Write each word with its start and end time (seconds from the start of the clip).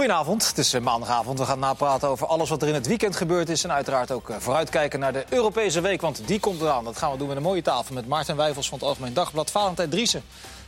Goedenavond, 0.00 0.48
het 0.48 0.58
is 0.58 0.74
eh, 0.74 0.80
maandagavond. 0.80 1.38
We 1.38 1.44
gaan 1.44 1.58
napraten 1.58 2.08
over 2.08 2.26
alles 2.26 2.48
wat 2.48 2.62
er 2.62 2.68
in 2.68 2.74
het 2.74 2.86
weekend 2.86 3.16
gebeurd 3.16 3.48
is. 3.48 3.64
En 3.64 3.72
uiteraard 3.72 4.10
ook 4.10 4.30
eh, 4.30 4.36
vooruitkijken 4.38 5.00
naar 5.00 5.12
de 5.12 5.24
Europese 5.28 5.80
week, 5.80 6.00
want 6.00 6.26
die 6.26 6.40
komt 6.40 6.60
eraan. 6.60 6.84
Dat 6.84 6.96
gaan 6.96 7.12
we 7.12 7.18
doen 7.18 7.28
met 7.28 7.36
een 7.36 7.42
mooie 7.42 7.62
tafel 7.62 7.94
met 7.94 8.06
Maarten 8.06 8.36
Wijfels 8.36 8.68
van 8.68 8.78
het 8.78 8.86
Algemeen 8.86 9.14
Dagblad. 9.14 9.50
Valentijn 9.50 9.90
Driessen 9.90 10.22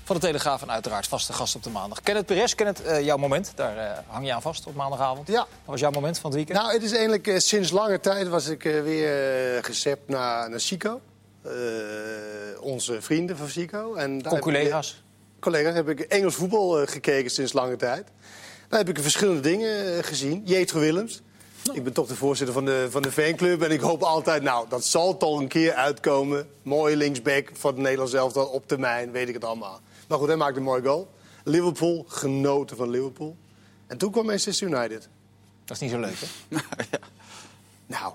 van 0.05 0.17
de 0.17 0.23
Telegraaf 0.23 0.63
en 0.63 0.71
uiteraard 0.71 1.07
vaste 1.07 1.33
gast 1.33 1.55
op 1.55 1.63
de 1.63 1.71
maandag. 1.71 2.01
Kenneth 2.01 2.27
Perez, 2.27 2.55
Kenneth, 2.55 2.87
uh, 2.87 3.01
jouw 3.01 3.17
moment. 3.17 3.53
Daar 3.55 3.77
uh, 3.77 3.83
hang 4.07 4.27
je 4.27 4.33
aan 4.33 4.43
vast 4.43 4.67
op 4.67 4.75
maandagavond. 4.75 5.29
Ja. 5.29 5.39
Wat 5.39 5.47
was 5.65 5.81
jouw 5.81 5.91
moment 5.91 6.19
van 6.19 6.31
het 6.31 6.35
weekend? 6.35 6.59
Nou, 6.59 6.73
het 6.73 6.83
is 6.83 6.93
eigenlijk 6.93 7.27
uh, 7.27 7.39
sinds 7.39 7.71
lange 7.71 8.01
tijd 8.01 8.29
was 8.29 8.47
ik 8.47 8.63
weer 8.63 9.65
gecept 9.65 10.09
naar, 10.09 10.51
naar 10.51 10.61
Chico. 10.61 11.01
onze 12.61 13.03
vrienden 13.03 13.37
van 13.37 13.49
Chico. 13.49 13.95
En 13.95 14.19
daar 14.19 14.39
collega's? 14.39 15.03
Collega's 15.41 15.75
heb 15.75 15.89
ik 15.89 16.01
Engels 16.01 16.35
voetbal 16.35 16.87
gekeken 16.87 17.31
sinds 17.31 17.53
lange 17.53 17.77
tijd. 17.77 18.09
Daar 18.73 18.81
heb 18.81 18.97
ik 18.97 19.03
verschillende 19.03 19.41
dingen 19.41 20.05
gezien. 20.05 20.43
Jetro 20.45 20.81
Willems. 20.81 21.23
Ik 21.73 21.85
ben 21.85 21.93
toch 21.93 22.07
de 22.07 22.17
voorzitter 22.17 22.55
van 22.55 22.65
de, 22.65 22.87
van 22.91 23.03
de 23.03 23.13
fanclub. 23.13 23.63
En 23.63 23.71
ik 23.71 23.81
hoop 23.81 24.03
altijd, 24.03 24.43
nou, 24.43 24.69
dat 24.69 24.85
zal 24.85 25.17
toch 25.17 25.39
een 25.39 25.49
keer 25.49 25.73
uitkomen. 25.73 26.49
Mooie 26.63 26.97
linksback 26.97 27.51
van 27.53 27.71
het 27.71 27.81
Nederlands 27.81 28.13
elftal 28.13 28.47
op 28.47 28.69
termijn, 28.69 29.11
weet 29.11 29.29
ik 29.29 29.35
het 29.35 29.45
allemaal. 29.45 29.81
Maar 30.09 30.19
goed, 30.19 30.27
hij 30.27 30.37
maakte 30.37 30.59
een 30.59 30.65
mooi 30.65 30.83
goal. 30.83 31.11
Liverpool, 31.45 32.05
genoten 32.09 32.77
van 32.77 32.91
Liverpool. 32.91 33.37
En 33.87 33.99
toen 33.99 34.11
kwam 34.11 34.27
Manchester 34.27 34.69
United. 34.69 35.09
Dat 35.65 35.77
is 35.77 35.83
niet 35.83 35.91
zo 35.91 36.01
leuk, 36.01 36.17
hè? 36.19 36.27
ja. 36.91 36.99
Nou, 37.87 38.13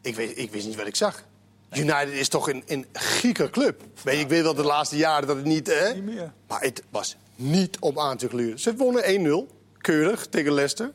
ik, 0.00 0.14
weet, 0.14 0.38
ik 0.38 0.50
wist 0.50 0.66
niet 0.66 0.76
wat 0.76 0.86
ik 0.86 0.96
zag. 0.96 1.24
United 1.72 2.12
is 2.12 2.28
toch 2.28 2.48
een, 2.48 2.64
een 2.66 2.86
club. 3.50 3.82
Weet, 4.02 4.20
ik 4.20 4.28
weet 4.28 4.42
wel 4.42 4.54
de 4.54 4.62
laatste 4.62 4.96
jaren 4.96 5.26
dat 5.26 5.36
het 5.36 5.44
niet... 5.44 5.66
Hè? 5.66 5.94
Niet 5.94 6.04
meer. 6.04 6.32
Maar 6.48 6.60
het 6.60 6.82
was 6.90 7.16
niet 7.34 7.78
om 7.80 7.98
aan 7.98 8.16
te 8.16 8.28
gluren. 8.28 8.58
Ze 8.58 8.76
wonnen 8.76 9.46
1-0, 9.50 9.55
keurig, 9.86 10.26
tegen 10.26 10.52
Leicester. 10.52 10.92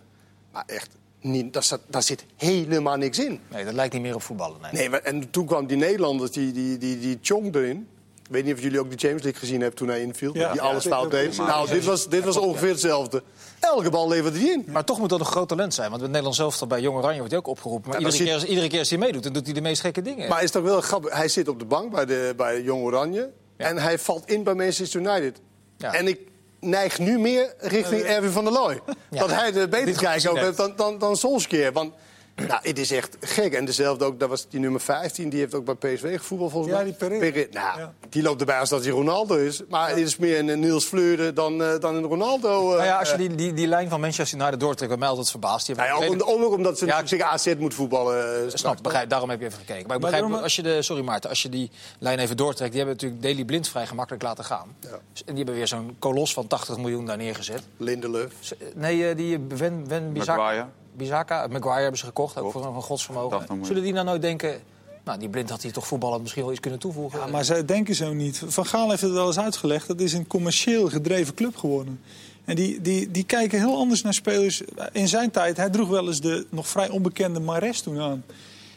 Maar 0.51 0.63
echt, 0.67 0.89
niet, 1.21 1.53
daar, 1.53 1.63
zat, 1.63 1.81
daar 1.87 2.03
zit 2.03 2.25
helemaal 2.35 2.97
niks 2.97 3.19
in. 3.19 3.39
Nee, 3.47 3.65
dat 3.65 3.73
lijkt 3.73 3.93
niet 3.93 4.01
meer 4.01 4.15
op 4.15 4.21
voetballen. 4.21 4.57
Nee, 4.61 4.89
nee 4.89 4.99
en 4.99 5.29
toen 5.29 5.45
kwam 5.45 5.67
die 5.67 5.77
Nederlanders, 5.77 6.31
die, 6.31 6.51
die, 6.51 6.77
die, 6.77 6.99
die 6.99 7.19
Chong 7.21 7.55
erin. 7.55 7.87
Ik 8.23 8.37
weet 8.37 8.45
niet 8.45 8.53
of 8.53 8.61
jullie 8.61 8.79
ook 8.79 8.89
de 8.89 8.95
James 8.95 9.21
League 9.21 9.39
gezien 9.39 9.59
hebben 9.59 9.77
toen 9.77 9.87
hij 9.87 10.01
inviel. 10.01 10.35
Ja. 10.37 10.51
Die 10.51 10.61
alles 10.61 10.85
fout 10.85 11.11
deed. 11.11 11.37
Nou, 11.37 11.69
dit 11.69 11.85
was, 11.85 12.09
dit 12.09 12.23
was 12.23 12.37
ongeveer 12.37 12.69
hetzelfde. 12.69 13.23
Elke 13.59 13.89
bal 13.89 14.07
levert 14.07 14.35
hij 14.35 14.43
in. 14.43 14.65
Maar 14.67 14.83
toch 14.83 14.99
moet 14.99 15.09
dat 15.09 15.19
een 15.19 15.25
groot 15.25 15.47
talent 15.47 15.73
zijn. 15.73 15.89
Want 15.89 16.01
met 16.01 16.09
Nederland 16.09 16.35
zelf 16.35 16.67
bij 16.67 16.81
Jong 16.81 16.97
Oranje 16.97 17.17
wordt 17.17 17.31
hij 17.31 17.39
ook 17.39 17.47
opgeroepen. 17.47 17.89
Maar 17.89 17.99
iedere, 17.99 18.23
keer, 18.23 18.45
iedere 18.45 18.67
keer 18.67 18.79
als 18.79 18.89
hij 18.89 18.97
meedoet, 18.99 19.23
dan 19.23 19.33
doet 19.33 19.45
hij 19.45 19.53
de 19.53 19.61
meest 19.61 19.81
gekke 19.81 20.01
dingen. 20.01 20.29
Maar 20.29 20.43
is 20.43 20.51
toch 20.51 20.63
wel 20.63 20.81
grappig. 20.81 21.13
Hij 21.13 21.27
zit 21.27 21.47
op 21.47 21.59
de 21.59 21.65
bank 21.65 21.91
bij, 21.91 22.05
de, 22.05 22.33
bij 22.37 22.61
Jong 22.61 22.83
Oranje. 22.83 23.31
En 23.57 23.77
hij 23.77 23.99
valt 23.99 24.29
in 24.29 24.43
bij 24.43 24.53
Manchester 24.53 24.99
United. 24.99 25.41
En 25.77 26.07
ik 26.07 26.19
neig 26.61 26.99
nu 26.99 27.19
meer 27.19 27.53
richting 27.57 28.01
Erwin 28.01 28.31
van 28.31 28.43
der 28.43 28.53
Looy. 28.53 28.81
Dat 29.09 29.31
hij 29.31 29.51
de 29.51 29.67
beter 29.67 29.95
kijkt 29.97 30.23
heeft 30.23 30.57
dan, 30.57 30.73
dan, 30.75 30.97
dan 30.97 31.17
Solskjaer. 31.17 31.71
Want 31.71 31.93
nou, 32.35 32.59
het 32.61 32.79
is 32.79 32.91
echt 32.91 33.17
gek. 33.19 33.53
En 33.53 33.65
dezelfde 33.65 34.05
ook, 34.05 34.19
dat 34.19 34.29
was 34.29 34.47
die 34.49 34.59
nummer 34.59 34.81
15, 34.81 35.29
die 35.29 35.39
heeft 35.39 35.53
ook 35.53 35.65
bij 35.65 35.75
PSV 35.75 36.17
gevoetbald 36.17 36.51
volgens 36.51 36.73
mij. 36.73 36.81
Ja, 36.81 36.87
die 36.97 37.07
Pereira. 37.09 37.47
Nou, 37.51 37.79
ja. 37.79 37.93
die 38.09 38.21
loopt 38.23 38.39
erbij 38.39 38.59
als 38.59 38.69
dat 38.69 38.83
hij 38.83 38.91
Ronaldo 38.91 39.35
is. 39.35 39.61
Maar 39.69 39.89
het 39.89 39.97
is 39.97 40.17
meer 40.17 40.39
een 40.39 40.59
Niels 40.59 40.85
Fleurde 40.85 41.33
dan, 41.33 41.61
uh, 41.61 41.79
dan 41.79 41.95
een 41.95 42.03
Ronaldo. 42.03 42.69
Uh, 42.69 42.75
nou 42.75 42.83
ja, 42.83 42.99
als 42.99 43.11
je 43.11 43.17
die, 43.17 43.35
die, 43.35 43.53
die 43.53 43.67
lijn 43.67 43.89
van 43.89 43.99
Manchester 43.99 44.39
United 44.39 44.59
doortrekt, 44.59 44.91
wat 44.91 44.99
mij 44.99 45.07
altijd 45.07 45.29
verbaast. 45.29 45.65
Die 45.65 45.75
nou 45.75 45.87
ja, 45.87 46.07
ook, 46.07 46.43
ook 46.43 46.53
omdat 46.53 46.77
ze 46.77 46.85
ja, 46.85 47.05
zich 47.05 47.21
AZ 47.21 47.53
moet 47.57 47.73
voetballen. 47.73 48.45
Uh, 48.45 48.51
snap, 48.53 48.83
begrijp, 48.83 49.09
daarom 49.09 49.29
heb 49.29 49.39
je 49.39 49.45
even 49.45 49.59
gekeken. 49.59 49.87
Maar 49.87 49.95
ik 49.95 50.01
begrijp, 50.01 50.27
maar 50.27 50.41
als 50.41 50.55
je 50.55 50.61
de, 50.61 50.81
sorry 50.81 51.03
Maarten, 51.03 51.29
als 51.29 51.41
je 51.41 51.49
die 51.49 51.71
lijn 51.99 52.19
even 52.19 52.37
doortrekt... 52.37 52.71
die 52.71 52.79
hebben 52.79 52.95
natuurlijk 52.95 53.21
Daily 53.21 53.45
Blind 53.45 53.67
vrij 53.67 53.87
gemakkelijk 53.87 54.23
laten 54.23 54.43
gaan. 54.43 54.75
Ja. 54.79 54.89
Dus, 54.89 55.23
en 55.23 55.25
die 55.25 55.35
hebben 55.35 55.55
weer 55.55 55.67
zo'n 55.67 55.95
kolos 55.99 56.33
van 56.33 56.47
80 56.47 56.77
miljoen 56.77 57.05
daar 57.05 57.17
neergezet. 57.17 57.63
Lindelöf. 57.77 58.33
Nee, 58.75 59.15
die 59.15 59.39
Wen, 59.47 59.87
Wen 59.87 60.13
Bizak. 60.13 60.65
Bizaka, 60.93 61.47
Maguire 61.47 61.81
hebben 61.81 61.99
ze 61.99 62.05
gekocht, 62.05 62.37
ook 62.37 62.51
voor 62.51 62.65
een 62.65 62.81
godsvermogen. 62.81 63.65
Zullen 63.65 63.83
die 63.83 63.93
nou 63.93 64.05
nooit 64.05 64.21
denken... 64.21 64.61
Nou, 65.03 65.19
die 65.19 65.29
blind 65.29 65.49
had 65.49 65.61
hij 65.61 65.71
toch 65.71 65.87
voetballend 65.87 66.21
misschien 66.21 66.43
wel 66.43 66.51
iets 66.51 66.61
kunnen 66.61 66.79
toevoegen. 66.79 67.19
Ja, 67.19 67.27
maar 67.27 67.45
zij 67.45 67.65
denken 67.65 67.95
zo 67.95 68.13
niet. 68.13 68.41
Van 68.45 68.65
Gaal 68.65 68.89
heeft 68.89 69.01
het 69.01 69.11
wel 69.11 69.27
eens 69.27 69.39
uitgelegd. 69.39 69.87
Dat 69.87 69.99
is 69.99 70.13
een 70.13 70.27
commercieel 70.27 70.89
gedreven 70.89 71.33
club 71.33 71.55
geworden. 71.55 71.99
En 72.45 72.55
die, 72.55 72.81
die, 72.81 73.11
die 73.11 73.23
kijken 73.23 73.59
heel 73.59 73.77
anders 73.77 74.01
naar 74.01 74.13
spelers. 74.13 74.61
In 74.91 75.07
zijn 75.07 75.31
tijd, 75.31 75.57
hij 75.57 75.69
droeg 75.69 75.89
wel 75.89 76.07
eens 76.07 76.21
de 76.21 76.45
nog 76.49 76.67
vrij 76.67 76.89
onbekende 76.89 77.39
Mares 77.39 77.81
toen 77.81 77.99
aan. 77.99 78.23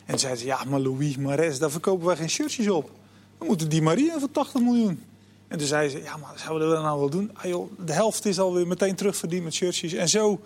En 0.05 0.19
zeiden 0.19 0.41
ze, 0.41 0.47
ja, 0.47 0.65
maar 0.65 0.81
Louis 0.81 1.17
Mares, 1.17 1.59
daar 1.59 1.71
verkopen 1.71 2.07
wij 2.07 2.17
geen 2.17 2.31
shirtjes 2.31 2.69
op. 2.69 2.91
We 3.39 3.45
moeten 3.45 3.69
die 3.69 3.83
Maria 3.83 4.19
voor 4.19 4.31
80 4.31 4.61
miljoen. 4.61 5.03
En 5.49 5.59
toen 5.59 5.67
zeiden 5.67 5.91
ze, 5.91 6.03
ja, 6.03 6.17
maar 6.17 6.33
zouden 6.37 6.69
we 6.69 6.75
dat 6.75 6.83
nou 6.83 6.99
wel 6.99 7.11
doen? 7.11 7.31
Ah, 7.35 7.45
joh, 7.45 7.71
de 7.79 7.93
helft 7.93 8.27
is 8.27 8.39
alweer 8.39 8.67
meteen 8.67 8.95
terugverdiend 8.95 9.45
met 9.45 9.55
shirtjes. 9.55 9.93
En 9.93 10.09
zo 10.09 10.41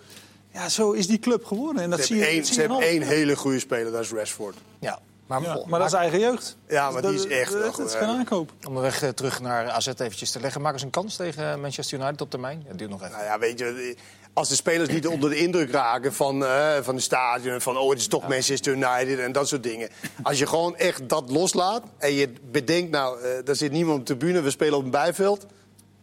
ja, 0.51 0.69
zo 0.69 0.91
is 0.91 1.07
die 1.07 1.19
club 1.19 1.45
geworden. 1.45 1.83
En 1.83 1.89
dat 1.89 1.99
ze 1.99 2.05
zie 2.05 2.15
je, 2.15 2.25
één, 2.25 2.45
ze 2.45 2.59
hebben 2.59 2.79
één 2.79 3.01
hele 3.01 3.35
goede 3.35 3.59
speler, 3.59 3.91
dat 3.91 4.01
is 4.01 4.11
Rashford. 4.11 4.57
Ja. 4.79 4.99
Maar, 5.29 5.41
ja, 5.41 5.63
maar 5.67 5.79
dat 5.79 5.87
is 5.87 5.93
eigen 5.93 6.19
jeugd. 6.19 6.57
Ja, 6.67 6.91
maar 6.91 7.01
die 7.01 7.13
is 7.13 7.27
echt... 7.27 7.51
Dat, 7.51 7.75
dat 7.75 7.87
is 7.87 7.93
geen 7.93 8.07
aankoop. 8.07 8.51
Om 8.67 8.75
de 8.75 8.81
weg 8.81 9.01
eh, 9.01 9.09
terug 9.09 9.41
naar 9.41 9.69
AZ 9.69 9.87
eventjes 9.87 10.31
te 10.31 10.39
leggen. 10.39 10.61
Maken 10.61 10.79
ze 10.79 10.85
een 10.85 10.91
kans 10.91 11.15
tegen 11.15 11.61
Manchester 11.61 11.99
United 11.99 12.21
op 12.21 12.29
termijn? 12.29 12.63
Dat 12.67 12.77
duurt 12.77 12.89
nog 12.89 13.01
even. 13.01 13.11
Nou 13.11 13.23
ja, 13.23 13.39
weet 13.39 13.59
je... 13.59 13.95
Als 14.33 14.49
de 14.49 14.55
spelers 14.55 14.89
niet 14.89 15.07
onder 15.07 15.29
de 15.29 15.37
indruk 15.37 15.71
raken 15.71 16.13
van, 16.13 16.41
uh, 16.41 16.77
van 16.81 16.95
de 16.95 17.01
stadion... 17.01 17.61
van 17.61 17.77
oh, 17.77 17.89
het 17.89 17.99
is 17.99 18.07
toch 18.07 18.21
ja. 18.21 18.27
Manchester 18.27 18.73
United 18.73 19.19
en 19.19 19.31
dat 19.31 19.47
soort 19.47 19.63
dingen. 19.63 19.89
Als 20.23 20.39
je 20.39 20.47
gewoon 20.47 20.75
echt 20.75 21.09
dat 21.09 21.29
loslaat 21.29 21.83
en 21.97 22.13
je 22.13 22.33
bedenkt... 22.51 22.91
nou, 22.91 23.21
uh, 23.21 23.27
daar 23.43 23.55
zit 23.55 23.71
niemand 23.71 23.99
op 23.99 24.05
de 24.05 24.17
tribune, 24.17 24.41
we 24.41 24.49
spelen 24.49 24.77
op 24.77 24.83
een 24.83 24.91
bijveld 24.91 25.45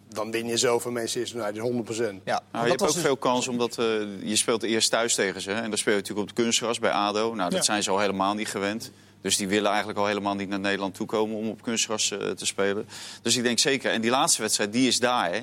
dan 0.09 0.31
win 0.31 0.47
je 0.47 0.59
zo 0.59 0.79
van 0.79 0.93
Manchester 0.93 1.41
United 1.41 1.63
100%. 1.63 2.23
Ja, 2.25 2.43
nou, 2.53 2.65
je 2.65 2.71
hebt 2.71 2.83
ook 2.83 2.93
dus... 2.93 3.03
veel 3.03 3.17
kans 3.17 3.49
omdat 3.49 3.79
uh, 3.79 3.85
je 4.23 4.37
speelt 4.37 4.63
eerst 4.63 4.91
thuis 4.91 5.15
tegen 5.15 5.41
ze. 5.41 5.53
En 5.53 5.69
dan 5.69 5.79
speel 5.79 5.93
je 5.93 6.01
natuurlijk 6.01 6.29
op 6.31 6.37
de 6.37 6.43
kunstgras 6.43 6.79
bij 6.79 6.91
ADO. 6.91 7.35
Nou, 7.35 7.51
dat 7.51 7.59
ja. 7.59 7.65
zijn 7.65 7.83
ze 7.83 7.91
al 7.91 7.99
helemaal 7.99 8.35
niet 8.35 8.49
gewend. 8.49 8.91
Dus 9.21 9.37
die 9.37 9.49
willen 9.49 9.69
eigenlijk 9.69 9.99
al 9.99 10.07
helemaal 10.07 10.35
niet 10.35 10.49
naar 10.49 10.61
Nederland 10.61 10.95
toekomen 10.95 11.37
om 11.37 11.49
op 11.49 11.63
kunstgras 11.63 12.11
uh, 12.11 12.31
te 12.31 12.47
spelen. 12.47 12.89
Dus 13.23 13.37
ik 13.37 13.43
denk 13.43 13.59
zeker. 13.59 13.91
En 13.91 14.01
die 14.01 14.11
laatste 14.11 14.43
wedstrijd, 14.43 14.73
die 14.73 14.89
is 14.89 14.99
daar. 14.99 15.33
Hè? 15.33 15.41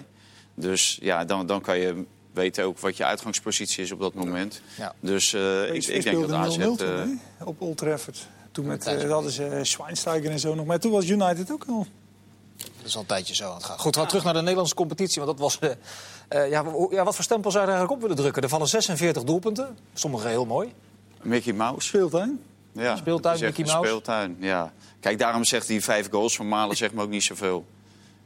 Dus 0.53 0.97
ja, 1.01 1.25
dan, 1.25 1.47
dan 1.47 1.61
kan 1.61 1.79
je 1.79 2.03
weten 2.33 2.63
ook 2.63 2.79
wat 2.79 2.97
je 2.97 3.05
uitgangspositie 3.05 3.83
is 3.83 3.91
op 3.91 3.99
dat 3.99 4.13
moment. 4.13 4.61
Ja. 4.77 4.95
Dus 4.99 5.33
uh, 5.33 5.73
ik, 5.73 5.85
ik 5.85 6.03
denk 6.03 6.19
dat 6.19 6.31
AZ... 6.31 6.57
0 6.57 6.77
uh, 6.81 7.01
op 7.43 7.61
Old 7.61 7.77
Trafford. 7.77 8.27
Toen 8.51 8.65
met, 8.65 8.87
uh, 8.87 9.11
hadden 9.11 9.31
ze 9.31 9.59
Schweinsteiger 9.61 10.31
en 10.31 10.39
zo 10.39 10.55
nog. 10.55 10.65
Maar 10.65 10.79
toen 10.79 10.91
was 10.91 11.09
United 11.09 11.51
ook 11.51 11.65
al... 11.67 11.87
Dat 12.57 12.85
is 12.85 12.95
al 12.95 13.01
een 13.01 13.07
tijdje 13.07 13.35
zo 13.35 13.49
aan 13.49 13.55
het 13.55 13.63
gaan. 13.63 13.79
Goed, 13.79 13.93
we 13.93 13.99
gaan 13.99 14.09
terug 14.09 14.23
naar 14.23 14.33
de 14.33 14.39
Nederlandse 14.39 14.75
competitie. 14.75 15.21
Want 15.21 15.37
dat 15.37 15.39
was. 15.39 15.57
Uh, 15.61 15.69
uh, 15.69 16.49
ja, 16.49 16.63
ja, 16.91 17.03
wat 17.03 17.15
voor 17.15 17.23
stempel 17.23 17.51
zou 17.51 17.63
je 17.63 17.71
er 17.71 17.77
eigenlijk 17.77 17.91
op 17.91 18.01
willen 18.01 18.15
drukken? 18.15 18.43
Er 18.43 18.49
vallen 18.49 18.67
46 18.67 19.23
doelpunten. 19.23 19.77
Sommige 19.93 20.27
heel 20.27 20.45
mooi. 20.45 20.73
Mickey 21.21 21.53
Mouse. 21.53 21.87
Speeltuin. 21.87 22.39
Ja, 22.71 22.95
speeltuin, 22.95 23.39
Mickey 23.39 23.65
Mouse. 23.65 23.87
Speeltuin, 23.87 24.37
ja. 24.39 24.73
Kijk, 24.99 25.19
daarom 25.19 25.43
zegt 25.43 25.67
die 25.67 25.83
vijf 25.83 26.09
goals 26.09 26.35
van 26.35 26.47
Malen 26.47 26.77
zegt 26.77 26.93
me 26.93 27.01
ook 27.01 27.09
niet 27.09 27.23
zoveel. 27.23 27.65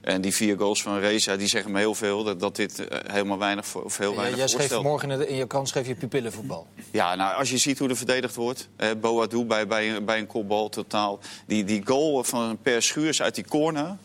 En 0.01 0.21
die 0.21 0.33
vier 0.33 0.57
goals 0.57 0.81
van 0.81 0.99
Reza, 0.99 1.35
die 1.35 1.47
zeggen 1.47 1.71
me 1.71 1.79
heel 1.79 1.95
veel. 1.95 2.23
Dat, 2.23 2.39
dat 2.39 2.55
dit 2.55 2.79
uh, 2.79 2.85
helemaal 3.07 3.37
weinig 3.37 3.65
voor, 3.65 3.83
of 3.83 3.97
heel 3.97 4.15
weinig 4.15 4.31
ja, 4.31 4.37
Jij 4.37 4.47
schreef 4.47 4.71
vanmorgen 4.71 5.11
in, 5.11 5.27
in, 5.27 5.35
je 5.35 5.47
krant 5.47 5.67
schreef 5.67 5.87
je 5.87 5.95
pupillenvoetbal. 5.95 6.67
Ja, 6.91 7.15
nou, 7.15 7.35
als 7.35 7.49
je 7.49 7.57
ziet 7.57 7.79
hoe 7.79 7.89
er 7.89 7.97
verdedigd 7.97 8.35
wordt. 8.35 8.67
Eh, 8.75 8.89
Boadou 9.01 9.45
bij, 9.45 9.67
bij, 9.67 10.03
bij 10.03 10.19
een 10.19 10.27
kopbal 10.27 10.69
totaal. 10.69 11.19
Die, 11.45 11.63
die 11.63 11.81
goal 11.85 12.23
van 12.23 12.57
Per 12.61 12.81
Schuurs 12.81 13.21
uit 13.21 13.35
die 13.35 13.47
corner 13.47 13.97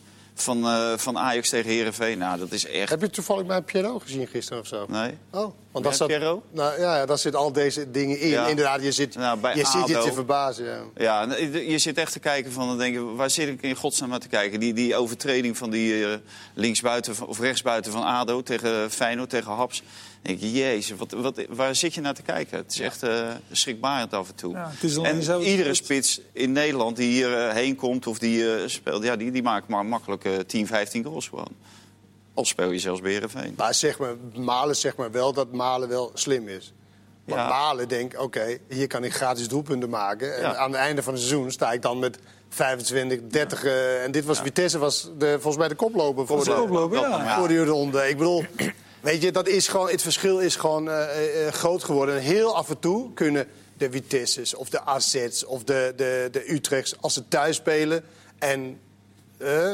van, 0.43 0.59
uh, 0.59 0.97
van 0.97 1.19
Ajax 1.19 1.49
tegen 1.49 1.71
Herenveen. 1.71 2.19
Nou, 2.19 2.39
dat 2.39 2.53
is 2.53 2.67
echt. 2.67 2.91
Heb 2.91 3.01
je 3.01 3.11
toevallig 3.11 3.47
bij 3.47 3.63
Pierrot 3.63 4.03
gezien 4.03 4.27
gisteren 4.27 4.63
of 4.63 4.67
zo? 4.67 4.87
Nee. 4.89 5.19
Oh, 5.31 5.55
want 5.73 5.85
dat 5.85 5.97
zat. 5.97 6.09
Nou 6.09 6.41
ja, 6.53 6.97
ja, 6.97 7.07
daar 7.07 7.19
zitten 7.19 7.41
al 7.41 7.53
deze 7.53 7.91
dingen 7.91 8.21
in. 8.21 8.29
Ja. 8.29 8.47
Inderdaad, 8.47 8.83
je 8.83 8.93
zit, 8.93 9.15
nou, 9.15 9.39
je, 9.55 9.67
ziet 9.67 9.89
je 9.89 9.99
te 9.99 10.13
verbazen. 10.13 10.65
Ja. 10.97 11.23
ja, 11.23 11.37
je 11.49 11.79
zit 11.79 11.99
echt 11.99 12.13
te 12.13 12.19
kijken 12.19 12.53
van, 12.53 12.69
dan 12.69 12.79
denk 12.79 12.95
je, 12.95 13.01
waar 13.01 13.31
zit 13.31 13.49
ik 13.49 13.63
in 13.63 13.75
godsnaam 13.75 14.09
naar 14.09 14.21
te 14.21 14.29
kijken? 14.29 14.61
Die, 14.61 14.73
die 14.73 14.97
overtreding 14.97 15.57
van 15.57 15.71
die 15.71 15.95
uh, 15.95 16.15
linksbuiten 16.55 17.15
of 17.27 17.41
rechtsbuiten 17.41 17.93
van 17.93 18.03
Ado 18.03 18.43
tegen 18.43 18.91
Feyenoord, 18.91 19.31
tegen 19.31 19.53
Haps 19.53 19.83
denk 20.23 20.41
je, 20.41 20.53
jezus, 20.53 20.99
wat, 20.99 21.11
wat, 21.13 21.41
waar 21.49 21.75
zit 21.75 21.95
je 21.95 22.01
naar 22.01 22.15
te 22.15 22.23
kijken? 22.23 22.59
Het 22.59 22.73
is 22.73 22.81
echt 22.81 23.05
uh, 23.05 23.29
schrikbarend 23.53 24.13
af 24.13 24.29
en 24.29 24.35
toe. 24.35 24.53
Ja, 24.53 24.73
en 25.03 25.23
zo 25.23 25.41
iedere 25.41 25.75
spits 25.75 26.21
in 26.33 26.53
Nederland 26.53 26.97
die 26.97 27.13
hierheen 27.13 27.49
uh, 27.49 27.55
heen 27.55 27.77
komt 27.77 28.07
of 28.07 28.19
die 28.19 28.39
uh, 28.39 28.53
speelt... 28.67 29.03
Ja, 29.03 29.17
die, 29.17 29.31
die 29.31 29.43
maakt 29.43 29.69
maar 29.69 29.87
makkelijk 29.87 30.29
10, 30.47 30.67
15 30.67 31.05
goals 31.05 31.29
gewoon. 31.29 31.49
Of 32.35 32.47
speel 32.47 32.71
je 32.71 32.79
zelfs 32.79 33.01
bij 33.01 33.11
Heerenveen. 33.11 33.55
Maar 33.57 33.75
zeg 33.75 33.99
maar, 33.99 34.15
Malen 34.35 34.77
zegt 34.77 34.97
maar 34.97 35.11
wel 35.11 35.33
dat 35.33 35.53
Malen 35.53 35.89
wel 35.89 36.11
slim 36.15 36.49
is. 36.49 36.73
Want 37.25 37.41
ja. 37.41 37.49
Malen 37.49 37.89
denkt, 37.89 38.17
oké, 38.17 38.59
hier 38.69 38.87
kan 38.87 39.05
ik 39.05 39.15
gratis 39.15 39.49
doelpunten 39.49 39.91
maken. 39.91 40.37
En 40.37 40.43
ja. 40.43 40.57
aan 40.57 40.71
het 40.71 40.81
einde 40.81 41.03
van 41.03 41.13
het 41.13 41.23
seizoen 41.23 41.51
sta 41.51 41.73
ik 41.73 41.83
dan 41.83 41.99
met 41.99 42.19
25, 42.49 43.19
30... 43.29 43.65
en 44.05 44.13
dit 44.13 44.25
was, 44.25 44.41
Vitesse 44.41 44.79
was 44.79 45.11
de, 45.19 45.33
volgens 45.33 45.57
mij 45.57 45.69
de 45.69 45.75
koploper 45.75 46.27
voor 46.27 46.39
de, 46.39 46.45
de, 46.45 46.57
koploper, 46.57 46.99
ja. 46.99 47.39
voor 47.39 47.49
die 47.49 47.65
ronde. 47.65 48.09
Ik 48.09 48.17
bedoel... 48.17 48.45
Weet 49.01 49.23
je, 49.23 49.33
dat 49.33 49.49
is 49.49 49.69
gewoon, 49.69 49.89
het 49.89 50.03
verschil 50.03 50.39
is 50.39 50.57
gewoon 50.57 50.89
uh, 50.89 50.93
uh, 50.95 51.49
groot 51.53 51.85
geworden. 51.85 52.15
En 52.15 52.21
heel 52.21 52.57
af 52.57 52.69
en 52.69 52.79
toe 52.79 53.13
kunnen 53.13 53.47
de 53.77 53.91
Vitesse's 53.91 54.57
of 54.57 54.69
de 54.69 54.81
AZ's 54.81 55.45
of 55.47 55.65
de, 55.65 55.93
de, 55.97 56.29
de 56.33 56.53
Utrechts... 56.53 56.95
als 57.01 57.15
ze 57.15 57.29
thuis 57.29 57.57
spelen 57.57 58.05
en 58.39 58.81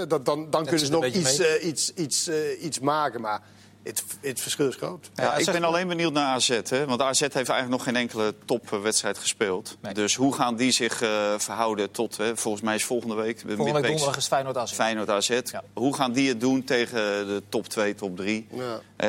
dat, 0.09 0.25
dan, 0.25 0.51
dan 0.51 0.63
kunnen 0.65 0.87
ze 0.87 0.93
nog 0.93 1.05
iets, 1.05 1.41
iets, 1.63 1.93
iets, 1.95 2.31
iets 2.61 2.81
maken. 2.81 3.21
Maar 3.21 3.43
het, 3.89 4.05
het 4.21 4.41
verschil 4.41 4.69
is 4.69 4.75
groot. 4.77 5.11
Ja, 5.15 5.25
Ja, 5.25 5.37
ik 5.37 5.45
zeg- 5.45 5.55
ben 5.55 5.65
alleen 5.65 5.89
benieuwd 5.89 6.13
naar 6.13 6.25
AZ. 6.27 6.61
Hè? 6.69 6.87
Want 6.87 7.03
AZ 7.03 7.21
heeft 7.21 7.35
eigenlijk 7.35 7.69
nog 7.69 7.83
geen 7.83 7.97
enkele 7.97 8.35
topwedstrijd 8.45 9.19
gespeeld. 9.19 9.77
Nee. 9.81 9.95
Dus 9.95 10.15
hoe 10.15 10.35
gaan 10.35 10.57
die 10.57 10.71
zich 10.71 11.03
eh, 11.03 11.35
verhouden 11.39 11.91
tot... 11.91 12.17
Hè, 12.17 12.37
volgens 12.37 12.63
mij 12.65 12.75
is 12.75 12.85
volgende 12.85 13.15
week... 13.15 13.35
de 13.37 13.41
Volgende 13.41 13.65
week 13.65 13.73
midweeks 13.73 13.89
donderdag 13.89 14.17
is 14.17 14.27
Feyenoord 14.27 14.57
AZ. 14.57 14.73
Feyenoord 14.73 15.11
AZ. 15.11 15.29
Ja. 15.29 15.63
Hoe 15.75 15.95
gaan 15.95 16.13
die 16.13 16.29
het 16.29 16.41
doen 16.41 16.65
tegen 16.65 16.97
de 17.27 17.43
top 17.49 17.69
2, 17.69 17.95
top 17.95 18.17
3? 18.17 18.47
Ja. 18.53 18.81
Eh, 18.97 19.09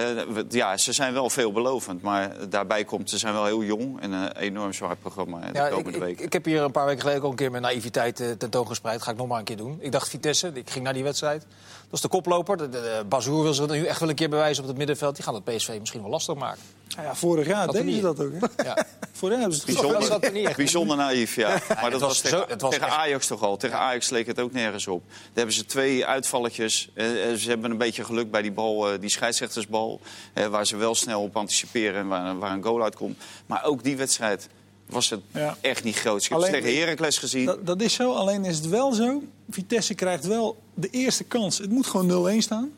ja, 0.50 0.78
ze 0.78 0.94
zijn 0.94 1.14
wel 1.14 1.30
veelbelovend. 1.30 2.02
Maar 2.02 2.50
daarbij 2.50 2.84
komt, 2.84 3.10
ze 3.10 3.18
zijn 3.18 3.34
wel 3.34 3.46
heel 3.46 3.64
jong. 3.64 4.02
En 4.02 4.12
een 4.12 4.36
enorm 4.38 4.74
zwaar 4.74 4.96
programma 4.96 5.40
hè, 5.40 5.52
de 5.52 5.58
Ja, 5.58 5.68
komende 5.70 5.98
ik, 5.98 6.04
weken. 6.04 6.26
ik 6.26 6.34
heb 6.34 6.46
hier 6.46 6.62
een 6.62 6.72
paar 6.72 6.86
weken 6.86 7.02
geleden 7.02 7.24
ook 7.24 7.30
een 7.32 7.36
keer 7.38 7.52
mijn 7.52 7.64
naïviteit 7.64 8.20
eh, 8.20 8.32
tentoongespreid. 8.32 9.02
Ga 9.02 9.12
ik 9.12 9.18
nog 9.18 9.28
maar 9.28 9.40
een 9.40 9.46
keer 9.46 9.58
doen. 9.58 9.78
Ik 9.82 9.92
dacht 9.92 10.10
Vitesse, 10.10 10.52
ik 10.54 10.70
ging 10.70 10.84
naar 10.84 10.94
die 10.94 11.04
wedstrijd. 11.04 11.46
Dat 11.90 11.98
is 11.98 12.02
de 12.02 12.08
koploper. 12.08 12.58
De, 12.58 12.70
de, 12.70 12.82
de 12.82 13.06
Bazoer 13.10 13.44
wil 13.44 13.54
zich 13.54 13.68
nu 13.68 13.86
echt 13.86 14.00
wel 14.00 14.10
een 14.10 14.16
keer 14.16 14.30
bewijzen 14.30 14.64
op 14.64 14.70
het 14.70 14.78
middenveld. 14.78 15.16
Die 15.16 15.24
gaan 15.24 15.34
het 15.34 15.44
PSV 15.44 15.76
misschien 15.80 16.02
wel 16.02 16.10
lastig 16.10 16.36
maken. 16.36 16.62
Nou 16.96 17.08
ja, 17.08 17.16
vorig 17.16 17.48
jaar 17.48 17.66
Dat 17.66 17.76
deden 17.76 17.94
ze 17.94 18.02
dat 18.02 18.20
ook. 18.20 18.32
Hè? 18.40 18.64
Ja. 18.64 18.86
Vorig 19.20 19.34
jaar 19.38 19.40
hebben 19.50 19.60
ze 19.60 19.66
het 19.72 19.76
Bijzonder. 19.82 20.10
Dat 20.10 20.24
er 20.24 20.32
niet 20.32 20.46
echt. 20.48 20.56
Bijzonder 20.58 20.98
naïef, 20.98 21.36
ja. 21.36 21.50
Maar 21.82 21.90
dat 21.92 22.00
was 22.00 22.10
was, 22.10 22.20
tegen, 22.22 22.38
zo- 22.38 22.46
het 22.48 22.62
was 22.62 22.72
tegen 22.72 22.88
echt- 22.88 22.96
Ajax 22.96 23.28
toch 23.28 23.42
al. 23.44 23.58
Tegen 23.58 23.78
Ajax 23.78 24.10
leek 24.10 24.28
het 24.28 24.40
ook 24.40 24.52
nergens 24.52 24.88
op. 24.88 25.02
Daar 25.08 25.18
hebben 25.34 25.54
ze 25.54 25.66
twee 25.66 26.06
uitvalletjes. 26.06 26.90
Eh, 26.94 27.30
eh, 27.32 27.36
ze 27.38 27.50
hebben 27.50 27.72
een 27.72 27.78
beetje 27.78 28.04
geluk 28.04 28.32
bij 28.32 28.42
die 28.42 28.52
bal, 28.52 28.92
eh, 28.92 29.00
die 29.00 29.10
scheidsrechtersbal. 29.10 30.00
eh, 30.34 30.46
waar 30.46 30.66
ze 30.68 30.76
wel 30.78 30.96
snel 30.96 31.22
op 31.22 31.38
anticiperen 31.38 31.96
en 32.00 32.08
waar, 32.08 32.38
waar 32.40 32.52
een 32.52 32.64
goal 32.64 32.84
uitkomt. 32.84 33.18
Maar 33.46 33.64
ook 33.64 33.84
die 33.84 33.98
wedstrijd 33.98 34.48
was 34.90 35.10
het 35.10 35.20
Ja. 35.34 35.58
echt 35.62 35.84
niet 35.84 35.96
groot. 35.96 36.24
Ik 36.24 36.30
heb 36.30 36.38
het 36.40 36.48
Alleen- 36.50 36.62
tegen 36.64 36.80
Heracles 36.80 37.18
gezien. 37.18 37.46
Dat, 37.46 37.66
dat 37.66 37.82
is 37.82 37.94
zo, 37.94 38.14
alleen 38.14 38.46
is 38.46 38.56
het 38.56 38.68
wel 38.70 38.94
zo. 38.94 39.22
Vitesse 39.50 39.94
krijgt 39.94 40.26
wel 40.26 40.58
de 40.74 40.90
eerste 40.90 41.24
kans. 41.24 41.58
Het 41.58 41.70
moet 41.70 41.88
gewoon 41.88 42.06
0-1 42.08 42.42
staan. 42.42 42.72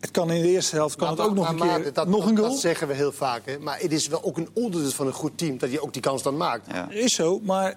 Het 0.00 0.10
kan 0.10 0.30
in 0.30 0.42
de 0.42 0.48
eerste 0.48 0.76
helft 0.76 0.96
kan 0.96 1.06
Maar- 1.08 1.16
het 1.16 1.26
ook 1.26 1.34
nog 1.34 1.56
maar- 1.56 1.76
een 1.76 1.82
keer 1.82 1.92
dat, 1.92 2.08
nog 2.08 2.26
een 2.26 2.36
goal. 2.36 2.48
Dat 2.50 2.58
zeggen 2.60 2.88
we 2.88 2.94
heel 2.94 3.12
vaak. 3.12 3.46
Hè? 3.46 3.58
Maar 3.58 3.78
het 3.80 3.92
is 3.92 4.06
wel 4.08 4.22
ook 4.24 4.36
een 4.36 4.48
onderdeel 4.52 4.90
van 4.90 5.06
een 5.06 5.12
goed 5.12 5.38
team 5.38 5.58
dat 5.58 5.70
je 5.70 5.82
ook 5.82 5.92
die 5.92 6.02
kans 6.02 6.22
dan 6.22 6.36
maakt. 6.36 6.66
Ja. 6.72 6.90
Is 6.90 7.14
zo, 7.14 7.40
maar 7.42 7.76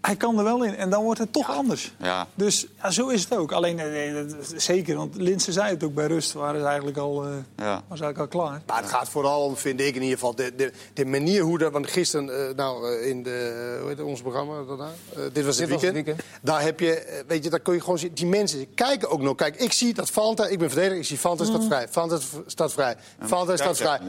hij 0.00 0.16
kan 0.16 0.38
er 0.38 0.44
wel 0.44 0.64
in. 0.64 0.74
En 0.76 0.90
dan 0.90 1.02
wordt 1.04 1.18
het 1.20 1.32
toch 1.32 1.50
anders. 1.50 1.92
Ja. 1.98 2.26
Dus 2.34 2.66
ja, 2.82 2.90
zo 2.90 3.08
is 3.08 3.22
het 3.24 3.36
ook. 3.36 3.52
Alleen, 3.52 3.78
eh, 3.78 3.86
nee, 3.86 4.12
dat- 4.26 4.34
zeker, 4.56 4.96
want 4.96 5.14
Linse 5.16 5.52
zei 5.52 5.68
het 5.70 5.84
ook 5.84 5.94
bij 5.94 6.06
rust. 6.06 6.32
Waren 6.32 6.60
ze 6.60 6.66
eigenlijk 6.66 6.96
al, 6.96 7.24
eh, 7.24 7.30
Ja. 7.56 7.74
was 7.88 8.00
eigenlijk 8.00 8.18
al 8.18 8.40
klaar. 8.40 8.62
Maar 8.66 8.76
het 8.82 8.90
gaat 8.90 9.08
vooral 9.08 9.42
om, 9.44 9.56
vind 9.56 9.80
ik 9.80 9.94
in 9.94 10.02
ieder 10.02 10.18
geval, 10.18 10.34
de, 10.34 10.54
de, 10.56 10.72
de 10.94 11.04
manier 11.04 11.42
hoe 11.42 11.58
dat... 11.58 11.72
Want 11.72 11.86
gisteren, 11.90 12.48
eh, 12.48 12.54
nou, 12.54 12.92
eh, 12.92 13.08
in 13.08 13.22
de, 13.22 13.76
hoe 13.80 13.88
heet 13.88 13.98
het, 13.98 14.06
ons 14.06 14.20
programma 14.22 14.62
daarna? 14.66 14.88
Eh, 15.14 15.22
dit 15.32 15.44
was 15.44 15.58
het 15.58 15.68
Dit 15.68 15.80
het 15.80 15.92
weekend. 15.92 15.92
weekend. 15.94 16.20
Daar 16.42 16.62
heb 16.62 16.80
je, 16.80 16.94
eh, 16.94 17.18
weet 17.26 17.44
je, 17.44 17.50
daar 17.50 17.60
kun 17.60 17.74
je 17.74 17.80
gewoon 17.80 17.98
zien. 17.98 18.10
Die 18.14 18.26
mensen 18.26 18.74
kijken 18.74 19.10
ook 19.10 19.20
nog. 19.20 19.36
Kijk, 19.36 19.56
ik 19.56 19.72
zie 19.72 19.94
dat 19.94 20.10
Fanta, 20.10 20.46
ik 20.46 20.58
ben 20.58 20.68
verdediger, 20.68 20.98
ik 20.98 21.04
zie 21.06 21.18
Fanta 21.18 21.44
staat 21.44 21.64
vrij. 21.64 21.88
Fanta 21.88 22.18
staat 22.46 22.72
vrij. 22.72 22.96
Fanta 23.26 23.56
staat 23.56 23.76
vrij. 23.76 24.00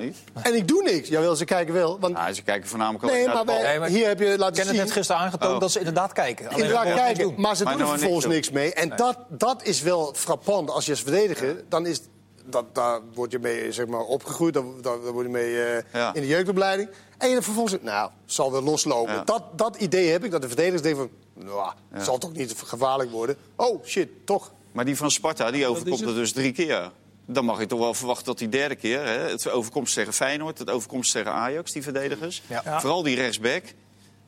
En 0.41 0.56
ik 0.56 0.68
doe 0.68 0.83
niks. 0.83 1.07
Jawel, 1.09 1.36
ze 1.36 1.45
kijken 1.45 1.74
wel. 1.74 2.00
Want, 2.00 2.18
Ja, 2.18 2.33
ze 2.33 2.41
kijken 2.41 2.69
voornamelijk 2.69 3.03
ook 3.03 3.09
nee, 3.12 3.25
naar 3.25 3.33
maar, 3.36 3.45
de 3.45 3.51
bal. 3.51 3.62
Nee, 3.62 3.80
maar- 3.80 3.89
hier 3.89 4.07
heb 4.07 4.19
je 4.19 4.25
Ik 4.25 4.38
laten 4.38 4.53
ken 4.56 4.62
het 4.65 4.75
zien... 4.75 4.83
net 4.86 4.91
gisteren 4.91 5.21
aangetoond 5.21 5.53
Oh. 5.53 5.59
dat 5.59 5.71
ze 5.71 5.78
inderdaad 5.79 6.13
kijken. 6.13 6.47
Alleen 6.47 6.59
Inderdaad 6.59 6.93
kijken, 6.93 7.23
doen. 7.23 7.35
maar 7.37 7.55
ze 7.55 7.63
Maar 7.63 7.73
doen 7.73 7.81
er 7.81 7.87
nou 7.87 7.99
vervolgens 7.99 8.33
niks 8.33 8.49
niks 8.49 8.63
mee. 8.63 8.73
En 8.73 8.95
dat, 8.95 9.17
dat 9.29 9.63
is 9.63 9.81
wel 9.81 10.13
frappant 10.15 10.69
als 10.69 10.85
je 10.85 10.91
als 10.91 11.01
verdediger... 11.01 11.63
dan 11.69 11.85
is, 11.85 12.01
dat, 12.45 12.75
daar 12.75 12.99
word 13.13 13.31
je 13.31 13.39
mee 13.39 13.71
zeg 13.71 13.87
maar, 13.87 14.01
opgegroeid, 14.01 14.53
daar, 14.53 14.63
daar, 14.81 15.01
daar 15.01 15.11
word 15.11 15.25
je 15.25 15.31
mee 15.31 15.63
eh, 15.63 15.83
Ja. 15.93 16.13
in 16.13 16.21
de 16.21 16.27
jeugdopleiding. 16.27 16.89
En 17.17 17.29
je 17.29 17.41
vervolgens, 17.41 17.77
nou, 17.81 18.11
zal 18.25 18.51
wel 18.51 18.61
loslopen. 18.61 19.13
Ja. 19.13 19.23
Dat, 19.23 19.43
dat 19.55 19.75
idee 19.75 20.09
heb 20.09 20.23
ik, 20.23 20.31
dat 20.31 20.41
de 20.41 20.47
verdedigers 20.47 20.81
denken 20.81 21.09
van... 21.33 21.45
nou, 21.45 21.71
het 21.89 22.03
zal 22.03 22.17
toch 22.17 22.33
niet 22.33 22.53
gevaarlijk 22.65 23.11
worden. 23.11 23.35
Oh, 23.55 23.85
shit, 23.85 24.09
toch. 24.25 24.51
Maar 24.71 24.85
die 24.85 24.97
van 24.97 25.11
Sparta, 25.11 25.51
die 25.51 25.67
overkomt 25.67 26.01
er 26.01 26.13
dus 26.13 26.31
drie 26.31 26.51
keer. 26.51 26.91
Dan 27.25 27.45
mag 27.45 27.59
je 27.59 27.65
toch 27.65 27.79
wel 27.79 27.93
verwachten 27.93 28.25
dat 28.25 28.37
die 28.37 28.49
derde 28.49 28.75
keer... 28.75 29.05
Hè, 29.05 29.29
het 29.29 29.49
overkomt 29.49 29.93
tegen 29.93 30.13
Feyenoord, 30.13 30.57
het 30.57 30.69
overkomt 30.69 31.11
tegen 31.11 31.31
Ajax, 31.31 31.71
die 31.71 31.83
verdedigers. 31.83 32.41
Ja. 32.47 32.61
Ja. 32.65 32.79
Vooral 32.79 33.03
die 33.03 33.15
rechtsback. 33.15 33.63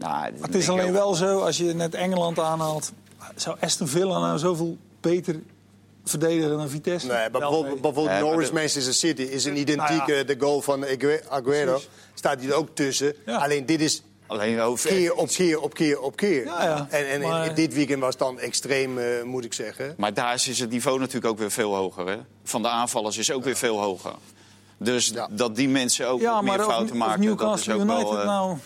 Nou, 0.02 0.14
Maar 0.14 0.32
het 0.42 0.56
is 0.56 0.70
alleen 0.70 0.94
wel 0.94 1.14
zo, 1.16 1.40
als 1.40 1.58
je 1.58 1.64
net 1.74 1.94
Engeland 1.96 2.40
aanhaalt... 2.40 2.92
zou 3.36 3.58
Aston 3.60 3.88
Villa 3.88 4.20
nou 4.20 4.38
zoveel 4.40 4.78
beter 5.02 5.40
verdedigen 6.06 6.50
dan 6.58 6.70
Vitesse? 6.70 7.08
Nee, 7.08 7.16
maar 7.18 7.32
bijvoorbeeld, 7.32 7.82
bijvoorbeeld 7.82 8.06
Nee, 8.08 8.22
maar 8.22 8.30
Norwich 8.30 8.48
de- 8.48 8.54
Manchester 8.54 8.94
City 8.94 9.22
is 9.22 9.46
een 9.46 9.58
identieke... 9.58 9.94
Nou 10.08 10.14
ja. 10.18 10.24
de 10.24 10.36
goal 10.40 10.62
van 10.62 10.84
Ague- 10.84 11.22
Aguero 11.30 11.72
Precies. 11.72 11.90
staat 12.14 12.40
hier 12.40 12.54
ook 12.54 12.68
tussen. 12.74 13.14
Ja. 13.26 13.38
Alleen 13.38 13.66
dit 13.66 13.82
is 13.82 14.04
Alleen 14.28 14.60
over... 14.60 14.90
keer 14.90 15.14
op 15.14 15.28
keer 15.30 15.60
op 15.60 15.74
keer 15.74 16.00
op 16.02 16.16
keer. 16.16 16.46
Ja, 16.46 16.64
ja. 16.64 16.88
En, 16.90 17.10
en 17.10 17.22
Maar- 17.22 17.56
dit 17.56 17.74
weekend 17.74 18.00
was 18.02 18.18
dan 18.18 18.40
extreem, 18.40 18.98
eh, 18.98 19.24
moet 19.24 19.46
ik 19.46 19.54
zeggen. 19.54 19.94
Maar 19.98 20.14
daar 20.14 20.34
is 20.34 20.60
het 20.60 20.70
niveau 20.70 21.00
natuurlijk 21.00 21.26
ook 21.26 21.38
weer 21.40 21.52
veel 21.52 21.76
hoger. 21.76 22.08
Hè? 22.08 22.18
Van 22.44 22.62
de 22.62 22.68
aanvallers 22.70 23.18
is 23.18 23.32
ook 23.32 23.44
weer 23.44 23.56
veel 23.56 23.80
hoger. 23.80 24.14
Dus 24.78 25.08
Ja. 25.08 25.28
dat 25.32 25.56
die 25.56 25.70
mensen 25.70 26.08
ook 26.08 26.22
Ja, 26.22 26.42
meer 26.42 26.58
maar 26.58 26.66
fouten 26.66 26.98
maken, 26.98 27.22
dat 27.22 27.60
is 27.60 27.66
Newcastle 27.66 27.74
ook 27.74 27.80
United 27.82 28.10
wel... 28.10 28.20
eh, 28.20 28.26
nou... 28.26 28.58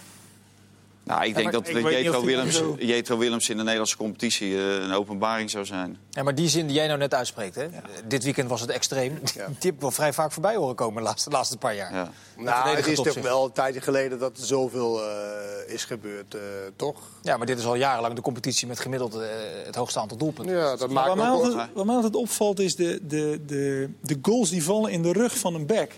nou, 1.05 1.25
ik 1.25 1.35
denk 1.35 1.51
dat 1.51 1.67
ik 1.67 1.89
Jetro 1.89 2.23
Willems, 2.25 2.55
zo- 2.55 2.75
Jetro 2.79 3.17
Willems 3.17 3.49
in 3.49 3.55
de 3.57 3.61
Nederlandse 3.63 3.97
competitie 3.97 4.55
eh, 4.57 4.73
een 4.73 4.91
openbaring 4.93 5.49
zou 5.49 5.65
zijn. 5.65 5.97
Ja, 6.09 6.23
maar 6.23 6.35
die 6.35 6.49
zin 6.49 6.65
die 6.67 6.75
jij 6.75 6.87
nou 6.87 6.99
net 6.99 7.13
uitspreekt, 7.13 7.55
hè? 7.55 7.67
dit 8.07 8.23
weekend 8.23 8.49
was 8.49 8.61
het 8.61 8.69
extreem. 8.69 9.19
Die 9.33 9.41
heb 9.59 9.73
ik 9.73 9.79
wel 9.81 9.91
vrij 9.91 10.13
vaak 10.13 10.31
voorbij 10.31 10.55
horen 10.55 10.75
komen 10.75 10.95
de 11.03 11.07
laatste, 11.07 11.29
laatste 11.29 11.57
paar 11.57 11.75
jaar. 11.75 11.93
Ja. 11.93 12.03
Dat 12.35 12.45
Nou, 12.45 12.75
het 12.75 12.87
is 12.87 12.95
toch 13.01 13.13
wel 13.13 13.45
een 13.45 13.51
tijdje 13.51 13.81
geleden 13.81 14.19
dat 14.19 14.37
er 14.37 14.45
zoveel 14.45 15.01
eh, 15.01 15.73
is 15.73 15.83
gebeurd, 15.83 16.33
eh, 16.35 16.41
toch? 16.75 16.99
Ja, 17.21 17.37
maar 17.37 17.45
dit 17.47 17.59
is 17.59 17.65
al 17.65 17.75
jarenlang 17.75 18.13
de 18.15 18.21
competitie 18.21 18.67
met 18.67 18.79
gemiddeld 18.79 19.13
het 19.65 19.75
hoogste 19.75 19.99
aantal 19.99 20.17
doelpunten. 20.17 20.55
Ja, 20.55 20.75
dat 20.75 20.89
maakt 20.89 21.07
wat 21.07 21.17
mij, 21.17 21.27
altijd, 21.27 21.69
wat 21.73 21.85
mij 21.85 21.95
altijd 21.95 22.15
opvalt 22.15 22.59
is 22.59 22.75
de, 22.75 22.99
de, 23.07 23.39
de, 23.45 23.89
de 24.01 24.19
goals 24.21 24.49
die 24.49 24.63
vallen 24.63 24.91
in 24.91 25.01
de 25.01 25.11
rug 25.11 25.37
van 25.37 25.55
een 25.55 25.65
back. 25.65 25.91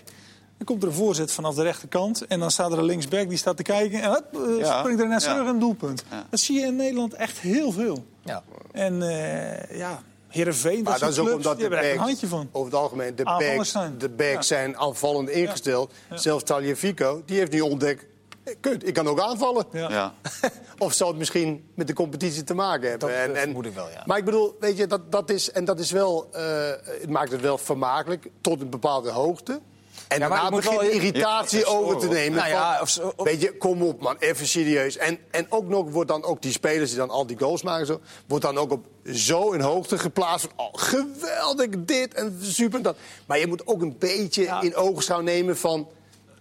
Dan 0.58 0.66
komt 0.66 0.82
er 0.82 0.88
een 0.88 0.94
voorzet 0.94 1.32
vanaf 1.32 1.54
de 1.54 1.62
rechterkant. 1.62 2.26
En 2.26 2.40
dan 2.40 2.50
staat 2.50 2.72
er 2.72 2.78
een 2.78 2.84
linksback 2.84 3.28
die 3.28 3.38
staat 3.38 3.56
te 3.56 3.62
kijken. 3.62 4.02
En 4.02 4.24
eh, 4.32 4.58
Ja, 4.58 4.78
springt 4.80 5.00
er 5.00 5.08
net 5.08 5.22
ja. 5.22 5.32
terug 5.34 5.48
een 5.48 5.58
doelpunt. 5.58 6.04
Ja. 6.10 6.26
Dat 6.30 6.40
zie 6.40 6.60
je 6.60 6.66
in 6.66 6.76
Nederland 6.76 7.14
echt 7.14 7.38
heel 7.38 7.72
veel. 7.72 8.04
Ja. 8.24 8.42
En 8.72 9.02
eh 9.02 9.78
ja, 9.78 10.02
Heerenveen, 10.28 10.82
Maar 10.82 10.98
dat, 10.98 11.08
is 11.10 11.18
ook 11.18 11.26
clubs, 11.26 11.46
omdat 11.46 11.58
de 11.58 11.64
er 11.76 11.82
backs, 11.82 11.96
handje 11.96 12.26
van. 12.26 12.48
over 12.52 12.72
het 12.72 12.80
algemeen, 12.80 13.14
de 13.16 13.24
backs, 13.24 13.70
zijn. 13.70 13.98
de 13.98 14.08
backs 14.08 14.32
Ja. 14.48 14.56
zijn 14.56 14.76
aanvallend 14.76 15.28
ingesteld. 15.28 15.92
Zelfs 16.14 16.44
Taliafico, 16.44 17.22
die 17.26 17.38
heeft 17.38 17.52
nu 17.52 17.60
ontdekt, 17.60 18.04
eh, 18.44 18.54
kut, 18.60 18.86
ik 18.86 18.94
kan 18.94 19.06
ook 19.08 19.20
aanvallen. 19.20 19.64
Ja. 19.72 19.90
Ja. 19.90 20.14
Of 20.78 20.92
zou 20.92 21.10
het 21.10 21.18
misschien 21.18 21.70
met 21.74 21.86
de 21.86 21.92
competitie 21.92 22.44
te 22.44 22.54
maken 22.54 22.90
hebben? 22.90 23.08
Dat, 23.08 23.34
eh, 23.36 23.40
vermoed 23.40 23.66
ik 23.66 23.74
wel, 23.74 23.88
ja. 23.90 24.02
Maar 24.06 24.18
ik 24.18 24.24
bedoel, 24.24 24.56
weet 24.60 24.76
je, 24.76 24.86
dat, 24.86 25.12
dat 25.12 25.30
is, 25.30 25.50
en 25.50 25.64
dat 25.64 25.78
is 25.78 25.90
wel, 25.90 26.28
eh, 26.32 26.42
het 26.84 27.10
maakt 27.10 27.30
het 27.32 27.40
wel 27.40 27.58
vermakelijk 27.58 28.28
tot 28.40 28.60
een 28.60 28.70
bepaalde 28.70 29.10
hoogte. 29.10 29.60
En 30.08 30.18
maar 30.20 30.28
daarna 30.28 30.50
begint 30.50 30.80
wel- 30.80 30.90
irritatie 30.90 31.58
Ja, 31.58 31.64
over 31.66 31.98
te 31.98 32.08
nemen. 32.08 32.38
Nou 32.38 32.48
ja, 32.50 32.86
van, 32.86 33.12
of 33.16 33.24
weet 33.24 33.40
je, 33.40 33.56
kom 33.56 33.82
op 33.82 34.00
man, 34.00 34.16
even 34.18 34.46
serieus. 34.46 34.96
En, 34.96 35.18
en 35.30 35.46
ook 35.48 35.68
nog 35.68 35.90
wordt 35.90 36.08
dan 36.08 36.24
ook 36.24 36.42
die 36.42 36.52
spelers 36.52 36.90
die 36.90 36.98
dan 36.98 37.10
al 37.10 37.26
die 37.26 37.38
goals 37.38 37.62
maken, 37.62 37.86
zo, 37.86 38.00
wordt 38.26 38.44
dan 38.44 38.58
ook 38.58 38.70
op 38.72 38.86
zo 39.12 39.52
in 39.52 39.60
hoogte 39.60 39.98
geplaatst. 39.98 40.46
Van, 40.46 40.66
oh, 40.66 40.72
geweldig 40.72 41.66
dit 41.78 42.14
en 42.14 42.38
super 42.42 42.82
dat. 42.82 42.96
Maar 43.26 43.38
je 43.38 43.46
moet 43.46 43.66
ook 43.66 43.82
een 43.82 43.96
beetje 43.98 44.42
Ja. 44.42 44.60
in 44.60 44.74
ogenschouw 44.74 45.20
nemen 45.20 45.56
van, 45.56 45.88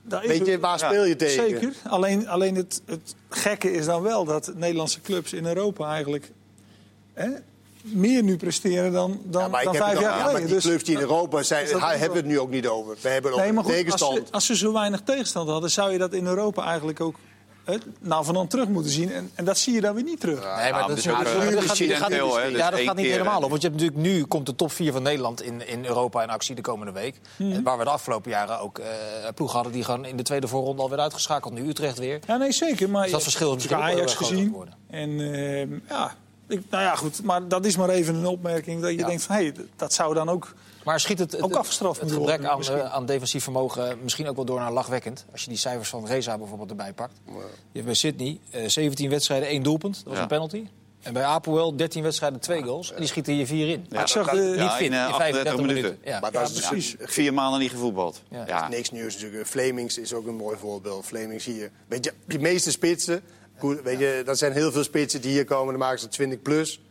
weet 0.04 0.46
je, 0.46 0.60
waar 0.60 0.80
Ja, 0.80 0.88
speel 0.88 1.04
je 1.06 1.16
tegen? 1.16 1.50
Zeker. 1.50 1.74
Alleen, 1.84 2.28
alleen 2.28 2.56
het, 2.56 2.82
het 2.86 3.16
gekke 3.30 3.72
is 3.72 3.86
dan 3.86 4.02
wel 4.02 4.26
dat 4.26 4.52
Nederlandse 4.56 5.02
clubs 5.02 5.34
in 5.34 5.46
Europa 5.46 5.92
eigenlijk 5.92 6.32
hè, 7.14 7.30
meer 7.94 8.24
nu 8.24 8.38
presteren 8.38 8.91
dan, 8.91 9.20
dan, 9.24 9.41
Ja, 9.41 9.48
maar 9.48 9.60
ik 9.62 9.65
dan 9.65 9.75
vijf 9.75 10.00
jaar 10.00 10.01
ja, 10.01 10.17
maar 10.17 10.25
geleden. 10.27 10.46
die 10.48 10.56
Dus- 10.56 10.63
clubs 10.63 10.84
die 10.84 10.96
in 10.96 11.01
Europa 11.01 11.44
zijn, 11.44 11.65
daar 11.65 11.75
ook 11.75 11.82
hebben 11.89 12.10
we 12.12 12.17
het 12.17 12.25
nu 12.25 12.39
ook 12.39 12.50
niet 12.50 12.67
over. 12.67 12.96
We 13.01 13.10
hebben 13.10 13.32
het 13.32 13.39
Nee, 13.41 13.50
over 13.51 13.63
als 13.65 13.74
tegenstand. 13.74 14.15
ze, 14.27 14.34
als 14.34 14.46
ze 14.46 14.56
zo 14.56 14.74
weinig 14.74 15.01
tegenstand 15.01 15.50
hadden, 15.50 15.72
zou 15.72 15.91
je 15.91 15.98
dat 15.98 16.13
in 16.13 16.25
Europa 16.25 16.63
eigenlijk 16.65 17.01
ook 17.01 17.15
hè, 17.63 17.75
nou 18.00 18.25
van 18.25 18.34
dan 18.34 18.48
terug 18.48 18.67
moeten 18.67 18.91
zien. 18.91 19.12
En, 19.12 19.32
en 19.36 19.46
dat 19.46 19.58
zie 19.58 19.74
je 19.74 19.82
dan 19.82 19.96
weer 19.96 20.03
niet 20.03 20.20
terug. 20.20 20.39
Nee, 20.39 20.72
maar 20.72 20.88
dat 20.88 20.98
ook, 20.98 21.03
gaat- 21.03 21.24
dat 21.24 22.60
Ja, 22.60 22.70
dat 22.70 22.79
niet 22.96 23.06
keer, 23.06 23.12
helemaal 23.17 23.41
op. 23.44 23.50
Want 23.50 23.62
je 23.62 23.67
hebt 23.67 23.79
natuurlijk 23.82 24.08
nu 24.08 24.25
komt 24.25 24.46
de 24.46 24.56
top 24.56 24.72
4 24.72 24.91
van 24.91 25.01
Nederland 25.03 25.41
in, 25.41 25.67
in 25.67 25.86
Europa 25.86 26.24
in 26.24 26.29
actie 26.29 26.56
de 26.56 26.62
komende 26.62 26.91
week. 26.91 27.15
Mhm. 27.38 27.63
Waar 27.63 27.77
we 27.77 27.84
de 27.84 27.89
afgelopen 27.89 28.32
jaren 28.32 28.60
ook 28.60 28.77
eh 28.79 28.86
ploegen 29.36 29.56
hadden 29.56 29.74
die 29.74 29.84
gewoon 29.84 30.06
in 30.06 30.17
de 30.17 30.24
tweede 30.24 30.48
voorronde 30.48 30.82
alweer 30.82 31.00
uitgeschakeld. 31.00 31.53
Nu 31.53 31.67
Utrecht 31.70 31.98
weer. 31.98 32.20
Ja, 32.27 32.38
nee, 32.38 32.51
zeker. 32.51 32.89
Maar 32.89 33.01
Dus 33.03 33.12
dat 33.12 33.20
je 33.20 33.25
verschil 33.25 33.50
is 33.50 33.56
misschien 33.56 33.77
ook 33.77 33.84
Ajax 33.84 34.01
erg 34.01 34.17
gezien. 34.17 34.56
En 34.89 35.10
ehm, 35.10 35.79
ja, 35.89 36.15
ik, 36.48 36.62
nou 36.70 36.84
ja, 36.84 36.96
goed. 36.96 37.24
Maar 37.24 37.48
dat 37.48 37.66
is 37.66 37.77
maar 37.77 37.89
even 37.89 38.16
een 38.16 38.25
opmerking 38.25 38.82
dat 38.82 38.92
je 38.92 38.98
Ja. 38.98 39.08
denkt 39.08 39.24
van... 39.24 39.36
hé, 39.36 39.42
hey, 39.42 39.54
dat 39.75 39.94
zou 39.94 40.13
dan 40.13 40.30
ook... 40.30 40.54
Maar 40.84 41.00
schiet 41.00 41.20
het, 41.20 41.32
het, 41.32 41.42
Ook 41.42 41.56
afgestraft 41.56 42.00
het 42.01 42.12
gebrek 42.12 42.42
worden, 42.42 42.72
aan, 42.74 42.80
eh, 42.80 42.94
aan 42.94 43.06
defensief 43.06 43.44
vermogen 43.44 43.89
eh, 43.89 43.96
misschien 44.04 44.27
ook 44.27 44.36
wel 44.36 44.46
door 44.46 44.60
naar 44.60 44.72
lachwekkend. 44.72 45.25
Als 45.32 45.42
je 45.44 45.50
die 45.50 45.58
cijfers 45.58 45.89
van 45.89 46.06
Reza 46.06 46.38
bijvoorbeeld 46.38 46.70
erbij 46.70 46.94
pakt. 46.94 47.13
Je 47.25 47.34
hebt 47.72 47.86
bij 47.86 47.94
Sydney 47.94 48.39
eh, 48.50 48.68
17 48.68 49.10
wedstrijden, 49.10 49.48
één 49.48 49.63
doelpunt. 49.63 49.96
Dat 49.96 50.04
was 50.06 50.16
Ja. 50.16 50.22
een 50.22 50.27
penalty. 50.27 50.68
En 51.01 51.13
bij 51.13 51.24
Apoel 51.24 51.75
13 51.75 52.04
wedstrijden, 52.04 52.39
twee 52.39 52.63
goals. 52.63 52.92
En 52.92 52.98
die 53.00 53.08
schieten 53.08 53.34
hier 53.34 53.46
vier 53.46 53.70
in. 53.70 53.86
Ja, 53.89 54.01
ik 54.01 54.08
zag 54.08 54.30
de- 54.30 54.42
Niet 54.42 54.56
Ja, 54.56 54.70
fit, 54.70 54.86
in, 54.86 54.94
eh, 54.94 55.00
in 55.00 55.13
35 55.13 55.18
38 55.18 55.56
minuten. 55.58 55.84
minuten. 55.84 56.00
Ja. 56.12 56.20
Maar 56.20 56.32
dat 56.32 56.42
Ja, 56.42 56.48
is 56.48 56.54
dus 56.54 56.68
precies. 56.68 56.96
Vier 57.00 57.34
maanden 57.34 57.60
niet 57.60 57.72
gevoetbald. 57.72 58.22
Ja. 58.30 58.44
Ja. 58.48 58.68
niks 58.68 58.92
nieuws 58.92 59.13
natuurlijk. 59.13 59.48
Flemings 59.48 59.98
is 59.98 60.13
ook 60.13 60.27
een 60.27 60.36
mooi 60.36 60.58
voorbeeld. 60.58 61.06
Flemings 61.06 61.46
hier. 61.46 61.72
Weet 61.88 62.06
je, 62.06 62.13
die 62.25 62.39
meeste 62.39 62.72
spitsen, 62.72 63.22
goed, 63.60 63.82
weet 63.82 64.00
je, 64.00 64.22
dat 64.26 64.38
zijn 64.38 64.52
heel 64.52 64.72
veel 64.72 64.84
spitsen 64.84 65.22
die 65.22 65.32
hier 65.32 65.46
komen. 65.46 65.68
Dan 65.70 65.80
maken 65.80 66.00
ze 66.00 66.08
20 66.08 66.42
plus. 66.42 66.82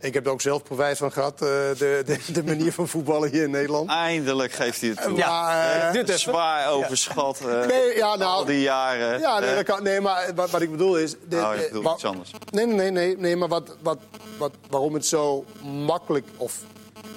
Ik 0.00 0.14
heb 0.14 0.26
er 0.26 0.32
ook 0.32 0.40
zelf 0.40 0.62
profijt 0.62 0.98
van 0.98 1.12
gehad, 1.12 1.32
eh, 1.32 1.38
de, 1.78 2.02
de, 2.06 2.18
de 2.32 2.44
manier 2.44 2.72
van 2.72 2.88
voetballen 2.88 3.30
hier 3.30 3.42
in 3.42 3.50
Nederland. 3.50 3.90
Eindelijk 3.90 4.52
geeft 4.52 4.80
hij 4.80 4.90
het 4.90 5.02
toe. 5.02 5.16
Dit 5.92 6.08
even. 6.08 6.18
Zwaar 6.20 6.68
overschat. 6.70 7.40
eh, 7.40 7.66
Nee, 7.66 7.96
ja, 7.96 8.16
nou- 8.16 8.30
al 8.30 8.44
die 8.44 8.60
jaren. 8.60 9.20
Ja, 9.20 9.38
nee, 9.38 9.54
dat 9.54 9.64
kan, 9.64 9.82
nee 9.82 10.00
maar 10.00 10.30
wat, 10.34 10.50
wat 10.50 10.60
ik 10.62 10.70
bedoel 10.70 10.98
is... 10.98 11.14
de- 11.28 11.36
Oh, 11.36 11.52
eh, 11.54 11.60
bedoelt 11.60 11.84
wa- 11.84 11.94
iets 11.94 12.04
anders. 12.04 12.30
Nee, 12.50 12.66
nee, 12.66 12.74
nee, 12.76 12.90
nee, 12.90 13.16
nee 13.18 13.36
maar 13.36 13.48
wat, 13.48 13.76
wat, 13.80 13.98
wat, 14.38 14.52
waarom 14.70 14.94
het 14.94 15.06
zo 15.06 15.44
makkelijk 15.86 16.26
of 16.36 16.58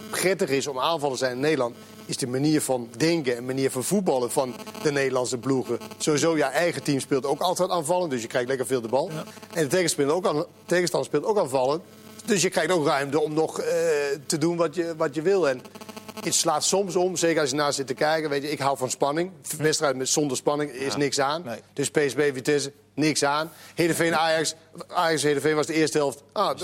prettig 0.10 0.50
is 0.50 0.68
om 0.68 0.80
aanvallen 0.80 1.18
te 1.18 1.24
zijn 1.24 1.36
in 1.36 1.40
Nederland... 1.42 1.76
is 2.06 2.18
de 2.18 2.28
manier 2.28 2.62
van 2.62 2.90
denken 2.98 3.38
en 3.38 3.46
manier 3.46 3.72
van 3.72 3.84
voetballen 3.84 4.32
van 4.32 4.56
de 4.84 4.92
Nederlandse 4.92 5.38
ploegen. 5.38 5.80
Sowieso, 5.98 6.38
je 6.38 6.44
eigen 6.44 6.84
team 6.84 7.00
speelt 7.00 7.26
ook 7.26 7.42
altijd 7.42 7.70
aanvallen, 7.70 8.10
dus 8.10 8.22
je 8.22 8.28
krijgt 8.28 8.48
lekker 8.48 8.66
veel 8.66 8.82
de 8.82 8.88
bal. 8.88 9.10
En 9.54 9.64
de 9.64 9.70
tegenstander, 9.70 10.16
ook 10.16 10.28
aan, 10.28 10.46
tegenstander 10.66 11.10
speelt 11.10 11.26
ook 11.26 11.38
aanvallen. 11.38 11.82
Dus 12.26 12.42
je 12.42 12.50
krijgt 12.50 12.72
ook 12.72 12.86
ruimte 12.86 13.20
om 13.20 13.34
nog 13.34 13.60
eh, 13.60 13.68
te 14.26 14.38
doen 14.38 14.58
wat 14.58 14.76
je, 14.76 14.94
wat 14.98 15.16
je 15.16 15.22
wil. 15.22 15.50
En 15.50 15.62
het 16.24 16.36
slaat 16.36 16.64
soms 16.64 16.96
om, 16.96 17.16
zeker 17.16 17.42
als 17.42 17.50
je 17.50 17.56
naar 17.56 17.74
zit 17.74 17.88
te 17.88 17.94
kijken. 17.94 18.30
Weet 18.30 18.42
je, 18.44 18.52
ik 18.52 18.60
hou 18.60 18.78
van 18.78 18.90
spanning. 18.90 19.32
Wedstrijd 19.58 19.96
met 19.96 20.10
zonder 20.10 20.38
spanning 20.38 20.72
is 20.72 20.96
niks 20.96 21.20
aan. 21.20 21.42
Nee. 21.46 21.60
Dus 21.74 21.90
PSV, 21.90 22.34
Vitesse, 22.34 22.72
niks 22.94 23.24
aan. 23.24 23.52
Heerenveen, 23.76 24.16
Ajax. 24.16 24.56
Ajax, 24.88 25.24
Heerenveen 25.24 25.56
was 25.56 25.66
de 25.66 25.74
eerste 25.74 25.98
helft. 25.98 26.24
Ah? 26.32 26.58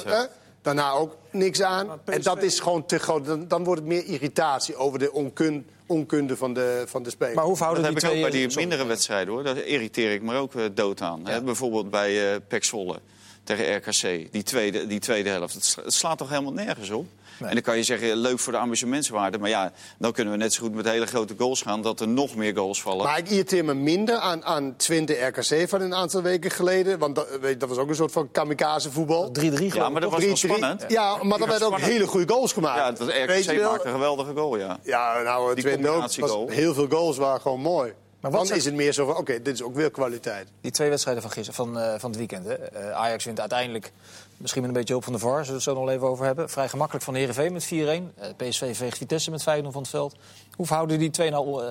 Daarna 0.61 0.91
ook 0.91 1.17
niks 1.31 1.61
aan. 1.61 1.87
PSV 2.03 2.13
En 2.13 2.21
dat 2.21 2.43
is 2.43 2.59
gewoon 2.59 2.85
te 2.85 2.99
groot. 2.99 3.25
Dan, 3.25 3.47
dan 3.47 3.63
wordt 3.63 3.81
het 3.81 3.89
meer 3.89 4.05
irritatie 4.05 4.75
over 4.75 4.99
de 4.99 5.11
onkun, 5.11 5.67
onkunde 5.85 6.37
van 6.37 6.53
de, 6.53 6.83
van 6.87 7.03
de 7.03 7.09
speler. 7.09 7.35
Maar 7.35 7.45
hoe 7.45 7.55
verhouden 7.55 7.83
Dat 7.83 7.93
die 7.93 8.03
heb 8.03 8.11
ik 8.11 8.17
ook 8.17 8.29
twee... 8.29 8.41
bij 8.41 8.47
die 8.47 8.57
mindere 8.57 8.85
wedstrijden 8.85 9.33
hoor. 9.33 9.43
Daar 9.43 9.57
irriteer 9.57 10.11
ik 10.11 10.21
me 10.21 10.35
ook 10.35 10.55
eh, 10.55 10.63
dood 10.73 11.01
aan. 11.01 11.27
Hè, 11.27 11.41
bijvoorbeeld 11.41 11.89
bij 11.89 12.33
eh 12.33 12.39
Pek 12.47 12.63
Zwolle 12.63 12.99
tegen 13.43 13.75
RKC. 13.75 14.31
Die 14.31 14.43
tweede, 14.43 14.87
die 14.87 14.99
tweede 14.99 15.29
helft. 15.29 15.75
Het 15.75 15.93
slaat 15.93 16.17
toch 16.17 16.29
helemaal 16.29 16.53
nergens 16.53 16.89
op? 16.89 17.05
En 17.47 17.53
dan 17.53 17.61
kan 17.61 17.77
je 17.77 17.83
zeggen, 17.83 18.15
leuk 18.15 18.39
voor 18.39 18.53
de 18.53 18.59
amusementswaarde. 18.59 19.37
Maar 19.37 19.49
ja, 19.49 19.71
dan 19.99 20.11
kunnen 20.11 20.33
we 20.33 20.39
net 20.39 20.53
zo 20.53 20.63
goed 20.63 20.73
met 20.73 20.85
hele 20.85 21.05
grote 21.05 21.33
goals 21.37 21.61
gaan... 21.61 21.81
dat 21.81 21.99
er 21.99 22.07
nog 22.07 22.35
meer 22.35 22.55
goals 22.55 22.81
vallen. 22.81 23.05
Maar 23.05 23.17
ik 23.17 23.29
irriteer 23.29 23.65
me 23.65 23.73
minder 23.73 24.15
aan, 24.15 24.45
aan 24.45 24.75
Twente 24.75 25.13
RKC 25.13 25.69
van 25.69 25.81
een 25.81 25.95
aantal 25.95 26.21
weken 26.21 26.51
geleden. 26.51 26.99
Want 26.99 27.15
dat, 27.15 27.27
weet 27.41 27.51
je, 27.51 27.57
dat 27.57 27.69
was 27.69 27.77
ook 27.77 27.89
een 27.89 27.95
soort 27.95 28.11
van 28.11 28.31
kamikaze 28.31 28.91
voetbal. 28.91 29.29
3-3 29.39 29.41
geloof 29.41 29.73
ja, 29.73 29.89
maar 29.89 30.01
dat 30.01 30.11
was 30.11 30.25
wel 30.25 30.35
spannend. 30.35 30.85
Ja, 30.87 31.23
maar 31.23 31.39
er 31.41 31.47
werden 31.47 31.67
ook 31.67 31.79
hele 31.79 32.07
goede 32.07 32.33
goals 32.33 32.53
gemaakt. 32.53 32.97
Ja, 32.97 33.05
dat 33.05 33.07
RKC 33.07 33.61
maakte 33.61 33.87
een 33.87 33.93
geweldige 33.93 34.33
goal, 34.35 34.57
ja. 34.57 34.79
Ja, 34.83 35.21
nou, 35.21 35.55
Twente 35.55 35.89
ook. 36.19 36.51
heel 36.51 36.73
veel 36.73 36.87
goals 36.89 37.17
waren 37.17 37.41
gewoon 37.41 37.59
mooi. 37.59 37.93
Maar 38.21 38.31
wat 38.31 38.47
Dan 38.47 38.57
is 38.57 38.65
het 38.65 38.73
meer 38.73 38.93
zo 38.93 39.05
van, 39.05 39.17
oké, 39.17 39.41
dit 39.41 39.53
is 39.53 39.61
ook 39.61 39.75
weer 39.75 39.91
kwaliteit. 39.91 40.47
Die 40.61 40.71
twee 40.71 40.89
wedstrijden 40.89 41.23
van, 41.23 41.31
gister, 41.31 41.53
van, 41.53 41.79
eh, 41.79 41.99
van 41.99 42.09
het 42.09 42.19
weekend. 42.19 42.45
Hè. 42.45 42.53
Eh, 42.53 42.91
Ajax 42.91 43.25
wint 43.25 43.39
uiteindelijk, 43.39 43.91
misschien 44.37 44.61
met 44.61 44.71
een 44.71 44.77
beetje 44.77 44.93
hulp 44.93 45.03
van 45.03 45.13
de 45.13 45.19
VAR... 45.19 45.31
zullen 45.31 45.47
we 45.47 45.53
het 45.53 45.63
zo 45.63 45.73
nog 45.73 45.89
even 45.89 46.07
over 46.07 46.25
hebben. 46.25 46.49
Vrij 46.49 46.69
gemakkelijk 46.69 47.03
van 47.05 47.13
de 47.13 47.19
Heerenveen 47.19 47.53
met 47.53 47.65
4-1. 47.65 48.13
Eh, 48.15 48.29
PSV 48.37 48.75
veegt 48.77 48.97
Vitesse 48.97 49.31
met 49.31 49.43
5-0 49.43 49.71
van 49.71 49.81
het 49.81 49.91
veld. 49.91 50.15
Hoe 50.55 50.65
verhouden 50.65 50.99
die 50.99 51.09
twee 51.09 51.29
nou 51.29 51.63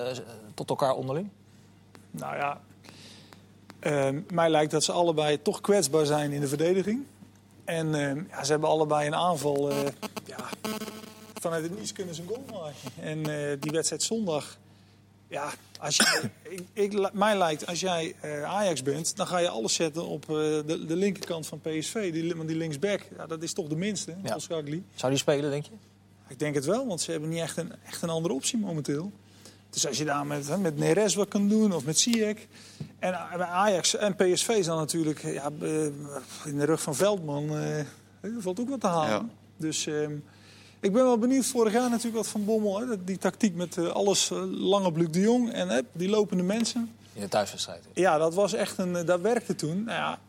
tot 0.53 0.69
elkaar 0.69 0.93
onderling? 0.95 1.29
Nou 2.11 2.35
ja, 2.35 2.61
eh, 3.79 4.09
mij 4.33 4.49
lijkt 4.49 4.71
dat 4.71 4.83
ze 4.83 4.91
allebei 4.91 5.41
toch 5.41 5.61
kwetsbaar 5.61 6.05
zijn 6.05 6.31
in 6.31 6.41
de 6.41 6.47
verdediging. 6.47 7.05
En 7.65 7.95
eh, 7.95 8.29
ja, 8.29 8.43
ze 8.43 8.51
hebben 8.51 8.69
allebei 8.69 9.07
een 9.07 9.15
aanval. 9.15 9.69
eh, 9.69 9.77
ja, 10.25 10.37
vanuit 11.33 11.63
het 11.63 11.77
niets 11.77 11.93
kunnen 11.93 12.15
ze 12.15 12.21
een 12.21 12.27
goal 12.27 12.43
maken. 12.61 13.03
En 13.03 13.17
eh, 13.51 13.57
die 13.59 13.71
wedstrijd 13.71 14.03
zondag. 14.03 14.57
Ja, 15.31 15.53
als 15.79 15.95
je, 15.95 16.29
ik, 16.55 16.63
ik, 16.73 17.13
mij 17.13 17.37
lijkt, 17.37 17.67
als 17.67 17.79
jij 17.79 18.15
eh, 18.21 18.43
Ajax 18.43 18.83
bent, 18.83 19.15
dan 19.15 19.27
ga 19.27 19.37
je 19.37 19.49
alles 19.49 19.73
zetten 19.73 20.05
op 20.07 20.23
eh, 20.23 20.35
de, 20.35 20.85
de 20.87 20.95
linkerkant 20.95 21.47
van 21.47 21.61
PSV. 21.61 22.13
Die, 22.13 22.35
want 22.35 22.47
die 22.47 22.57
linksback, 22.57 23.01
ja, 23.17 23.27
dat 23.27 23.43
is 23.43 23.53
toch 23.53 23.67
de 23.67 23.75
minste, 23.75 24.15
Ja. 24.23 24.29
Zou 24.95 25.11
die 25.11 25.21
spelen, 25.21 25.49
denk 25.49 25.65
je? 25.65 25.71
Ik 26.27 26.39
denk 26.39 26.55
het 26.55 26.65
wel, 26.65 26.87
want 26.87 27.01
ze 27.01 27.11
hebben 27.11 27.29
niet 27.29 27.39
echt 27.39 27.57
een, 27.57 27.71
echt 27.85 28.01
een 28.01 28.09
andere 28.09 28.33
optie 28.33 28.57
momenteel. 28.57 29.11
Dus 29.69 29.87
als 29.87 29.97
je 29.97 30.05
daar 30.05 30.25
met, 30.25 30.47
hè, 30.47 30.57
met 30.57 30.77
Neres 30.77 31.15
wat 31.15 31.27
kan 31.27 31.47
doen, 31.47 31.73
of 31.73 31.85
met 31.85 31.99
Ziyech. 31.99 32.37
En 32.99 33.13
eh, 33.13 33.35
bij 33.35 33.45
Ajax 33.45 33.95
en 33.95 34.15
PSV 34.15 34.47
is 34.49 34.65
dan 34.65 34.77
natuurlijk 34.77 35.21
ja, 35.21 35.51
eh, 35.61 35.85
in 36.45 36.57
de 36.57 36.65
rug 36.65 36.81
van 36.81 36.95
Veldman. 36.95 37.49
eh, 37.49 37.77
er 38.21 38.31
valt 38.39 38.59
ook 38.59 38.69
wat 38.69 38.79
te 38.79 38.87
halen. 38.87 39.09
Ja. 39.09 39.25
Dus 39.57 39.87
ehm, 39.87 40.13
ik 40.81 40.93
ben 40.93 41.03
wel 41.03 41.17
benieuwd. 41.17 41.45
Vorig 41.45 41.73
jaar 41.73 41.89
natuurlijk 41.89 42.15
wat 42.15 42.27
van 42.27 42.45
Bommel. 42.45 42.79
Hè, 42.79 43.03
die 43.03 43.17
tactiek 43.17 43.55
met 43.55 43.77
eh, 43.77 43.87
alles 43.87 44.31
eh, 44.31 44.43
lang 44.51 44.85
op 44.85 44.97
Luc 44.97 45.07
de 45.11 45.19
Jong 45.19 45.51
en 45.51 45.69
hè, 45.69 45.79
die 45.91 46.09
lopende 46.09 46.43
mensen. 46.43 46.91
In 47.13 47.21
de 47.21 47.27
thuiswedstrijd. 47.27 47.83
Ja, 47.93 48.17
dat 48.17 48.33
was 48.33 48.53
echt 48.53 48.77
een. 48.77 48.95
eh, 48.95 49.05
dat 49.05 49.21
werkte 49.21 49.55
toen. 49.55 49.83
Nou 49.83 49.97
ja, 49.97 50.19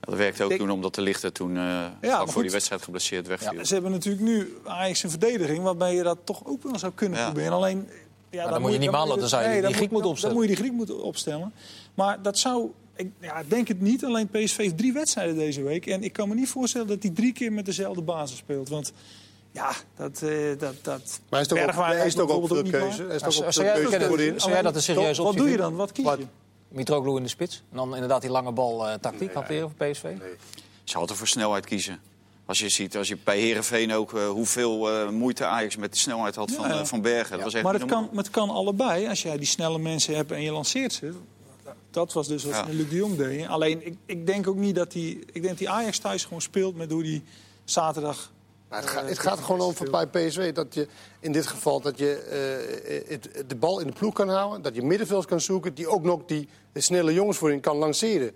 Dat 0.00 0.16
werkte 0.16 0.44
ook 0.44 0.50
Ik- 0.50 0.58
toen 0.58 0.70
omdat 0.70 0.94
de 0.94 1.00
lichter 1.00 1.32
toen 1.32 1.50
eh 1.50 1.62
maar 1.62 1.90
vlak 2.00 2.18
voor 2.18 2.32
goed. 2.32 2.42
die 2.42 2.50
wedstrijd 2.50 2.82
geblesseerd 2.82 3.26
wegviel. 3.26 3.64
ze 3.66 3.72
hebben 3.72 3.90
natuurlijk 3.92 4.24
nu 4.24 4.56
Ajax 4.64 5.02
een 5.02 5.10
verdediging 5.10 5.62
waarbij 5.62 5.94
je 5.94 6.02
dat 6.02 6.18
toch 6.24 6.42
ook 6.46 6.62
wel 6.62 6.78
zou 6.78 6.92
kunnen 6.94 7.18
Ja. 7.18 7.24
proberen. 7.24 7.52
Alleen, 7.52 7.88
ja, 8.30 8.48
dan 8.48 8.60
moet 8.60 8.72
je 8.72 8.78
niet 8.78 8.90
malen, 8.90 9.18
dan 9.18 9.28
zou 9.28 9.42
je 9.44 9.52
die 9.52 9.60
dan 9.60 9.70
Griek 9.70 9.82
moet- 9.82 9.90
moeten 9.92 10.10
opstellen. 10.10 10.34
Dan 10.36 10.44
moet 10.44 10.54
je 10.54 10.56
die 10.62 10.64
Griek 10.70 10.78
moeten 10.78 11.02
opstellen. 11.02 11.52
Maar 11.94 12.22
dat 12.22 12.38
zou, 12.38 12.70
ik 12.96 13.10
ja, 13.20 13.38
ik 13.38 13.50
denk 13.50 13.68
het 13.68 13.80
niet. 13.80 14.04
Alleen 14.04 14.28
PSV 14.28 14.56
heeft 14.56 14.78
drie 14.78 14.92
wedstrijden 14.92 15.36
deze 15.36 15.62
week. 15.62 15.86
En 15.86 16.02
ik 16.02 16.12
kan 16.12 16.28
me 16.28 16.34
niet 16.34 16.48
voorstellen 16.48 16.86
dat 16.86 17.02
hij 17.02 17.10
drie 17.12 17.32
keer 17.32 17.52
met 17.52 17.64
dezelfde 17.64 18.02
basis 18.02 18.36
speelt. 18.38 18.68
Want 18.68 18.92
ja, 19.56 19.72
dat... 19.96 20.22
eh 20.22 20.58
dat, 20.58 20.74
dat 20.82 21.20
Maar 21.28 21.40
is 21.40 21.48
het 21.50 21.58
ook, 21.58 21.68
is 22.04 22.12
het 22.14 22.20
ook, 22.22 22.70
keuze? 22.70 23.06
Is 23.06 23.22
het 23.22 23.44
ook 23.44 23.52
jij- 23.52 23.72
keuze 23.72 24.06
voorin? 24.06 24.40
zou 24.40 24.52
jij 24.52 24.62
dat 24.62 24.74
een 24.74 24.82
serieuze 24.82 25.22
Wat 25.22 25.30
optie 25.30 25.42
doe 25.42 25.50
je 25.50 25.56
dan? 25.56 25.76
Wat 25.76 25.92
kies 25.92 26.04
Wat? 26.04 26.18
je? 26.18 26.26
Mitroglou 26.68 27.16
in 27.16 27.22
de 27.22 27.28
spits. 27.28 27.62
En 27.70 27.76
dan 27.76 27.94
inderdaad 27.94 28.20
die 28.20 28.30
lange 28.30 28.52
bal 28.52 28.88
eh, 28.88 28.94
tactiek 28.94 29.34
hanteren 29.34 29.72
voor 29.76 29.86
PSV. 29.88 30.04
Ze 30.84 30.98
hadden 30.98 31.16
voor 31.16 31.26
snelheid 31.26 31.66
kiezen. 31.66 32.00
Als 32.44 32.58
je 32.58 32.68
ziet, 32.68 32.96
als 32.96 33.08
je 33.08 33.16
bij 33.24 33.38
Herenveen 33.38 33.92
ook 33.92 34.14
eh, 34.14 34.28
hoeveel 34.28 34.90
eh, 34.90 35.08
moeite 35.08 35.44
Ajax 35.44 35.76
met 35.76 35.92
de 35.92 35.98
snelheid 35.98 36.34
had 36.34 36.50
van, 36.50 36.68
Ja, 36.68 36.84
van 36.86 37.00
Bergen. 37.02 37.32
Dat 37.36 37.44
was 37.44 37.54
echt 37.54 37.64
Maar 37.64 37.74
het 37.74 37.84
kan, 37.84 38.08
het 38.14 38.30
kan 38.30 38.50
allebei. 38.50 39.08
Als 39.08 39.22
jij 39.22 39.36
die 39.36 39.46
snelle 39.46 39.78
mensen 39.78 40.14
hebt 40.14 40.32
en 40.32 40.42
je 40.42 40.52
lanceert 40.52 40.92
ze. 40.92 41.12
Dat 41.90 42.12
was 42.12 42.28
dus 42.28 42.44
wat 42.44 42.54
Ja. 42.54 42.64
Luc 42.70 42.88
de 42.88 42.96
Jong 42.96 43.16
deed. 43.16 43.46
Alleen, 43.46 43.86
ik, 43.86 43.96
ik 44.06 44.26
denk 44.26 44.46
ook 44.48 44.56
niet 44.56 44.74
dat 44.74 44.92
hij... 44.92 45.02
Ik 45.02 45.32
denk 45.32 45.48
dat 45.48 45.58
die 45.58 45.70
Ajax 45.70 45.98
thuis 45.98 46.24
gewoon 46.24 46.40
speelt 46.42 46.76
met 46.76 46.90
hoe 46.90 47.02
die 47.02 47.22
zaterdag... 47.64 48.32
Maar 48.68 48.80
het, 48.80 48.90
gaat, 48.90 49.08
het 49.08 49.18
gaat 49.18 49.38
er 49.38 49.44
gewoon 49.44 49.60
om 49.60 49.74
voor 49.74 49.90
bij 49.90 50.06
PSV 50.06 50.52
dat 50.52 50.74
je 50.74 50.88
in 51.20 51.32
dit 51.32 51.46
geval 51.46 51.80
dat 51.80 51.98
je 51.98 52.14
eh, 52.16 53.10
het, 53.10 53.48
de 53.48 53.56
bal 53.56 53.80
in 53.80 53.86
de 53.86 53.92
ploeg 53.92 54.14
kan 54.14 54.28
houden, 54.28 54.62
dat 54.62 54.74
je 54.74 54.82
middenveld 54.82 55.24
kan 55.24 55.40
zoeken, 55.40 55.74
die 55.74 55.88
ook 55.88 56.02
nog 56.02 56.20
die 56.26 56.48
snelle 56.74 57.12
jongens 57.12 57.38
voorin 57.38 57.60
kan 57.60 57.76
lanceren. 57.76 58.32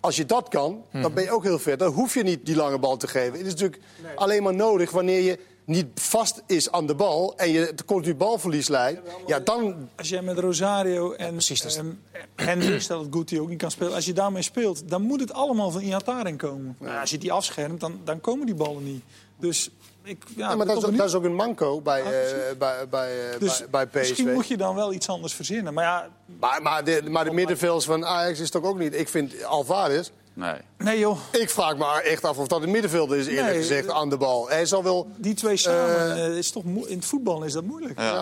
Als 0.00 0.16
je 0.16 0.26
dat 0.26 0.48
kan, 0.48 0.84
dan 0.92 1.14
ben 1.14 1.24
je 1.24 1.30
ook 1.30 1.42
heel 1.42 1.58
ver. 1.58 1.76
Dan 1.76 1.92
hoef 1.92 2.14
je 2.14 2.22
niet 2.22 2.46
die 2.46 2.56
lange 2.56 2.78
bal 2.78 2.96
te 2.96 3.08
geven. 3.08 3.32
Het 3.38 3.46
is 3.46 3.52
natuurlijk 3.52 3.82
alleen 4.14 4.42
maar 4.42 4.54
nodig 4.54 4.90
wanneer 4.90 5.20
je 5.20 5.38
niet 5.64 5.86
vast 5.94 6.42
is 6.46 6.70
aan 6.70 6.86
de 6.86 6.94
bal 6.94 7.36
en 7.36 7.50
je 7.50 7.60
het 7.60 7.84
continu 7.84 8.14
balverlies 8.14 8.68
leidt. 8.68 9.00
Ja, 9.26 9.40
dan 9.40 9.88
Als 9.96 10.08
jij 10.08 10.22
met 10.22 10.38
Rosario 10.38 11.12
en 11.12 11.30
precies, 11.30 11.60
dat 11.60 11.76
ehm, 11.76 11.86
Henry, 12.34 12.78
stel 12.80 13.02
dat 13.02 13.14
Guti 13.14 13.40
ook 13.40 13.48
niet 13.48 13.58
kan 13.58 13.70
spelen... 13.70 13.94
als 13.94 14.04
je 14.04 14.12
daarmee 14.12 14.42
speelt, 14.42 14.88
dan 14.88 15.02
moet 15.02 15.20
het 15.20 15.32
allemaal 15.32 15.70
van 15.70 15.80
Iataren 15.80 16.36
komen. 16.36 16.76
Maar 16.78 17.00
als 17.00 17.10
je 17.10 17.18
die 17.18 17.32
afschermt, 17.32 17.80
dan, 17.80 18.00
dan 18.04 18.20
komen 18.20 18.46
die 18.46 18.54
ballen 18.54 18.84
niet. 18.84 19.02
Dus 19.38 19.70
ik... 20.02 20.22
Ja, 20.36 20.48
Ja, 20.50 20.56
maar 20.56 20.66
dat 20.66 20.76
is, 20.76 20.84
ook, 20.84 20.96
dat 20.96 21.06
is 21.08 21.14
ook 21.14 21.24
een 21.24 21.34
manco 21.34 21.80
bij, 21.80 22.02
Ah, 22.02 22.06
eh, 22.06 22.12
precies. 22.20 22.58
bij, 22.58 22.88
bij, 22.88 23.30
eh, 23.32 23.38
dus 23.40 23.58
bij, 23.58 23.68
bij 23.70 23.86
PSV. 23.86 24.08
misschien 24.08 24.32
moet 24.32 24.48
je 24.48 24.56
dan 24.56 24.74
wel 24.74 24.92
iets 24.92 25.08
anders 25.08 25.34
verzinnen. 25.34 25.74
Maar 25.74 25.84
ja, 25.84 26.08
Maar, 26.40 26.62
maar 26.62 26.84
de, 26.84 27.02
maar 27.08 27.24
de 27.24 27.30
middenvelders 27.32 27.84
van 27.84 28.04
Ajax 28.06 28.40
is 28.40 28.50
toch 28.50 28.62
ook 28.64 28.78
niet. 28.78 28.94
Ik 28.94 29.08
vind 29.08 29.44
Alvarez. 29.44 30.10
Nee. 30.36 30.54
nee 30.78 30.98
joh, 30.98 31.18
Ik 31.32 31.50
vraag 31.50 31.76
me 31.76 32.02
echt 32.02 32.24
af 32.24 32.38
of 32.38 32.46
dat 32.48 32.62
een 32.62 32.70
middenvelder 32.70 33.18
is, 33.18 33.26
eerlijk 33.26 33.46
Nee, 33.46 33.56
gezegd, 33.56 33.90
aan 33.90 34.10
de 34.10 34.16
bal. 34.16 34.48
Hij 34.48 34.66
zal 34.66 34.82
wel. 34.82 35.06
die 35.16 35.34
twee 35.34 35.56
samen, 35.56 35.96
Eh, 36.16 36.26
eh, 36.26 36.36
is 36.36 36.50
toch 36.50 36.64
moe- 36.64 36.88
in 36.88 36.96
het 36.96 37.06
voetbal 37.06 37.42
is 37.42 37.52
dat 37.52 37.64
moeilijk. 37.64 37.98
Ja. 37.98 38.04
Ja. 38.04 38.12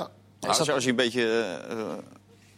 Nou, 0.41 0.59
als, 0.59 0.67
je- 0.67 0.73
als 0.73 0.85
je 0.85 0.91
een 0.91 0.97
beetje 0.97 1.23
eh, 1.23 1.71
eh, 1.81 1.87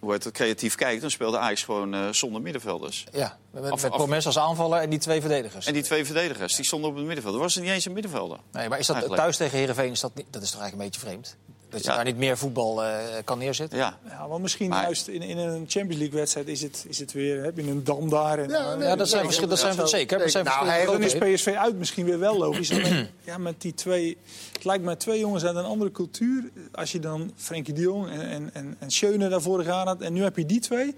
hoe 0.05 0.13
heet 0.13 0.25
het, 0.25 0.33
creatief 0.33 0.75
kijkt, 0.75 1.01
dan 1.01 1.11
speelde 1.11 1.39
Ajax 1.39 1.63
gewoon 1.63 1.95
eh, 1.95 2.09
zonder 2.11 2.43
middenvelders. 2.43 3.05
Ja, 3.13 3.39
met, 3.51 3.63
Af- 3.71 3.83
met 3.83 3.91
af- 3.91 3.97
Promes 3.97 4.27
als 4.27 4.39
aanvaller 4.39 4.81
en 4.81 4.91
die 4.91 4.99
twee 4.99 5.21
verdedigers. 5.21 5.67
En 5.67 5.73
die 5.73 5.83
twee 5.83 6.05
verdedigers, 6.05 6.57
die 6.57 6.65
stonden 6.65 6.91
op 6.91 6.97
het 6.97 7.05
middenveld. 7.05 7.35
Er 7.35 7.41
was 7.41 7.57
er 7.57 7.63
niet 7.63 7.71
eens 7.71 7.85
een 7.85 7.93
middenvelder. 7.93 8.39
Nee, 8.53 8.69
maar 8.69 8.79
is 8.79 8.87
dat 8.87 8.97
Eigenlijk. 8.97 9.23
thuis 9.23 9.37
tegen 9.37 9.59
Heerenveen, 9.59 9.91
is 9.91 10.01
dat, 10.01 10.15
niet, 10.15 10.27
dat 10.31 10.43
is 10.43 10.51
toch 10.51 10.61
eigenlijk 10.61 10.95
een 10.95 10.99
beetje 11.01 11.09
vreemd? 11.09 11.37
Dat 11.75 11.83
je 11.85 11.89
Ja. 11.91 11.97
daar 11.97 12.05
niet 12.05 12.17
meer 12.17 12.39
voetbal 12.39 12.85
eh, 12.85 12.99
kan 13.25 13.39
neerzetten? 13.39 13.79
Ja. 13.79 13.99
Ja, 14.09 14.29
want 14.29 14.43
misschien 14.43 14.69
Maar- 14.69 14.83
juist 14.83 15.09
in, 15.09 15.23
in 15.23 15.39
een 15.39 15.65
Champions 15.69 15.97
League 16.01 16.19
wedstrijd 16.19 16.49
is 16.49 16.63
het, 16.63 16.85
is 16.89 16.99
het 16.99 17.13
weer... 17.13 17.43
heb 17.45 17.57
je 17.57 17.63
een 17.63 17.85
dam 17.85 18.09
daar. 18.09 18.39
En, 18.39 18.49
Ja, 18.49 18.73
eh, 18.73 18.79
nee, 18.79 18.89
Ja, 18.89 18.97
dat 18.97 19.07
zijn, 19.09 19.17
nee, 19.21 19.27
verschil, 19.31 19.49
dat 19.49 19.59
zijn 19.59 19.77
ja, 19.77 19.87
zeker. 19.87 20.19
Dat 20.19 20.31
zijn 20.31 20.45
nou, 20.45 20.67
hij- 20.67 20.85
Dan 20.85 21.03
is. 21.03 21.15
PSV 21.15 21.47
uit 21.57 21.77
misschien 21.79 22.05
weer 22.05 22.19
wel 22.19 22.39
logisch. 22.39 22.73
Ja, 23.25 23.39
met 23.39 23.61
die 23.61 23.75
twee, 23.75 24.17
het 24.53 24.65
lijkt 24.65 24.85
mij 24.85 24.97
twee 24.97 25.19
jongens 25.19 25.45
uit 25.45 25.57
een 25.57 25.65
andere 25.65 25.91
cultuur. 25.91 26.51
Als 26.73 26.93
je 26.93 27.01
dan 27.01 27.33
Frenkie 27.37 27.75
de 27.75 27.81
Jong 27.81 28.11
en, 28.11 28.21
en, 28.29 28.51
en, 28.53 28.77
en 28.79 28.91
Schöne 28.91 29.29
daar 29.29 29.43
vorig 29.43 29.67
jaar 29.67 29.87
had... 29.87 30.01
en 30.01 30.13
nu 30.13 30.23
heb 30.23 30.37
je 30.37 30.47
die 30.47 30.61
twee... 30.61 30.95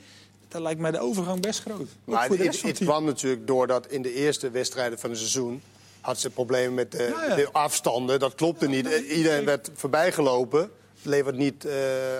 dan 0.49 0.62
lijkt 0.62 0.80
mij 0.80 0.90
de 0.90 0.99
overgang 0.99 1.40
best 1.40 1.61
groot. 1.61 1.88
Maar 2.04 2.28
het, 2.28 2.62
het 2.62 2.78
kwam 2.78 3.04
natuurlijk 3.04 3.47
doordat 3.47 3.87
in 3.87 4.02
de 4.02 4.12
eerste 4.14 4.50
wedstrijden 4.50 4.99
van 4.99 5.11
het 5.11 5.18
seizoen. 5.18 5.62
Had 6.07 6.19
ze 6.21 6.31
problemen 6.31 6.75
met 6.75 6.93
de, 6.93 7.13
Ja, 7.17 7.25
ja. 7.29 7.35
de 7.35 7.49
afstanden. 7.53 8.19
Dat 8.19 8.35
klopte 8.35 8.69
niet. 8.69 8.87
Iedereen 8.89 9.45
werd 9.45 9.71
voorbijgelopen. 9.75 10.71
Levert 11.03 11.37
niet 11.37 11.65
eh 11.65 11.75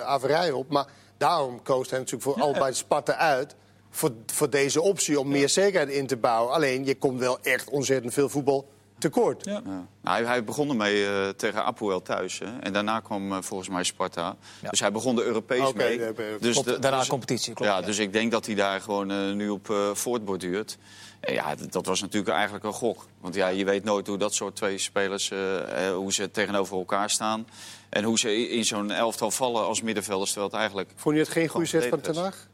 averij 0.05 0.51
op. 0.51 0.69
Maar 0.69 0.85
daarom 1.17 1.61
koos 1.63 1.89
hij 1.89 1.99
natuurlijk 1.99 2.23
voor 2.25 2.41
allebei 2.41 2.73
Sparta 2.73 3.15
uit. 3.15 3.55
Voor, 3.89 4.11
voor 4.25 4.49
deze 4.49 4.81
optie 4.81 5.19
om 5.19 5.27
meer 5.27 5.49
zekerheid 5.49 5.89
in 5.89 6.07
te 6.07 6.17
bouwen. 6.17 6.53
Alleen, 6.53 6.85
je 6.85 6.95
komt 6.95 7.19
wel 7.19 7.39
echt 7.41 7.69
ontzettend 7.69 8.13
veel 8.13 8.29
voetbal 8.29 8.67
tekort. 8.97 9.45
Ja. 9.45 9.51
Ja. 9.65 9.85
Nou, 10.01 10.17
hij, 10.17 10.23
hij 10.25 10.43
begon 10.43 10.69
ermee 10.69 11.05
eh, 11.07 11.29
tegen 11.29 11.63
Apoel 11.65 12.01
thuis. 12.01 12.39
Hè. 12.39 12.59
En 12.59 12.73
daarna 12.73 12.99
kwam 12.99 13.31
eh, 13.31 13.37
volgens 13.41 13.69
mij 13.69 13.83
Sparta. 13.83 14.35
Ja. 14.61 14.69
Dus 14.69 14.79
hij 14.79 14.91
begon 14.91 15.17
er 15.19 15.25
Europees 15.25 15.59
Oké, 15.67 15.77
mee. 15.77 15.99
Dus 16.39 16.53
Klopt, 16.53 16.67
de- 16.67 16.79
daarna 16.79 16.99
dus- 16.99 17.07
competitie, 17.07 17.53
klopt, 17.53 17.71
Ja, 17.71 17.77
ja. 17.79 17.85
dus 17.85 17.97
ik 17.97 18.13
denk 18.13 18.31
dat 18.31 18.45
hij 18.45 18.55
daar 18.55 18.81
gewoon 18.81 19.35
nu 19.35 19.49
op 19.49 19.73
voortborduurt. 19.93 20.77
En 21.19 21.33
ja, 21.33 21.55
dat 21.69 21.85
was 21.85 22.01
natuurlijk 22.01 22.33
eigenlijk 22.33 22.63
een 22.65 22.73
gok. 22.73 23.05
Want 23.19 23.35
ja, 23.35 23.47
je 23.47 23.65
weet 23.65 23.83
nooit 23.83 24.07
hoe 24.07 24.17
dat 24.17 24.33
soort 24.33 24.55
twee 24.55 24.77
spelers... 24.77 25.31
eh, 25.31 25.87
eh, 25.87 25.95
hoe 25.95 26.13
ze 26.13 26.31
tegenover 26.31 26.77
elkaar 26.77 27.09
staan. 27.09 27.47
En 27.89 28.03
hoe 28.03 28.19
ze 28.19 28.47
in 28.49 28.65
zo'n 28.65 28.91
elftal 28.91 29.31
vallen 29.31 29.65
als 29.65 29.81
middenvelders. 29.81 30.29
Terwijl 30.31 30.51
het 30.51 30.59
eigenlijk... 30.59 30.89
Vond 30.95 31.15
je 31.15 31.21
het 31.21 31.31
geen 31.31 31.47
goede 31.47 31.65
set 31.67 31.85
van. 31.85 32.01
Ten 32.01 32.15
Hag? 32.15 32.47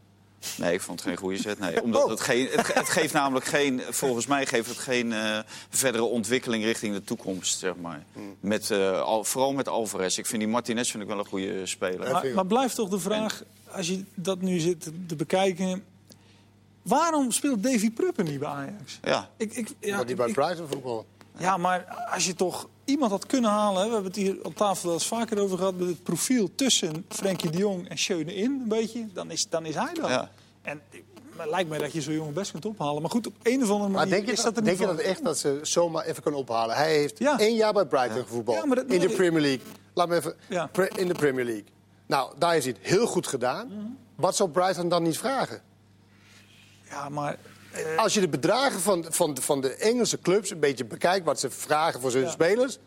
Nee, 0.57 0.73
ik 0.73 0.81
vond 0.81 0.99
het 0.99 1.07
geen 1.09 1.17
goede 1.17 1.37
zet. 1.37 1.59
Nee. 1.59 1.81
Omdat 1.83 2.03
Oh. 2.03 2.09
het, 2.09 2.21
geen, 2.21 2.47
het, 2.51 2.65
ge- 2.65 2.73
het 2.73 2.89
geeft 2.89 3.13
namelijk 3.13 3.45
geen... 3.45 3.81
Volgens 3.89 4.25
mij 4.25 4.45
geeft 4.45 4.67
het 4.69 4.77
geen 4.77 5.13
eh, 5.13 5.39
verdere 5.69 6.03
ontwikkeling 6.03 6.63
richting 6.63 6.93
de 6.93 7.03
toekomst, 7.03 7.59
zeg 7.59 7.75
maar. 7.75 8.03
Hmm. 8.13 8.35
Met, 8.39 8.71
eh, 8.71 9.01
al, 9.01 9.23
vooral 9.23 9.53
met 9.53 9.67
Alvarez. 9.67 10.17
Ik 10.17 10.25
vind 10.25 10.41
die 10.41 10.51
Martinez 10.51 10.91
vind 10.91 11.03
ik 11.03 11.09
wel 11.09 11.19
een 11.19 11.25
goede 11.25 11.65
speler. 11.65 12.11
Maar, 12.11 12.25
maar 12.35 12.45
blijft 12.45 12.75
toch 12.75 12.89
de 12.89 12.99
vraag, 12.99 13.43
als 13.71 13.87
je 13.87 14.03
dat 14.15 14.41
nu 14.41 14.59
zit 14.59 14.91
te 15.07 15.15
bekijken... 15.15 15.83
Waarom 16.83 17.31
speelt 17.31 17.63
Davy 17.63 17.91
Prupper 17.91 18.23
niet 18.23 18.39
bij 18.39 18.49
Ajax? 18.49 18.99
Ja. 19.01 19.29
Ik, 19.37 19.53
ik, 19.53 19.67
ja, 19.79 19.97
dat 19.97 20.05
hij 20.05 20.15
bij 20.15 20.31
Brighton 20.31 20.67
voetbal. 20.67 21.05
ja, 21.37 21.57
maar 21.57 22.07
als 22.11 22.25
je 22.25 22.33
toch 22.35 22.69
iemand 22.85 23.11
had 23.11 23.25
kunnen 23.25 23.49
halen... 23.49 23.87
We 23.87 23.93
hebben 23.93 24.11
het 24.11 24.15
hier 24.15 24.45
op 24.45 24.55
tafel 24.55 24.85
wel 24.85 24.93
eens 24.93 25.07
vaker 25.07 25.39
over 25.39 25.57
gehad... 25.57 25.75
met 25.75 25.87
het 25.87 26.03
profiel 26.03 26.49
tussen 26.55 27.05
Frenkie 27.09 27.49
de 27.49 27.57
Jong 27.57 27.89
en 27.89 27.97
Schöne 27.97 28.35
in, 28.35 28.51
een 28.51 28.67
beetje... 28.67 29.07
dan 29.13 29.31
is, 29.31 29.49
dan 29.49 29.65
is 29.65 29.75
hij 29.75 29.93
dat. 29.93 30.09
Ja. 30.09 30.29
En 30.61 30.81
maar 31.35 31.45
het 31.45 31.51
lijkt 31.55 31.69
mij 31.69 31.77
dat 31.77 31.91
je 31.91 32.01
zo'n 32.01 32.13
jongen 32.13 32.33
best 32.33 32.51
kunt 32.51 32.65
ophalen. 32.65 33.01
Maar 33.01 33.11
goed, 33.11 33.27
op 33.27 33.33
een 33.43 33.63
of 33.63 33.69
andere 33.69 33.89
Maar 33.89 33.91
manier 33.91 34.13
denk 34.13 34.25
je, 34.25 34.31
is 34.31 34.41
dat, 34.41 34.45
dat 34.45 34.57
er 34.57 34.63
denk 34.63 34.79
niet 34.79 34.89
je 34.89 34.95
dat 34.95 35.05
echt 35.05 35.23
dat 35.23 35.37
ze 35.37 35.59
zomaar 35.61 36.05
even 36.05 36.23
kunnen 36.23 36.39
ophalen? 36.39 36.75
Hij 36.75 36.95
heeft 36.95 37.19
Ja. 37.19 37.39
één 37.39 37.55
jaar 37.55 37.73
bij 37.73 37.85
Brighton 37.85 38.21
gevoetbald. 38.23 38.57
Ja, 38.57 38.65
maar 38.65 38.77
in 38.87 38.99
de. 38.99 39.09
Premier 39.09 39.41
League. 39.41 39.65
Laat 39.93 40.07
me 40.07 40.15
even. 40.15 40.35
In 40.95 41.07
de 41.07 41.13
Premier 41.13 41.45
League. 41.45 41.65
Nou, 42.05 42.33
daar 42.37 42.51
heeft 42.51 42.65
hij 42.65 42.75
het 42.79 42.89
heel 42.91 43.05
goed 43.05 43.27
gedaan. 43.27 43.67
Mhm. 43.67 43.85
Wat 44.15 44.35
zou 44.35 44.49
Brighton 44.49 44.89
dan 44.89 45.03
niet 45.03 45.17
vragen? 45.17 45.61
Ja, 46.93 47.09
maar... 47.09 47.37
eh, 47.71 47.97
Als 47.97 48.13
je 48.13 48.19
de 48.19 48.27
bedragen 48.29 48.79
van, 48.79 49.05
van, 49.09 49.37
van 49.41 49.61
de 49.61 49.73
Engelse 49.75 50.19
clubs 50.19 50.49
een 50.51 50.59
beetje 50.59 50.85
bekijkt... 50.85 51.25
wat 51.25 51.39
ze 51.39 51.49
vragen 51.49 52.01
voor 52.01 52.11
zijn 52.11 52.23
Ja. 52.23 52.29
spelers... 52.29 52.77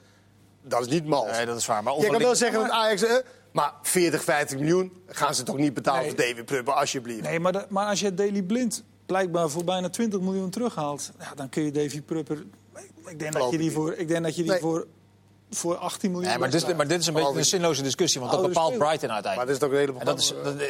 dat 0.63 0.81
is 0.81 0.87
niet 0.89 1.07
mals. 1.07 1.31
Nee, 1.31 1.47
dat 1.47 1.57
is 1.57 1.67
waar. 1.67 1.83
Maar 1.83 1.95
Je 2.01 2.07
kan 2.07 2.19
wel 2.19 2.35
zeggen 2.35 2.61
dat 2.61 2.71
Ajax... 2.71 3.03
eh, 3.03 3.15
maar 3.53 3.73
40, 3.83 4.25
50 4.25 4.59
miljoen 4.59 4.93
gaan 5.07 5.35
ze 5.35 5.43
toch 5.43 5.57
niet 5.57 5.75
betalen 5.75 6.01
Nee. 6.01 6.11
voor 6.11 6.19
David 6.19 6.45
Prupper, 6.45 6.75
alsjeblieft. 6.75 7.23
Nee, 7.23 7.41
maar, 7.41 7.53
de- 7.53 7.67
maar 7.69 7.87
als 7.89 8.01
je 8.01 8.15
Daily 8.15 8.43
Blind 8.43 8.83
blijkbaar 9.07 9.49
voor 9.51 9.65
bijna 9.65 9.89
20 9.91 10.21
miljoen 10.21 10.51
terughaalt... 10.51 11.11
Ja, 11.19 11.35
dan 11.35 11.49
kun 11.49 11.63
je 11.65 11.71
Davy 11.71 12.03
Prupper... 12.03 12.45
Ik, 13.07 13.19
denk 13.19 13.33
dat 13.33 13.51
je 13.51 13.59
die 13.59 13.71
voor, 13.71 13.93
ik 13.95 14.09
denk 14.09 14.25
dat 14.25 14.37
je 14.37 14.43
die 14.43 14.51
Nee. 14.51 14.61
voor, 14.61 14.87
voor 15.51 15.77
18 15.77 16.11
miljoen... 16.11 16.29
Nee, 16.29 16.39
maar, 16.39 16.51
dit, 16.51 16.69
is- 16.69 16.75
maar 16.75 16.89
dit 16.89 17.01
is 17.01 17.07
een 17.07 17.13
beetje 17.13 17.29
Alweer. 17.29 17.43
een 17.43 17.49
zinloze 17.49 17.83
discussie, 17.83 18.21
want 18.21 18.33
dat 18.33 18.41
Oudere 18.41 18.61
bepaalt 18.67 18.75
speler. 18.83 18.99
Brighton 18.99 19.09
Maar 19.23 19.25
uiteindelijk. 19.25 19.61
dat 19.61 19.63
is 19.63 19.69
toch 19.69 19.71
een 19.71 19.87
hele 19.87 19.99
En 19.99 20.07
dat 20.07 20.19
is, 20.19 20.33
dat 20.45 20.61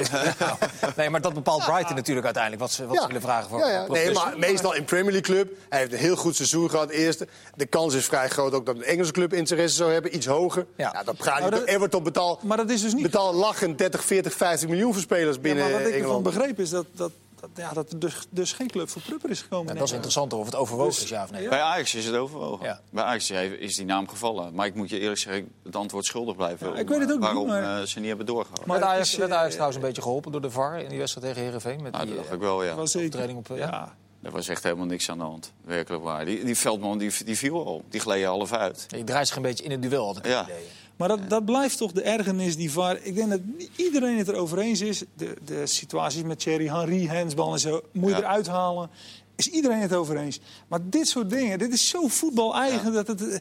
is- 0.88 0.95
nee, 0.97 1.11
maar 1.11 1.21
dat 1.21 1.35
bepaalt 1.35 1.64
Brighton 1.64 1.95
natuurlijk 1.95 2.25
uiteindelijk, 2.25 2.62
wat 2.62 2.73
ze, 2.73 2.87
wat 2.87 2.97
ze 3.00 3.06
willen 3.06 3.23
vragen 3.23 3.49
voor 3.50 3.59
ja, 3.59 3.87
Nee, 3.88 4.12
maar 4.12 4.38
meestal 4.38 4.75
in 4.75 4.85
Premier 4.85 5.12
League 5.12 5.35
club. 5.35 5.52
Hij 5.68 5.78
heeft 5.78 5.92
een 5.92 5.99
heel 5.99 6.16
goed 6.16 6.37
seizoen 6.37 6.71
gehad, 6.71 6.90
eerste. 6.90 7.28
De 7.54 7.66
kans 7.66 7.95
is 7.95 8.04
vrij 8.04 8.28
groot 8.28 8.52
ook 8.52 8.66
dat 8.66 8.76
een 8.76 8.85
Engelse 8.85 9.12
club 9.12 9.33
interesse 9.33 9.76
zou 9.76 9.92
hebben, 9.92 10.16
iets 10.16 10.26
hoger. 10.26 10.66
Ja. 10.76 10.90
Ja. 10.95 11.02
dan 11.02 11.16
praat 11.16 11.45
je 11.45 11.50
Nou, 11.50 11.64
Everton 11.64 12.02
betaalt, 12.02 12.42
Maar 12.42 12.56
dat 12.56 12.71
is 12.71 12.83
dus 12.83 12.95
niet... 12.95 13.02
betaalt 13.02 13.35
lachend 13.35 13.78
30, 13.78 14.04
40, 14.04 14.33
50 14.33 14.68
miljoen 14.68 14.92
voor 14.92 15.02
spelers 15.02 15.37
Ja, 15.37 15.42
binnen 15.42 15.62
maar 15.64 15.73
wat 15.73 15.80
ik 15.80 15.87
ervan 15.87 16.00
Engeland. 16.02 16.23
begreep 16.23 16.59
is 16.61 16.71
dat, 16.71 16.87
dat, 16.92 17.11
ja, 17.54 17.72
dat 17.72 17.92
er 17.92 17.98
dus, 17.98 18.26
dus 18.30 18.52
geen 18.52 18.66
club 18.70 18.88
voor 18.88 19.02
Prupper 19.02 19.30
is 19.30 19.40
gekomen. 19.42 19.66
En 19.68 19.72
in 19.72 19.78
dat 19.78 19.88
is 19.88 19.94
Engeland. 19.94 20.16
interessanter 20.16 20.38
of 20.38 20.44
het 20.44 20.54
overwogen 20.54 20.92
Dus- 20.92 21.02
is, 21.02 21.08
ja 21.08 21.22
of 21.22 21.30
nee. 21.30 21.42
Ja. 21.42 21.48
Bij 21.48 21.60
Ajax 21.60 21.94
is 21.94 22.04
het 22.06 22.14
overwogen. 22.14 22.66
Ja. 22.66 22.80
Bij 22.90 23.04
Ajax 23.04 23.30
is 23.30 23.76
die 23.76 23.84
naam 23.84 24.08
gevallen. 24.08 24.54
Maar 24.54 24.66
ik 24.66 24.74
moet 24.74 24.88
je 24.90 24.98
eerlijk 24.98 25.18
zeggen, 25.20 25.48
het 25.64 25.76
antwoord 25.76 26.04
schuldig 26.04 26.36
blijven. 26.36 26.66
Ja, 26.68 26.74
ik 26.74 26.80
om, 26.80 26.88
weet 26.88 26.98
het 27.00 27.08
eh, 27.08 27.14
ook 27.14 27.20
niet, 27.20 27.28
waarom 27.28 27.46
maar- 27.46 27.80
eh, 27.80 27.86
ze 27.86 27.98
niet 27.98 28.08
hebben 28.08 28.26
doorgehouden. 28.26 28.68
Maar 28.68 28.78
Met 28.78 28.88
Ajax, 28.88 29.10
is, 29.12 29.16
werd 29.16 29.30
eh, 29.30 29.36
Ajax 29.36 29.52
trouwens 29.52 29.78
een 29.80 29.86
beetje 29.86 30.02
geholpen 30.02 30.32
door 30.32 30.40
de 30.40 30.50
VAR 30.50 30.80
in 30.80 30.88
die 30.88 30.99
wedstrijd 30.99 31.26
tegen 31.26 31.42
Heerenveen. 31.42 31.82
Met 31.82 31.92
die, 31.92 32.06
dat 32.06 32.16
dacht 32.16 32.28
eh, 32.28 32.34
ik 32.34 32.40
wel, 32.40 32.64
ja. 32.64 32.86
Zeker. 32.86 33.06
Optreding 33.06 33.38
op, 33.38 33.50
eh, 33.50 33.56
ja. 33.58 33.66
ja. 33.66 33.94
Er 34.23 34.30
was 34.32 34.49
echt 34.49 34.62
helemaal 34.62 34.86
niks 34.86 35.10
aan 35.10 35.18
de 35.18 35.25
hand. 35.25 35.52
Werkelijk 35.64 36.02
waar. 36.04 36.25
Die, 36.25 36.44
die 36.44 36.56
Veldman 36.56 36.99
die, 36.99 37.12
die 37.25 37.36
viel 37.36 37.66
al. 37.66 37.84
Die 37.88 38.00
gleed 38.00 38.25
half 38.25 38.52
uit. 38.52 38.84
je 38.88 39.04
draait 39.04 39.26
zich 39.26 39.36
een 39.36 39.42
beetje 39.42 39.64
in 39.64 39.71
het 39.71 39.82
duel, 39.82 40.06
had 40.06 40.16
ik 40.16 40.26
Ja. 40.26 40.38
het 40.38 40.49
idee. 40.49 40.64
Maar 40.97 41.09
dat, 41.09 41.30
dat 41.30 41.45
blijft 41.45 41.78
toch 41.78 41.93
de 41.93 42.02
ergernis, 42.02 42.56
die 42.56 42.71
VAR. 42.73 42.99
Ik 43.02 43.15
denk 43.15 43.30
dat 43.30 43.41
iedereen 43.76 44.19
het 44.19 44.28
erover 44.28 44.59
eens 44.59 44.80
is. 44.80 45.02
De, 45.17 45.37
de 45.45 45.67
situaties 45.67 46.23
met 46.23 46.39
Thierry 46.39 46.67
Henry, 46.69 47.06
handsbal 47.06 47.52
en 47.52 47.59
zo, 47.59 47.80
moet 47.93 48.11
je 48.11 48.17
Ja. 48.17 48.23
eruit 48.23 48.47
halen. 48.47 48.91
Is 49.37 49.49
iedereen 49.50 49.80
het 49.80 49.95
over 49.95 50.17
eens. 50.17 50.41
Maar 50.69 50.80
dit 50.82 51.09
soort 51.09 51.30
dingen, 51.30 51.59
dit 51.59 51.73
is 51.73 51.89
zo 51.89 52.06
voetbal-eigen. 52.09 52.93
Dat 52.93 53.06
het, 53.06 53.41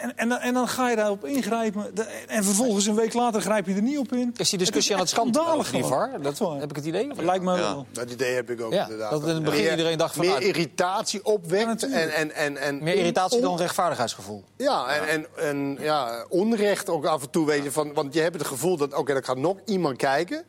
en, 0.00 0.16
en, 0.16 0.28
dan- 0.28 0.38
en 0.38 0.54
dan 0.54 0.68
ga 0.68 0.90
je 0.90 0.96
daarop 0.96 1.24
ingrijpen. 1.24 1.92
En 2.26 2.44
vervolgens 2.44 2.86
een 2.86 2.94
week 2.94 3.12
later 3.14 3.40
grijp 3.40 3.66
je 3.66 3.74
er 3.74 3.82
niet 3.82 3.98
op 3.98 4.12
in. 4.12 4.34
Is 4.36 4.48
die 4.50 4.58
discussie 4.58 4.94
aan 4.94 5.00
het 5.00 5.08
schandalig 5.08 5.70
die 5.70 5.82
gewoon. 5.82 5.98
VAR? 6.10 6.22
Dat, 6.22 6.38
waar. 6.38 6.60
heb 6.60 6.70
ik 6.70 6.76
het 6.76 6.84
idee? 6.84 7.10
of- 7.10 7.20
Lijkt 7.20 7.44
me 7.44 7.52
Ja. 7.52 7.58
wel. 7.58 7.86
Dat 7.92 8.10
idee 8.10 8.34
heb 8.34 8.50
ik 8.50 8.60
ook 8.60 8.72
Ja, 8.72 8.82
inderdaad. 8.82 9.10
dat 9.10 9.22
in 9.22 9.28
het 9.34 9.42
begin 9.44 9.60
Meer- 9.62 9.70
iedereen 9.70 9.98
dacht 9.98 10.14
van, 10.14 10.24
Meer 10.24 10.34
nou, 10.34 10.44
irritatie 10.44 11.24
opwekt. 11.24 11.80
Ja, 11.80 11.86
en, 11.88 12.10
en, 12.14 12.34
en, 12.34 12.56
en 12.56 12.82
Meer 12.82 12.94
irritatie 12.94 13.36
on- 13.38 13.42
dan 13.44 13.56
rechtvaardigheidsgevoel. 13.56 14.44
Ja, 14.56 14.86
en, 14.86 15.08
en, 15.08 15.26
en 15.36 15.76
ja, 15.80 16.24
onrecht 16.28 16.88
ook 16.88 17.06
af 17.06 17.22
en 17.22 17.30
toe. 17.30 17.46
Weet 17.46 17.62
je, 17.64 17.72
van, 17.72 17.94
want 17.94 18.14
je 18.14 18.20
hebt 18.20 18.38
het 18.38 18.46
gevoel 18.46 18.76
dat, 18.76 18.94
oké, 18.94 19.12
er 19.12 19.24
gaat 19.24 19.36
nog 19.36 19.56
iemand 19.64 19.96
kijken. 19.96 20.44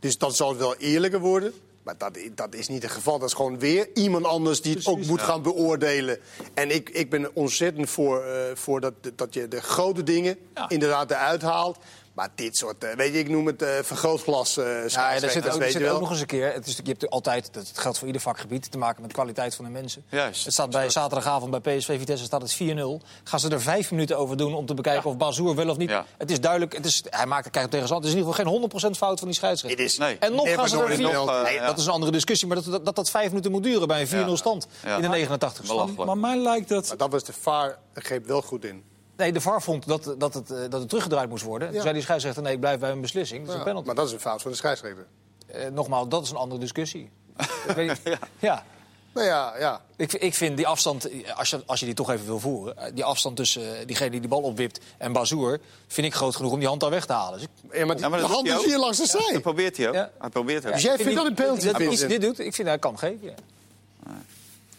Dus 0.00 0.18
dan 0.18 0.32
zal 0.32 0.48
het 0.48 0.58
wel 0.58 0.74
eerlijker 0.76 1.20
worden. 1.20 1.52
Maar 1.86 1.98
dat, 1.98 2.18
dat 2.34 2.54
is 2.54 2.68
niet 2.68 2.82
het 2.82 2.92
geval. 2.92 3.18
Dat 3.18 3.28
is 3.28 3.34
gewoon 3.34 3.58
weer 3.58 3.88
iemand 3.94 4.24
anders 4.24 4.60
die 4.62 4.74
het 4.74 4.86
ook 4.86 5.04
moet 5.06 5.20
gaan 5.20 5.42
beoordelen. 5.42 6.18
En 6.54 6.70
ik, 6.70 6.90
ik 6.90 7.10
ben 7.10 7.34
ontzettend 7.34 7.90
voor, 7.90 8.22
eh, 8.24 8.40
voor 8.54 8.80
dat, 8.80 8.92
dat 9.14 9.34
je 9.34 9.48
de 9.48 9.60
grote 9.60 10.02
dingen 10.02 10.36
Ja. 10.54 10.68
inderdaad 10.68 11.10
eruit 11.10 11.42
haalt. 11.42 11.78
Maar 12.16 12.28
dit 12.34 12.56
soort, 12.56 12.84
eh, 12.84 12.94
weet 12.94 13.12
je, 13.12 13.18
ik 13.18 13.28
noem 13.28 13.46
het 13.46 13.62
eh 13.62 13.68
vergrootglas 13.82 14.56
eh 14.56 14.64
Ja, 14.64 14.70
er 14.70 14.90
scheidsrechters, 14.90 15.32
zit, 15.44 15.52
ook, 15.54 15.58
weet 15.60 15.72
zit 15.72 15.80
je 15.80 15.86
ook 15.86 15.92
wel. 15.92 16.00
nog 16.00 16.10
eens 16.10 16.20
een 16.20 16.26
keer. 16.26 16.52
Het 16.52 16.66
is, 16.66 16.76
je 16.76 16.82
hebt 16.90 17.10
altijd, 17.10 17.48
dat 17.52 17.70
geldt 17.74 17.98
voor 17.98 18.06
ieder 18.06 18.22
vakgebied, 18.22 18.70
te 18.70 18.78
maken 18.78 19.00
met 19.00 19.10
de 19.10 19.16
kwaliteit 19.16 19.54
van 19.54 19.64
de 19.64 19.70
mensen. 19.70 20.04
Juist. 20.10 20.44
Het 20.44 20.52
staat 20.52 20.70
bij 20.70 20.90
zaterdagavond 20.90 21.62
bij 21.62 21.76
PSV 21.76 21.98
Vitesse 21.98 22.24
staat 22.24 22.42
het 22.42 22.52
4-0. 22.54 23.02
Gaan 23.24 23.40
ze 23.40 23.48
er 23.48 23.60
vijf 23.60 23.90
minuten 23.90 24.18
over 24.18 24.36
doen 24.36 24.54
om 24.54 24.66
te 24.66 24.74
bekijken 24.74 25.10
of 25.10 25.16
Bazoer 25.16 25.54
wel 25.54 25.68
of 25.68 25.76
niet. 25.76 25.90
Ja. 25.90 26.06
Het 26.18 26.30
is 26.30 26.40
duidelijk, 26.40 26.76
het 26.76 26.86
is, 26.86 27.02
hij 27.10 27.26
maakt 27.26 27.42
het 27.44 27.52
krijgt 27.52 27.70
tegen 27.70 27.88
zand. 27.88 28.04
Het 28.04 28.12
is 28.12 28.18
in 28.18 28.26
ieder 28.26 28.34
geval 28.44 28.60
geen 28.60 28.92
100% 28.94 28.96
fout 28.96 29.18
van 29.18 29.28
die 29.28 29.36
scheidsrechter. 29.36 29.84
Is 29.84 29.98
Nee. 29.98 30.16
En 30.18 30.34
nog 30.34 30.54
gaan 30.54 30.68
ze 30.68 30.78
er 30.82 30.94
vier... 30.94 31.12
nog, 31.12 31.28
eh, 31.30 31.42
nee, 31.42 31.60
dat 31.60 31.78
is 31.78 31.86
een 31.86 31.92
andere 31.92 32.12
discussie, 32.12 32.46
maar 32.48 32.56
dat 32.56 32.64
dat, 32.64 32.84
dat, 32.84 32.96
dat 32.96 33.10
vijf 33.10 33.28
minuten 33.28 33.50
moet 33.50 33.62
duren 33.62 33.88
bij 33.88 34.00
een 34.00 34.08
4-0 34.08 34.10
Ja. 34.10 34.36
stand 34.36 34.66
Ja. 34.84 34.96
in 34.96 35.02
de 35.02 35.08
89 35.08 35.64
stand. 35.64 35.96
Maar 35.96 36.18
mij 36.18 36.36
lijkt 36.36 36.68
dat... 36.68 36.88
Maar 36.88 36.96
dat 36.96 37.10
was 37.10 37.24
de 37.24 37.32
VAR, 37.40 37.78
greep 37.94 38.26
wel 38.26 38.42
goed 38.42 38.64
in. 38.64 38.84
Nee, 39.16 39.32
de 39.32 39.40
VAR 39.40 39.62
vond 39.62 39.86
dat, 39.86 40.14
dat, 40.18 40.34
het, 40.34 40.50
eh, 40.50 40.58
dat 40.68 40.80
het 40.80 40.88
teruggedraaid 40.88 41.28
moest 41.28 41.44
worden. 41.44 41.72
Toen 41.72 41.80
zei 41.80 41.92
die 41.92 42.02
scheidsrechter, 42.02 42.42
nee, 42.42 42.52
ik 42.52 42.60
blijf 42.60 42.78
bij 42.78 42.88
mijn 42.88 43.00
beslissing. 43.00 43.40
Dat 43.40 43.48
is 43.48 43.52
Ja, 43.54 43.58
een 43.58 43.64
penalty. 43.66 43.86
maar 43.86 43.96
dat 43.96 44.06
is 44.06 44.12
een 44.12 44.20
fout 44.20 44.42
van 44.42 44.50
de 44.50 44.56
scheidsrechter. 44.56 45.06
Eh, 45.46 45.70
nogmaals, 45.70 46.08
dat 46.08 46.22
is 46.22 46.30
een 46.30 46.36
andere 46.36 46.60
discussie. 46.60 47.10
ik 47.68 47.74
weet 47.74 47.88
niet, 48.04 48.18
ja. 48.38 48.64
Nou 49.12 49.28
ja, 49.28 49.54
ja. 49.58 49.80
Ik, 49.96 50.12
ik 50.12 50.34
vind 50.34 50.56
die 50.56 50.66
afstand, 50.66 51.08
eh, 51.10 51.38
als 51.38 51.50
je, 51.50 51.62
als 51.66 51.80
je 51.80 51.86
die 51.86 51.94
toch 51.94 52.10
even 52.10 52.26
wil 52.26 52.40
voeren... 52.40 52.76
eh, 52.76 52.90
die 52.94 53.04
afstand 53.04 53.36
tussen 53.36 53.86
diegene 53.86 54.10
die 54.10 54.20
die 54.20 54.28
bal 54.28 54.40
opwipt 54.42 54.80
en 54.98 55.12
Bazoer... 55.12 55.58
vind 55.86 56.06
ik 56.06 56.14
groot 56.14 56.36
genoeg 56.36 56.52
om 56.52 56.58
die 56.58 56.68
hand 56.68 56.80
daar 56.80 56.90
weg 56.90 57.06
te 57.06 57.12
halen. 57.12 57.38
Dus 57.38 57.48
ik, 57.62 57.78
Ja, 57.78 57.84
maar 57.86 57.98
Ja, 57.98 58.08
maar 58.08 58.18
de 58.20 58.26
dat 58.26 58.34
hand 58.34 58.48
is 58.48 58.64
hier 58.64 58.78
langs 58.78 58.98
de 58.98 59.06
zij. 59.06 59.32
Dat 59.32 59.42
probeert 59.42 59.76
hij 59.76 59.88
ook. 59.88 59.94
Ja. 59.94 60.10
Hij 60.18 60.28
probeert 60.30 60.66
ook. 60.66 60.72
Dus 60.72 60.82
jij 60.82 60.90
vind 60.96 61.02
vindt 61.02 61.18
dat 61.18 61.26
een 61.28 61.34
penalty, 61.34 61.66
dat 61.66 61.76
hij 61.76 61.88
iets 61.88 62.06
dit 62.06 62.20
doet, 62.20 62.38
ik 62.38 62.54
vind 62.54 62.68
hij 62.68 62.78
kan 62.78 62.98
geven. 62.98 63.34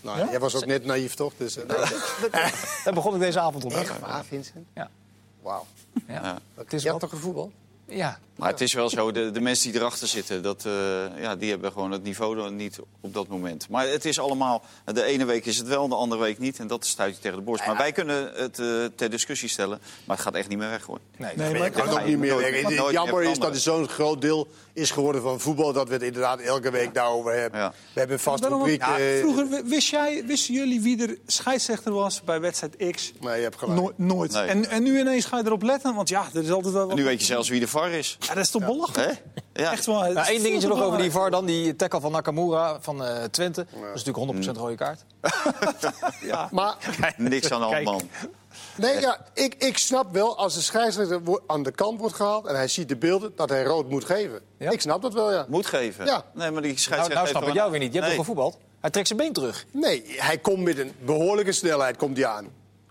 Nou, 0.08 0.20
ja, 0.20 0.30
Jij 0.30 0.39
was 0.39 0.56
ook 0.56 0.65
net 0.65 0.86
naïef, 0.86 1.13
toch? 1.13 1.34
Dus, 1.38 1.58
uh, 1.58 1.63
Daar 2.84 2.93
begon 2.93 3.13
ik 3.13 3.20
deze 3.20 3.39
avond 3.39 3.65
op. 3.65 3.72
Echt 3.72 4.00
waar, 4.00 4.26
Vincent? 4.26 4.67
Ja. 4.74 4.89
Wauw. 5.41 5.65
Ja. 6.08 6.39
Het 6.56 6.74
is 6.74 6.84
wel, 6.84 6.98
toch 6.98 7.10
gevoetbald? 7.10 7.52
Ja. 7.88 8.19
Maar 8.36 8.50
het 8.50 8.62
is 8.62 8.73
wel 8.73 8.89
zo, 8.89 9.12
de, 9.12 9.32
de 9.32 9.39
mensen 9.41 9.71
die 9.71 9.80
erachter 9.80 10.08
zitten, 10.08 10.43
dat, 10.43 10.65
eh, 10.65 10.71
ja, 11.21 11.36
die 11.36 11.50
hebben 11.50 11.71
gewoon 11.71 11.91
het 11.91 12.04
niveau 12.04 12.36
dan 12.36 12.56
niet 12.56 12.80
op 13.02 13.13
dat 13.13 13.28
moment. 13.28 13.69
Maar 13.69 13.88
het 13.88 14.06
is 14.06 14.19
allemaal, 14.19 14.63
de 14.86 15.04
ene 15.04 15.26
week 15.26 15.45
is 15.45 15.58
het 15.58 15.67
wel, 15.67 15.88
de 15.88 15.95
andere 15.95 16.21
week 16.21 16.39
niet. 16.39 16.60
En 16.60 16.67
dat 16.67 16.86
stuit 16.86 17.15
je 17.15 17.21
tegen 17.21 17.38
de 17.38 17.43
borst. 17.43 17.65
Maar 17.65 17.78
wij 17.78 17.91
kunnen 17.91 18.32
het 18.36 18.60
eh, 18.60 18.67
ter 18.95 19.10
discussie 19.10 19.50
stellen, 19.50 19.80
maar 20.06 20.15
het 20.15 20.26
gaat 20.26 20.36
echt 20.36 20.50
niet 20.50 20.58
meer 20.58 20.69
weg 20.69 20.84
hoor. 20.84 21.00
Nee, 21.17 21.32
Nee, 21.36 21.50
Maar 21.50 21.58
maar 21.58 21.67
ik 21.67 21.73
kan 21.73 21.88
ga 21.88 21.91
ook 22.02 22.06
niet 22.06 22.17
meer 22.17 22.32
nooit- 22.34 22.52
weg. 22.52 22.62
nooit 22.63 22.78
Het 22.80 22.91
jammer 22.91 23.23
is 23.23 23.39
dat 23.39 23.54
het 23.54 23.62
zo'n 23.62 23.88
groot 23.88 24.21
deel 24.21 24.47
is 24.73 24.91
geworden 24.91 25.21
van 25.21 25.39
voetbal... 25.39 25.73
dat 25.73 25.88
we 25.88 25.93
het 25.93 26.04
inderdaad 26.04 26.39
elke 26.39 26.71
week 26.71 26.93
daarover 26.93 27.34
hebben. 27.34 27.60
Ja. 27.60 27.69
We 27.93 28.00
hebben 28.00 28.17
een 28.17 28.23
vast 28.23 28.45
rubriek... 28.45 28.82
Ja, 28.82 28.97
eh, 29.00 29.19
vroeger 29.19 29.47
wist 29.65 29.89
jij, 29.89 30.23
wisten 30.26 30.54
jullie 30.54 30.82
wie 30.82 31.02
er 31.08 31.17
scheidsrechter 31.26 31.91
was 31.93 32.21
bij 32.23 32.39
wedstrijd 32.39 32.76
X? 32.91 33.12
Nee, 33.21 33.36
je 33.38 33.43
hebt 33.43 33.58
gelijk. 33.58 33.80
No- 33.82 33.91
nooit. 33.95 34.32
Nee. 34.32 34.43
En, 34.47 34.69
en 34.69 34.84
nu 34.84 35.00
ineens 35.00 35.26
ga 35.26 35.38
je 35.38 35.45
erop 35.45 35.62
letten, 35.62 35.95
want 35.95 36.10
ja, 36.10 36.26
er 36.34 36.43
is 36.43 36.52
altijd 36.52 36.73
wel 36.73 36.82
wat... 36.82 36.91
En 36.91 36.97
nu 36.97 37.04
weet 37.04 37.19
je 37.19 37.26
zelfs 37.26 37.50
wie 37.50 37.60
de 37.60 37.67
VAR 37.77 37.91
is. 37.91 38.17
Ja, 38.19 38.33
dat 38.33 38.43
is 38.43 38.49
toch 38.49 38.65
belachelijk? 38.65 39.19
Hè? 39.53 39.61
Ja. 39.63 39.71
Echt 39.71 39.85
waar. 39.85 40.05
het 40.05 40.13
Nou, 40.13 40.33
Eén 40.35 40.41
dingetje 40.41 40.67
nog 40.67 40.81
over 40.81 40.97
die. 40.97 41.11
VAR 41.11 41.31
dan. 41.31 41.45
Die 41.45 41.75
tackle 41.75 41.99
van 42.01 42.11
Nakamura 42.11 42.77
van 42.81 43.05
eh, 43.05 43.23
Twente. 43.23 43.65
Dat 43.71 43.95
is 43.95 44.03
natuurlijk 44.03 44.45
100% 44.55 44.57
rode 44.57 44.75
kaart. 44.75 45.03
Ja. 46.21 46.47
Maar 46.51 46.75
Niks 47.17 47.51
aan 47.51 47.59
de 47.59 47.65
hand, 47.65 47.83
man. 47.83 48.09
nee, 48.75 48.99
ja, 48.99 49.25
ik, 49.33 49.55
ik 49.57 49.77
snap 49.77 50.13
wel 50.13 50.37
als 50.37 50.53
de 50.53 50.61
scheidsrechter 50.61 51.21
aan 51.47 51.63
de 51.63 51.71
kant 51.71 51.99
wordt 51.99 52.15
gehaald... 52.15 52.45
en 52.45 52.55
hij 52.55 52.67
ziet 52.67 52.89
de 52.89 52.95
beelden, 52.97 53.31
dat 53.35 53.49
hij 53.49 53.63
rood 53.63 53.89
moet 53.89 54.05
geven. 54.05 54.41
Ja? 54.57 54.71
Ik 54.71 54.81
snap 54.81 55.01
dat 55.01 55.13
wel, 55.13 55.31
ja. 55.33 55.45
Moet 55.49 55.65
geven. 55.65 56.05
Ja. 56.05 56.23
Nee, 56.33 56.51
maar 56.51 56.61
die 56.61 56.71
Nou, 56.71 56.81
scheidsrechter 56.83 57.13
nou 57.13 57.19
heeft 57.19 57.37
snap 57.37 57.47
ik 57.47 57.53
jou 57.53 57.71
weer 57.71 57.79
niet. 57.79 57.93
Je 57.93 57.99
hebt 57.99 58.07
Nee. 58.07 58.17
toch 58.17 58.25
gevoetbald? 58.25 58.57
Hij 58.79 58.89
trekt 58.89 59.07
zijn 59.07 59.19
been 59.19 59.33
terug. 59.33 59.65
Nee, 59.71 60.03
hij 60.17 60.37
komt 60.37 60.63
met 60.63 60.77
een 60.77 60.91
behoorlijke 61.05 61.51
snelheid 61.51 61.97
komt 61.97 62.17
hij 62.17 62.25
aan. 62.27 62.47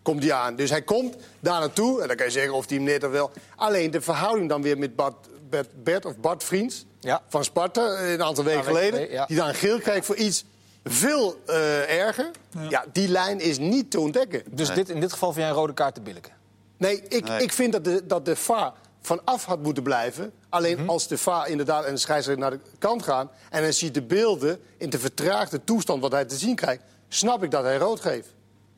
Komt 0.07 0.23
hij 0.23 0.33
aan. 0.33 0.57
Dus 0.57 0.71
hij 0.71 0.83
komt 0.83 1.16
daar 1.40 1.61
naartoe. 1.61 2.01
En 2.03 2.07
dan 2.09 2.16
kan 2.16 2.27
je 2.27 2.33
zeggen 2.33 2.53
of 2.55 2.69
hij 2.69 2.77
hem 2.77 2.87
net 2.87 3.05
of 3.05 3.11
wel. 3.11 3.31
Alleen 3.57 3.90
de 3.90 4.01
verhouding 4.01 4.49
dan 4.49 4.62
weer 4.62 4.79
met 4.79 4.97
Bart, 4.97 5.14
Bert, 5.51 5.85
Bert 5.85 6.05
of 6.05 6.16
Bart 6.16 6.45
Vriends 6.45 6.85
Ja. 7.01 7.23
van 7.29 7.45
Sparta, 7.45 7.95
eh, 7.95 8.12
een 8.12 8.23
aantal 8.23 8.45
weken 8.45 8.64
geleden. 8.64 9.11
ja. 9.11 9.27
Die 9.27 9.37
dan 9.37 9.55
geel 9.55 9.79
krijgt 9.79 10.07
voor 10.07 10.16
iets 10.16 10.45
veel 10.85 11.37
eh, 11.47 11.99
erger. 12.01 12.31
Ja. 12.69 12.85
die 12.92 13.09
lijn 13.09 13.40
is 13.40 13.59
niet 13.59 13.90
te 13.90 14.01
ontdekken. 14.01 14.42
Dus 14.51 14.71
dit, 14.75 14.88
in 14.88 15.01
dit 15.01 15.12
geval 15.12 15.29
vind 15.33 15.40
jij 15.40 15.49
een 15.55 15.61
rode 15.61 15.75
kaart 15.75 15.95
te 15.95 16.01
billijken. 16.01 16.33
Nee, 16.77 17.03
ik, 17.09 17.29
Nee. 17.29 17.42
ik 17.42 17.53
vind 17.53 17.73
dat 17.73 17.85
de, 17.85 18.07
dat 18.07 18.25
de 18.25 18.37
VAR 18.37 18.73
vanaf 19.03 19.45
had 19.45 19.62
moeten 19.62 19.83
blijven. 19.83 20.33
Alleen 20.49 20.79
Mhm. 20.79 20.88
als 20.88 21.09
de 21.09 21.19
VAR 21.19 21.49
inderdaad 21.49 21.85
en 21.85 21.92
de 21.95 22.01
scheidsrechter 22.01 22.42
naar 22.42 22.51
de 22.59 22.61
kant 22.79 23.03
gaan... 23.03 23.31
en 23.51 23.62
hij 23.62 23.73
ziet 23.73 23.95
de 23.95 24.03
beelden 24.03 24.61
in 24.77 24.90
de 24.90 24.99
vertraagde 24.99 25.64
toestand 25.64 26.03
wat 26.03 26.12
hij 26.12 26.25
te 26.25 26.37
zien 26.37 26.55
krijgt... 26.55 26.83
snap 27.09 27.42
ik 27.45 27.51
dat 27.51 27.62
hij 27.62 27.77
rood 27.77 28.01
geeft. 28.01 28.29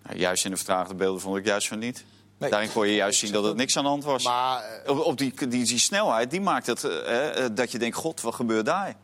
Ja, 0.09 0.17
juist 0.17 0.45
in 0.45 0.51
de 0.51 0.57
vertraagde 0.57 0.95
beelden 0.95 1.21
vond 1.21 1.37
ik 1.37 1.47
juist 1.47 1.69
van 1.69 1.79
niet. 1.79 2.05
Nee. 2.39 2.51
Daarin 2.51 2.73
kon 2.73 2.87
je 2.87 2.95
juist 2.95 3.19
zien 3.19 3.33
dat 3.33 3.45
het 3.45 3.57
niks 3.57 3.77
aan 3.77 3.83
de 3.83 3.89
hand 3.89 4.05
was. 4.05 4.25
Maar 4.25 4.63
eh, 4.63 4.91
Op, 4.91 5.05
op 5.05 5.19
die, 5.19 5.35
die, 5.49 5.65
die 5.65 5.79
snelheid, 5.79 6.31
die 6.31 6.41
maakt 6.41 6.67
het 6.67 6.85
eh, 6.85 7.45
eh, 7.45 7.51
dat 7.55 7.73
je 7.73 7.79
denkt, 7.79 7.97
god, 7.97 8.21
wat 8.21 8.35
gebeurt 8.35 8.67
daar? 8.67 8.95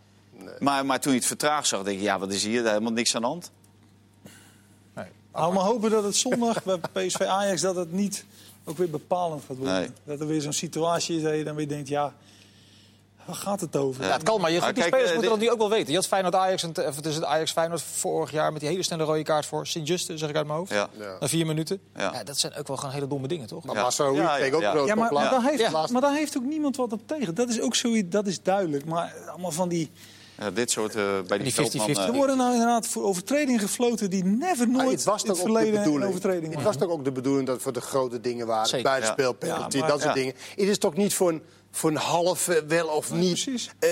Maar, 0.58 0.86
maar 0.86 1.00
toen 1.00 1.12
je 1.12 1.18
het 1.18 1.26
vertraagd 1.26 1.66
zag, 1.66 1.82
denk 1.82 1.98
je, 1.98 2.04
ja, 2.04 2.18
wat 2.18 2.32
is 2.32 2.44
hier? 2.44 2.66
Helemaal 2.66 2.92
niks 2.92 3.14
aan 3.14 3.20
de 3.20 3.26
hand. 3.26 3.50
Nee. 4.94 5.06
Nou, 5.32 5.54
maar 5.54 5.62
hopen 5.62 5.90
dat 5.90 6.04
het 6.04 6.16
zondag 6.16 6.64
bij 6.64 6.78
PSV 6.92 7.20
Ajax 7.20 7.60
dat 7.60 7.76
het 7.76 7.92
niet 7.92 8.24
ook 8.64 8.76
weer 8.76 8.90
bepalend 8.90 9.44
gaat 9.46 9.56
worden. 9.56 9.74
Nee. 9.74 9.88
Dat 10.04 10.20
er 10.20 10.26
weer 10.26 10.40
zo'n 10.40 10.52
situatie 10.52 11.16
is 11.16 11.22
dat 11.22 11.36
je 11.36 11.44
dan 11.44 11.54
weer 11.54 11.68
denkt, 11.68 11.88
ja, 11.88 12.14
waar 13.26 13.34
gaat 13.36 13.60
het 13.60 13.76
over? 13.76 14.04
Ja, 14.04 14.12
het 14.12 14.22
kan, 14.22 14.40
maar 14.40 14.50
je, 14.50 14.58
Maar 14.60 14.72
die 14.74 14.82
kijk, 14.82 14.86
spelers 14.94 15.08
eh, 15.10 15.16
moeten 15.16 15.38
dat 15.38 15.40
nu 15.46 15.50
ook 15.50 15.58
wel 15.58 15.70
weten. 15.70 15.88
Je 15.90 15.94
had 15.96 16.06
Feyenoord 16.06 16.34
Ajax, 16.34 16.62
en, 16.62 16.70
of 16.86 16.96
het 16.96 17.06
is 17.06 17.14
het 17.14 17.24
Ajax 17.24 17.52
Feyenoord 17.52 17.82
vorig 17.82 18.30
jaar 18.30 18.52
met 18.52 18.60
die 18.60 18.70
hele 18.70 18.82
snelle 18.82 19.02
rode 19.04 19.22
kaart 19.22 19.46
voor 19.46 19.66
Sint-Juste, 19.66 20.18
zeg 20.18 20.28
ik 20.28 20.36
uit 20.36 20.46
mijn 20.46 20.58
hoofd. 20.58 20.70
Ja. 20.70 20.88
Ja. 20.98 21.16
Na 21.20 21.28
vier 21.28 21.46
minuten. 21.46 21.80
Ja. 21.96 22.12
Ja. 22.12 22.24
dat 22.24 22.38
zijn 22.38 22.54
ook 22.56 22.66
wel 22.68 22.76
gewoon 22.76 22.94
hele 22.94 23.06
domme 23.06 23.28
dingen, 23.28 23.46
toch? 23.46 23.64
maar 23.64 23.74
ja, 23.74 24.36
kreeg 24.36 24.52
ook 24.54 24.60
ja. 24.60 24.72
rood 24.72 24.86
Ja, 24.88 24.94
maar, 24.94 25.12
maar, 25.12 25.30
daar 25.30 25.42
heeft, 25.42 25.60
Ja. 25.60 25.86
maar 25.92 26.00
daar 26.00 26.14
heeft 26.14 26.36
ook 26.36 26.44
niemand 26.44 26.76
wat 26.76 26.92
op 26.92 27.00
tegen. 27.06 27.34
Dat 27.34 27.48
is 27.48 27.60
ook 27.60 27.74
zoiets, 27.74 28.10
dat 28.10 28.26
is 28.26 28.42
duidelijk. 28.42 28.84
Maar 28.84 29.14
allemaal 29.28 29.50
van 29.52 29.68
die... 29.68 29.90
Ja, 30.38 30.50
dit 30.50 30.70
soort, 30.70 30.94
eh, 30.94 31.02
bij 31.26 31.38
die, 31.38 31.52
Die 31.52 31.52
50-50. 31.52 31.54
veldman... 31.70 31.96
eh, 31.96 32.06
Er 32.06 32.12
worden 32.12 32.36
nou 32.36 32.52
inderdaad 32.52 32.86
voor 32.86 33.02
overtredingen 33.02 33.60
gefloten 33.60 34.10
die 34.10 34.24
never 34.24 34.68
Maar 34.68 34.84
nooit 34.84 34.96
het 34.96 35.04
was 35.04 35.22
in 35.22 35.28
het 35.28 35.38
toch 35.38 35.46
ook 35.48 35.52
de 35.52 35.52
verleden 35.52 35.74
een 35.78 35.84
bedoeling. 35.84 36.08
overtreding 36.10 36.54
Het 36.54 36.62
was 36.62 36.76
toch 36.76 36.88
ook 36.90 37.04
de 37.04 37.12
bedoeling 37.12 37.44
dat 37.46 37.54
het 37.54 37.64
voor 37.64 37.72
de 37.72 37.80
grote 37.80 38.20
dingen 38.20 38.46
waren. 38.46 38.66
Zeker. 38.66 38.84
Buitenspel, 38.84 39.32
penalty, 39.32 39.76
Ja, 39.76 39.80
maar- 39.82 39.90
dat 39.90 40.00
soort 40.00 40.14
Ja. 40.14 40.20
dingen. 40.20 40.34
Het 40.56 40.68
is 40.68 40.78
toch 40.78 40.94
niet 40.94 41.14
voor 41.14 41.28
een, 41.28 41.42
voor 41.76 41.90
een 41.90 41.96
half 41.96 42.48
eh, 42.48 42.56
wel 42.68 42.86
of 42.86 43.12
niet 43.12 43.68
eh, 43.78 43.90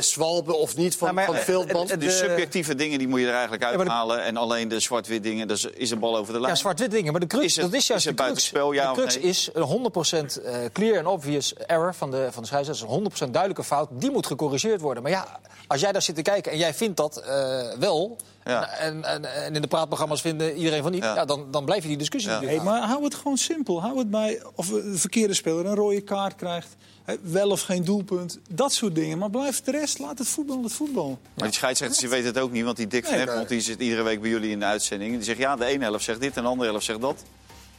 zwalpen 0.00 0.58
of 0.58 0.76
niet 0.76 0.96
van, 0.96 1.08
Ja, 1.08 1.14
maar, 1.14 1.24
van 1.26 1.36
Veldman. 1.36 1.80
het- 1.88 2.00
de 2.00 2.06
de- 2.06 2.10
subjectieve 2.12 2.74
dingen 2.74 2.98
die 2.98 3.08
moet 3.08 3.20
je 3.20 3.26
er 3.26 3.32
eigenlijk 3.32 3.62
de- 3.62 3.68
uithalen. 3.78 4.22
En 4.24 4.36
alleen 4.36 4.68
de 4.68 4.80
zwart-wit 4.80 5.22
dingen, 5.22 5.48
dus 5.48 5.64
is 5.64 5.90
een 5.90 5.98
bal 5.98 6.16
over 6.16 6.32
de 6.32 6.40
lijn. 6.40 6.52
Ja, 6.52 6.58
zwart-wit 6.58 6.90
dingen. 6.90 7.12
Maar 7.12 7.20
de 7.20 7.26
crux, 7.26 7.44
Is 7.44 7.56
het- 7.56 7.64
dat 7.64 7.74
is 7.80 7.86
juist 7.86 8.04
is 8.06 8.10
het 8.10 8.18
de 8.18 8.24
crux. 8.24 8.50
ja 8.72 8.92
de 8.92 8.98
crux 9.00 9.14
nee? 9.14 9.24
is 9.24 9.48
een 9.52 9.62
100% 9.62 10.40
eh, 10.42 10.54
clear 10.72 10.96
en 10.98 11.06
obvious 11.06 11.54
error 11.54 11.94
van 11.94 12.10
de, 12.10 12.28
van 12.30 12.42
de 12.42 12.48
scheidsrechter. 12.48 12.86
Dat 12.86 12.96
is 12.96 13.02
een 13.20 13.28
100% 13.28 13.30
duidelijke 13.32 13.64
fout. 13.64 13.88
Die 13.92 14.10
moet 14.10 14.26
gecorrigeerd 14.26 14.80
worden. 14.80 15.02
Maar 15.02 15.12
ja, 15.12 15.40
als 15.66 15.80
jij 15.80 15.92
daar 15.92 16.02
zit 16.02 16.14
te 16.14 16.22
kijken 16.22 16.52
en 16.52 16.58
jij 16.58 16.74
vindt 16.74 16.96
dat 16.96 17.16
eh, 17.16 17.72
wel... 17.78 18.16
Ja. 18.48 18.68
En, 18.68 19.04
en, 19.04 19.34
en 19.44 19.54
in 19.54 19.62
de 19.62 19.68
praatprogramma's 19.68 20.20
vinden 20.20 20.56
iedereen 20.56 20.82
van 20.82 20.92
niet... 20.92 21.02
Ja. 21.02 21.14
Ja. 21.14 21.24
dan, 21.24 21.50
dan 21.50 21.64
blijf 21.64 21.82
je 21.82 21.88
die 21.88 21.96
discussie 21.96 22.30
Ja. 22.30 22.40
Hey, 22.40 22.60
maar 22.60 22.82
hou 22.82 23.04
het 23.04 23.14
gewoon 23.14 23.36
simpel. 23.36 23.80
Hou 23.80 23.98
het 23.98 24.10
bij 24.10 24.42
of 24.54 24.66
de 24.66 24.98
verkeerde 24.98 25.34
speler 25.34 25.66
een 25.66 25.74
rode 25.74 26.00
kaart 26.00 26.34
krijgt. 26.34 26.76
Wel 27.22 27.50
of 27.50 27.60
geen 27.60 27.84
doelpunt. 27.84 28.38
Dat 28.50 28.72
soort 28.72 28.94
dingen. 28.94 29.18
Maar 29.18 29.30
blijf 29.30 29.60
de 29.60 29.70
rest. 29.70 29.98
Laat 29.98 30.18
het 30.18 30.28
voetbal 30.28 30.62
het 30.62 30.72
voetbal. 30.72 31.18
Maar 31.34 31.46
die 31.46 31.56
scheidsrechters 31.56 32.00
die 32.00 32.08
weten 32.08 32.26
het 32.26 32.38
ook 32.38 32.52
niet, 32.52 32.64
want 32.64 32.76
die 32.76 32.86
Dick 32.86 33.04
van 33.04 33.16
Nee, 33.16 33.28
Egmond 33.28 33.48
die 33.48 33.60
zit 33.60 33.80
iedere 33.80 34.02
week 34.02 34.20
bij 34.20 34.30
jullie 34.30 34.50
in 34.50 34.58
de 34.58 34.64
uitzending. 34.64 35.14
Die 35.14 35.22
zegt 35.22 35.38
ja, 35.38 35.56
de 35.56 35.64
ene 35.64 35.84
helft 35.84 36.04
zegt 36.04 36.20
dit 36.20 36.36
en 36.36 36.42
de 36.42 36.48
andere 36.48 36.70
helft 36.70 36.84
zegt 36.84 37.00
dat. 37.00 37.22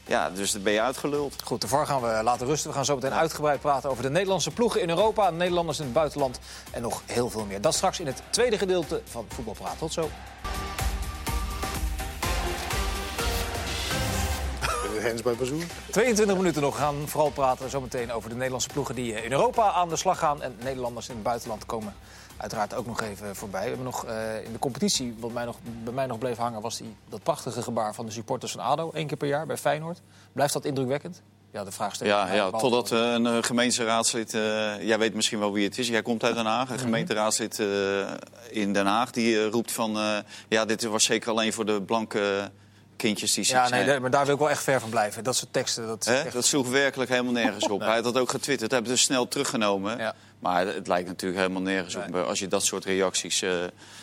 Ja, 0.10 0.30
dus 0.30 0.52
dan 0.52 0.62
ben 0.62 0.74
je 0.74 0.82
uitgeluld. 0.82 1.42
Goed, 1.44 1.62
de 1.62 1.68
VAR 1.68 1.86
gaan 1.86 2.02
we 2.02 2.20
laten 2.24 2.48
rusten. 2.48 2.70
We 2.70 2.76
gaan 2.76 2.86
zo 2.86 2.96
meteen 2.96 3.14
uitgebreid 3.14 3.60
praten 3.62 3.90
over 3.90 4.04
de 4.04 4.10
Nederlandse 4.10 4.52
ploegen 4.52 4.82
in 4.82 4.90
Europa... 4.90 5.30
Nederlanders 5.30 5.80
in 5.80 5.84
het 5.84 5.94
buitenland 5.94 6.40
en 6.72 6.82
nog 6.82 7.02
heel 7.06 7.30
veel 7.30 7.46
meer. 7.46 7.62
Dat 7.62 7.74
straks 7.74 8.00
in 8.00 8.06
het 8.06 8.22
tweede 8.30 8.58
gedeelte 8.58 9.02
van 9.06 9.26
Voetbalpraat. 9.28 9.78
Tot 9.78 9.94
zo. 9.94 10.10
Hens 15.00 15.22
bij 15.22 15.36
Bazoer. 15.36 15.64
22 15.92 16.38
minuten 16.38 16.62
nog. 16.62 16.76
We 16.76 16.82
gaan 16.82 17.08
vooral 17.08 17.30
praten 17.30 17.70
zometeen 17.70 18.12
over 18.12 18.30
de 18.30 18.36
Nederlandse 18.36 18.70
ploegen 18.70 18.96
die 18.96 19.14
eh, 19.14 19.24
in 19.24 19.32
Europa 19.32 19.72
aan 19.72 19.90
de 19.90 19.96
slag 19.96 20.20
gaan. 20.20 20.42
En 20.42 20.56
Nederlanders 20.64 21.10
in 21.10 21.16
het 21.16 21.24
buitenland 21.24 21.66
komen 21.66 21.94
uiteraard 22.40 22.74
ook 22.74 22.86
nog 22.86 23.02
even 23.02 23.36
voorbij. 23.36 23.62
We 23.62 23.68
hebben 23.68 23.86
nog 23.86 24.06
eh, 24.06 24.44
in 24.46 24.52
de 24.52 24.60
competitie, 24.60 25.16
wat 25.20 25.32
mij 25.32 25.46
nog, 25.46 25.58
bij 25.84 25.94
mij 25.94 26.06
nog 26.06 26.18
bleef 26.18 26.38
hangen, 26.38 26.62
was 26.62 26.78
die, 26.78 26.96
dat 27.10 27.24
prachtige 27.24 27.62
gebaar 27.62 27.96
van 27.96 28.06
de 28.06 28.12
supporters 28.12 28.52
van 28.52 28.62
ADO. 28.62 28.92
één 28.94 29.08
keer 29.08 29.18
per 29.18 29.28
jaar 29.28 29.46
bij 29.46 29.58
Feyenoord. 29.58 30.02
Blijft 30.32 30.54
dat 30.54 30.66
indrukwekkend? 30.66 31.22
Ja, 31.52 31.64
de 31.64 31.72
vraag 31.72 31.96
stellen. 31.96 32.14
Ja, 32.14 32.34
ja 32.34 32.52
totdat 32.52 32.92
een 32.92 33.26
eh, 33.26 33.38
gemeenteraadslid, 33.42 34.34
eh, 34.34 34.42
jij 34.82 35.00
weet 35.00 35.14
misschien 35.14 35.40
wel 35.40 35.54
wie 35.54 35.64
het 35.64 35.78
is, 35.78 35.88
jij 35.88 36.02
komt 36.02 36.24
uit 36.24 36.36
Den 36.36 36.46
Haag, 36.46 36.70
een 36.70 36.80
gemeenteraadslid 36.80 37.60
eh, 37.60 37.68
in 38.50 38.74
Den 38.74 38.86
Haag, 38.86 39.12
die 39.12 39.50
roept 39.50 39.72
van, 39.72 40.24
ja, 40.50 40.66
dit 40.66 40.84
was 40.84 41.04
zeker 41.04 41.30
alleen 41.30 41.54
voor 41.54 41.66
de 41.66 41.82
blanke 41.82 42.52
kindjes 43.00 43.34
die 43.34 43.44
ziek 43.44 43.56
Ja, 43.56 43.70
nee, 43.70 44.00
maar 44.00 44.10
daar 44.12 44.26
wil 44.26 44.34
ik 44.34 44.40
wel 44.40 44.50
echt 44.50 44.64
ver 44.64 44.80
van 44.80 44.90
blijven. 44.90 45.24
Dat 45.24 45.36
soort 45.36 45.54
teksten. 45.54 45.88
Dat, 45.88 46.06
echt- 46.08 46.34
Dat 46.34 46.46
sloeg 46.46 46.70
werkelijk 46.70 47.10
helemaal 47.10 47.32
nergens 47.32 47.68
op. 47.68 47.80
Hij 47.90 47.94
had 47.96 48.04
dat 48.04 48.18
ook 48.18 48.30
getwitterd, 48.30 48.72
heeft 48.72 48.84
het 48.84 48.92
dus 48.94 49.02
snel 49.02 49.28
teruggenomen. 49.28 49.98
Ja. 49.98 50.16
Maar 50.40 50.68
het 50.68 50.88
lijkt 50.88 51.08
natuurlijk 51.08 51.42
helemaal 51.42 51.62
nergens 51.62 51.96
op 51.96 52.16
eh, 52.16 52.26
als 52.28 52.40
je 52.40 52.48
dat 52.48 52.64
soort 52.66 52.86
reacties... 52.86 53.42
eh, 53.42 53.52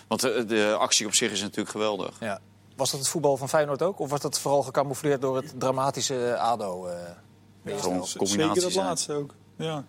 want 0.08 0.20
de, 0.20 0.44
de 0.44 0.76
actie 0.78 1.06
op 1.06 1.14
zich 1.14 1.30
is 1.32 1.40
natuurlijk 1.40 1.70
geweldig. 1.70 2.16
ja. 2.20 2.40
Was 2.76 2.90
dat 2.90 3.00
het 3.00 3.08
voetbal 3.08 3.36
van 3.36 3.48
Feyenoord 3.48 3.82
ook? 3.82 3.98
Of 4.00 4.10
was 4.10 4.20
dat 4.20 4.40
vooral 4.40 4.62
gecamoufleerd 4.62 5.20
door 5.20 5.36
het 5.36 5.52
dramatische 5.60 6.30
eh, 6.32 6.40
ADO? 6.40 6.86
eh 6.86 6.96
Gewoon 7.80 8.06
Z- 8.06 8.16
combinatie 8.16 8.60
Zeker 8.60 8.74
dat 8.76 8.84
laatste 8.84 9.12
ook. 9.12 9.34
Ja. 9.56 9.84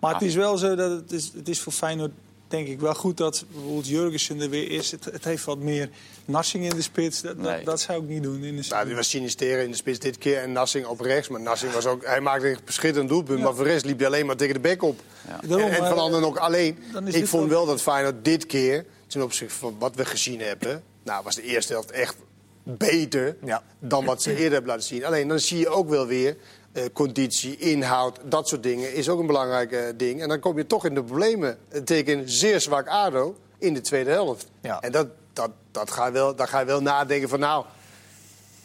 Maar 0.00 0.12
het 0.12 0.22
is 0.22 0.34
wel 0.34 0.58
zo 0.58 0.74
dat 0.74 0.90
het 0.90 1.12
is, 1.12 1.32
het 1.34 1.48
is 1.48 1.60
voor 1.60 1.72
Feyenoord 1.72 2.12
denk 2.50 2.68
ik 2.68 2.80
wel 2.80 2.94
goed 2.94 3.16
dat 3.16 3.44
bijvoorbeeld 3.52 3.86
Jurgensen 3.88 4.40
er 4.40 4.50
weer 4.50 4.70
is. 4.70 4.90
Het, 4.90 5.04
het 5.04 5.24
heeft 5.24 5.44
wat 5.44 5.58
meer 5.58 5.90
Narsing 6.24 6.64
in 6.64 6.70
de 6.76 6.82
spits. 6.82 7.20
Dat, 7.20 7.36
Nee. 7.36 7.56
dat, 7.56 7.64
dat 7.64 7.80
zou 7.80 8.02
ik 8.02 8.08
niet 8.08 8.22
doen. 8.22 8.42
In 8.44 8.56
de 8.56 8.66
Nou, 8.68 8.86
die 8.86 8.94
was 8.94 9.08
Sinisteren 9.08 9.64
in 9.64 9.70
de 9.70 9.76
spits 9.76 9.98
dit 9.98 10.18
keer 10.18 10.38
en 10.38 10.52
Nassing 10.52 10.86
op 10.86 11.00
rechts. 11.00 11.28
Maar 11.28 11.40
Nassing 11.40 11.72
was 11.72 11.86
ook, 11.86 12.04
hij 12.04 12.20
maakte 12.20 12.48
een 12.50 12.58
beschitterend 12.64 13.08
doelpunt. 13.10 13.38
Ja. 13.38 13.44
Maar 13.44 13.54
voor 13.54 13.64
de 13.64 13.70
rest 13.70 13.84
liep 13.84 13.98
hij 13.98 14.06
alleen 14.06 14.26
maar 14.26 14.36
tegen 14.36 14.54
de 14.54 14.60
bek 14.60 14.82
op. 14.82 15.00
Daarom, 15.46 15.70
en, 15.70 15.76
van 15.86 15.98
anderen 15.98 16.26
ook 16.26 16.36
alleen. 16.38 16.78
Ik 17.04 17.26
vond 17.26 17.42
ook- 17.44 17.48
wel 17.50 17.66
dat 17.66 17.82
Feyenoord 17.82 18.24
dit 18.24 18.46
keer, 18.46 18.84
ten 19.06 19.22
opzichte 19.22 19.54
van 19.54 19.76
wat 19.78 19.94
we 19.94 20.04
gezien 20.04 20.40
hebben... 20.40 20.82
Nou, 21.04 21.24
was 21.24 21.34
de 21.34 21.42
eerste 21.42 21.72
helft 21.72 21.90
echt 21.90 22.16
beter 22.62 23.36
Ja. 23.44 23.62
dan 23.78 24.04
wat 24.04 24.22
ze 24.22 24.30
eerder 24.30 24.52
hebben 24.52 24.70
laten 24.70 24.86
zien. 24.86 25.04
Alleen 25.04 25.28
dan 25.28 25.38
zie 25.40 25.58
je 25.58 25.68
ook 25.68 25.88
wel 25.88 26.06
weer... 26.06 26.36
eh, 26.72 26.84
conditie, 26.92 27.56
inhoud, 27.56 28.18
dat 28.24 28.48
soort 28.48 28.62
dingen 28.62 28.94
is 28.94 29.08
ook 29.08 29.20
een 29.20 29.26
belangrijk 29.26 29.72
eh, 29.72 29.82
ding. 29.96 30.22
En 30.22 30.28
dan 30.28 30.40
kom 30.40 30.56
je 30.56 30.66
toch 30.66 30.84
in 30.86 30.94
de 30.94 31.02
problemen. 31.04 31.58
Het 31.68 31.86
teken 31.86 32.28
zeer 32.30 32.60
zwak 32.60 32.88
ADO 32.88 33.34
in 33.58 33.74
de 33.74 33.80
tweede 33.80 34.10
helft. 34.10 34.46
Ja. 34.60 34.80
En 34.80 34.92
dat, 34.92 35.06
dat, 35.32 35.50
dat 35.70 35.90
ga 35.90 36.06
je 36.06 36.12
wel, 36.12 36.34
dan 36.36 36.48
ga 36.48 36.60
je 36.60 36.66
wel 36.66 36.82
nadenken 36.82 37.28
van 37.28 37.40
nou... 37.40 37.64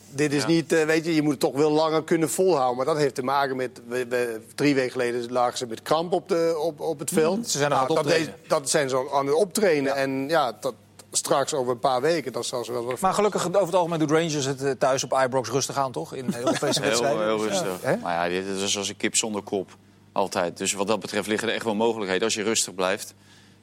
Dit 0.10 0.34
is 0.34 0.42
Ja. 0.42 0.48
niet, 0.48 0.72
eh, 0.74 0.86
weet 0.86 1.06
je, 1.06 1.16
je 1.16 1.22
moet 1.22 1.32
het 1.32 1.40
toch 1.40 1.54
wel 1.56 1.72
langer 1.72 2.04
kunnen 2.04 2.30
volhouden. 2.30 2.78
Maar 2.78 2.86
dat 2.86 2.98
heeft 2.98 3.16
te 3.16 3.24
maken 3.24 3.56
met, 3.56 3.82
we, 3.88 4.08
we- 4.08 4.42
drie 4.56 4.76
weken 4.76 4.92
geleden 4.92 5.32
lagen 5.32 5.58
ze 5.58 5.66
met 5.66 5.82
kramp 5.82 6.14
op, 6.14 6.30
de, 6.30 6.56
op, 6.62 6.80
op 6.80 7.00
het 7.00 7.10
veld. 7.10 7.50
Ze 7.50 7.58
zijn 7.58 7.70
nog 7.70 7.80
aan 7.80 7.86
het 7.86 7.96
dat, 7.96 8.04
optrainen. 8.06 8.36
dat 8.48 8.70
zijn 8.70 8.90
ze 8.90 9.10
aan 9.14 9.26
het 9.26 9.36
optrainen. 9.36 9.96
En 9.96 10.30
ja, 10.30 10.58
dat, 10.60 10.74
straks 11.16 11.54
over 11.54 11.72
een 11.72 11.80
paar 11.80 12.02
weken, 12.02 12.32
dat 12.32 12.46
zal 12.46 12.66
ze 12.66 12.72
wel 12.72 12.86
wat... 12.86 13.00
Maar 13.00 13.14
gelukkig, 13.14 13.46
over 13.48 13.60
het 13.66 13.76
algemeen 13.76 14.00
doet 14.00 14.12
Rangers 14.12 14.46
het 14.46 14.64
eh, 14.64 14.72
thuis 14.72 15.04
op 15.04 15.20
Ibrox 15.24 15.50
rustig 15.50 15.78
aan, 15.78 15.92
toch? 15.92 16.14
In 16.14 16.34
Heel, 16.34 16.46
wedstrijden. 16.60 17.24
heel 17.26 17.38
Dus, 17.38 17.48
rustig. 17.48 18.00
Maar 18.02 18.32
ja, 18.32 18.42
dit 18.42 18.62
is 18.62 18.78
als 18.78 18.90
een 18.90 18.98
kip 18.98 19.16
zonder 19.16 19.42
kop. 19.42 19.76
Altijd. 20.12 20.58
Dus 20.58 20.74
wat 20.74 20.88
dat 20.88 21.00
betreft 21.00 21.28
liggen 21.28 21.48
er 21.48 21.54
echt 21.56 21.64
wel 21.64 21.76
mogelijkheden. 21.76 22.24
Als 22.24 22.34
je 22.34 22.44
rustig 22.44 22.76
blijft 22.76 23.14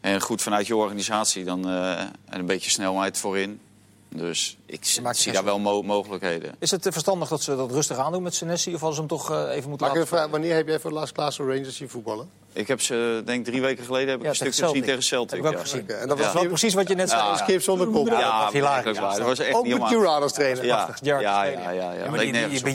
en 0.01 0.21
goed 0.21 0.43
vanuit 0.43 0.67
je 0.67 0.77
organisatie, 0.77 1.45
dan 1.45 1.69
eh, 1.69 2.01
en 2.01 2.11
een 2.29 2.47
beetje 2.47 2.71
snelheid 2.71 3.19
voorin. 3.19 3.61
Dus 4.09 4.59
ik 4.67 4.85
zie 5.11 5.33
daar 5.33 5.45
wel 5.45 5.59
mo- 5.59 5.83
mogelijkheden. 5.83 6.55
Is 6.59 6.71
het 6.71 6.87
eh, 6.87 6.93
verstandig 6.93 7.29
dat 7.29 7.43
ze 7.43 7.57
dat 7.57 7.71
rustig 7.71 7.97
aandoen 7.97 8.23
met 8.23 8.35
Senesi? 8.35 8.75
Of 8.75 8.81
hadden 8.81 8.95
ze 8.95 9.01
hem 9.01 9.09
toch 9.09 9.49
even 9.49 9.69
moeten 9.69 9.87
laten... 9.87 10.07
vraag, 10.07 10.29
wanneer 10.29 10.55
heb 10.55 10.67
jij 10.69 10.81
voor 10.81 10.91
Lars 10.91 11.13
Klaassen 11.13 11.47
Rangers 11.47 11.77
zien 11.77 11.89
voetballen? 11.89 12.31
Ik 12.55 12.69
heb 12.69 12.81
ze, 12.81 13.23
denk 13.25 13.39
ik, 13.39 13.45
drie 13.45 13.61
weken 13.61 13.85
geleden 13.85 14.09
heb 14.09 14.17
ik 14.19 14.23
Ja, 14.23 14.29
een 14.29 14.35
stuk 14.35 14.51
tegen 14.53 14.69
gezien 14.69 14.85
tegen 14.85 15.03
Celtic. 15.03 15.31
Heb 15.31 15.41
ik 15.41 15.47
ook 15.47 15.65
ja. 15.65 15.71
gezien. 15.71 15.89
En 15.89 16.09
dat 16.09 16.19
Ja. 16.19 16.25
was 16.25 16.33
Wel 16.33 16.47
precies 16.47 16.75
wat 16.75 16.89
je 16.89 16.95
net 16.95 17.11
zei. 17.11 17.21
Ja. 17.23 17.29
ja. 17.29 17.37
skip 17.37 17.63
zonder 17.63 17.87
kop. 17.87 18.09
Ja, 18.09 18.51
werkelijk 18.53 18.99
waar. 19.01 19.17
Dat 19.17 19.27
was 19.27 19.39
echt 19.39 19.55
Ook 19.55 19.63
niet 19.63 19.73
met 19.73 19.81
normaal. 19.81 19.99
Jurard 19.99 20.23
als 20.23 20.33
trainer. 20.33 20.65
Ja, 20.65 20.89
ja, 21.03 21.21
ja, 21.21 21.45
ja, 21.45 21.93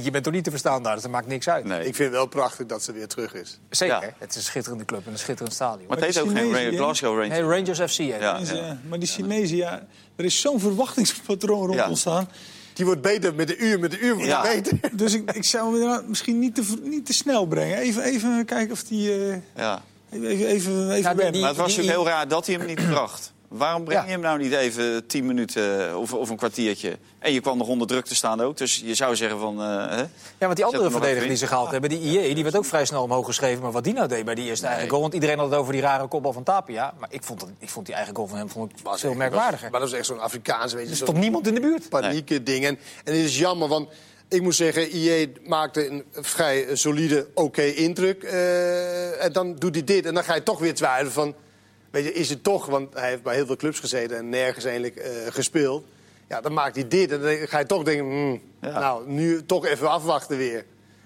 je, 0.03 0.11
bent, 0.11 0.23
toch 0.23 0.33
niet 0.33 0.43
te 0.43 0.49
verstaan 0.49 0.83
daar, 0.83 1.01
dat 1.01 1.11
maakt 1.11 1.27
niks 1.27 1.49
uit. 1.49 1.65
Nee. 1.65 1.77
Ik 1.77 1.95
vind 1.95 1.97
het 1.97 2.11
wel 2.11 2.25
prachtig 2.25 2.65
dat 2.65 2.83
ze 2.83 2.91
weer 2.91 3.07
terug 3.07 3.33
is. 3.33 3.59
Zeker, 3.69 4.01
Ja. 4.01 4.13
het 4.17 4.29
is 4.29 4.35
een 4.35 4.41
schitterende 4.41 4.85
club 4.85 5.05
en 5.05 5.11
een 5.11 5.19
schitterend 5.19 5.53
stadion. 5.55 5.87
Maar 5.87 5.97
het 5.97 6.05
heet 6.05 6.19
ook 6.19 6.31
geen? 6.31 6.75
Glasgow 6.75 7.11
Rangers. 7.19 7.39
Nee, 7.39 7.41
Rangers 7.41 7.79
FC. 7.79 7.99
Is, 7.99 8.51
maar 8.87 8.99
die 8.99 9.07
Chinezen, 9.07 9.57
ja, 9.57 9.81
er 10.15 10.25
is 10.25 10.41
zo'n 10.41 10.59
verwachtingspatroon 10.59 11.67
rond 11.67 11.87
ontstaan. 11.87 12.29
Die 12.77 12.85
wordt 12.85 13.01
beter 13.01 13.35
met 13.35 13.47
de 13.47 13.57
uur, 13.57 13.79
met 13.79 13.91
de 13.91 13.99
uur 13.99 14.13
wordt 14.13 14.27
Ja. 14.29 14.41
beter. 14.41 14.79
Dus 14.93 15.13
ik, 15.13 15.31
ik 15.31 15.43
zou 15.43 15.81
hem 15.83 16.03
misschien 16.07 16.39
niet 16.39 16.55
te, 16.55 16.63
niet 16.83 17.05
te 17.05 17.13
snel 17.13 17.45
brengen. 17.45 17.77
Even, 17.77 18.03
even 18.03 18.45
kijken 18.45 18.71
of 18.71 18.83
die... 18.83 19.11
eh, 19.13 19.35
Ja. 19.55 19.81
even 20.11 20.27
even, 20.29 20.45
even 20.47 20.73
Ja, 20.87 20.93
die- 20.93 21.01
wennen. 21.03 21.31
die- 21.31 21.41
Maar 21.41 21.49
het 21.49 21.57
was 21.59 21.67
die- 21.67 21.77
natuurlijk 21.77 21.87
heel 22.07 22.07
raar 22.07 22.27
dat 22.27 22.45
hij 22.45 22.55
hem 22.55 22.65
niet 22.65 22.87
bracht. 22.89 23.31
Waarom 23.47 23.83
breng 23.83 23.99
je 24.01 24.05
Ja. 24.05 24.11
hem 24.11 24.21
nou 24.21 24.37
niet 24.39 24.51
even 24.53 25.05
tien 25.07 25.25
minuten 25.25 25.97
of, 25.97 26.13
of 26.13 26.29
een 26.29 26.35
kwartiertje? 26.37 26.97
En 27.19 27.33
je 27.33 27.39
kwam 27.41 27.57
nog 27.57 27.67
onder 27.67 27.87
druk 27.87 28.05
te 28.05 28.15
staan 28.15 28.41
ook. 28.41 28.57
Dus 28.57 28.81
je 28.85 28.93
zou 28.93 29.15
zeggen 29.15 29.39
van... 29.39 29.61
eh, 29.61 29.67
hè? 29.89 29.97
Ja, 30.01 30.07
want 30.39 30.55
die 30.55 30.65
andere 30.65 30.91
verdediger 30.91 31.27
die 31.27 31.37
ze 31.37 31.47
gehaald 31.47 31.71
hebben, 31.71 31.89
die 31.89 31.99
IE, 31.99 32.33
die 32.33 32.43
werd 32.43 32.55
ook 32.57 32.65
vrij 32.65 32.85
snel 32.85 33.03
omhoog 33.03 33.25
geschreven. 33.25 33.61
Maar 33.63 33.71
wat 33.71 33.83
die 33.83 33.93
nou 33.93 34.07
deed 34.07 34.25
bij 34.25 34.35
die 34.35 34.45
eerste 34.45 34.67
eigen 34.67 34.89
goal. 34.89 35.01
Want 35.01 35.13
iedereen 35.13 35.37
had 35.39 35.49
het 35.49 35.59
over 35.59 35.73
die 35.73 35.81
rare 35.81 36.07
kopbal 36.07 36.33
van 36.33 36.43
Tapia. 36.43 36.93
Maar 36.99 37.09
ik 37.11 37.23
vond, 37.23 37.41
het- 37.41 37.49
ik 37.59 37.69
vond 37.69 37.85
die 37.85 37.95
eigen 37.95 38.15
goal 38.15 38.27
van 38.27 38.37
hem 38.37 38.49
vond 38.49 38.71
ik 38.71 38.77
veel 38.95 39.13
merkwaardiger. 39.13 39.71
Maar 39.71 39.79
dat 39.79 39.89
is 39.89 39.95
echt 39.95 40.05
zo'n 40.05 40.19
Afrikaans, 40.19 40.73
weet 40.73 40.83
je. 40.85 40.89
Er 40.91 40.95
stond 40.95 41.17
niemand 41.17 41.47
in 41.47 41.53
de 41.53 41.59
buurt. 41.61 41.89
panieke 41.89 42.43
ding. 42.43 42.65
En, 42.65 42.77
en 43.03 43.13
het 43.13 43.23
is 43.25 43.37
jammer, 43.37 43.67
want 43.67 43.89
ik 44.29 44.41
moet 44.41 44.55
zeggen, 44.55 44.95
IE 44.97 45.31
maakte 45.45 45.87
een 45.89 46.03
vrij 46.11 46.75
solide, 46.75 47.27
oké 47.33 47.61
indruk. 47.63 48.23
Eh, 48.23 49.23
en 49.23 49.31
dan 49.31 49.55
doet 49.55 49.75
hij 49.75 49.83
dit. 49.83 50.05
En 50.05 50.13
dan 50.13 50.23
ga 50.23 50.35
je 50.35 50.43
toch 50.43 50.59
weer 50.59 50.73
twijfelen 50.75 51.11
van... 51.11 51.35
Weet 51.91 52.03
je, 52.03 52.13
is 52.13 52.29
het 52.29 52.43
toch, 52.43 52.65
want 52.65 52.93
hij 52.93 53.09
heeft 53.09 53.23
bij 53.23 53.35
heel 53.35 53.45
veel 53.45 53.55
clubs 53.55 53.79
gezeten... 53.79 54.17
en 54.17 54.29
nergens 54.29 54.65
eigenlijk 54.65 54.95
eh, 54.95 55.11
gespeeld. 55.29 55.85
Ja, 56.29 56.41
dan 56.41 56.53
maakt 56.53 56.75
hij 56.75 56.87
dit. 56.87 57.11
En 57.11 57.21
dan 57.21 57.35
ga 57.47 57.59
je 57.59 57.65
toch 57.65 57.83
denken, 57.83 58.41
Ja. 58.61 58.79
nou, 58.79 59.09
nu 59.09 59.45
toch 59.45 59.65
even 59.65 59.89
afwachten 59.89 60.37
weer. 60.37 60.65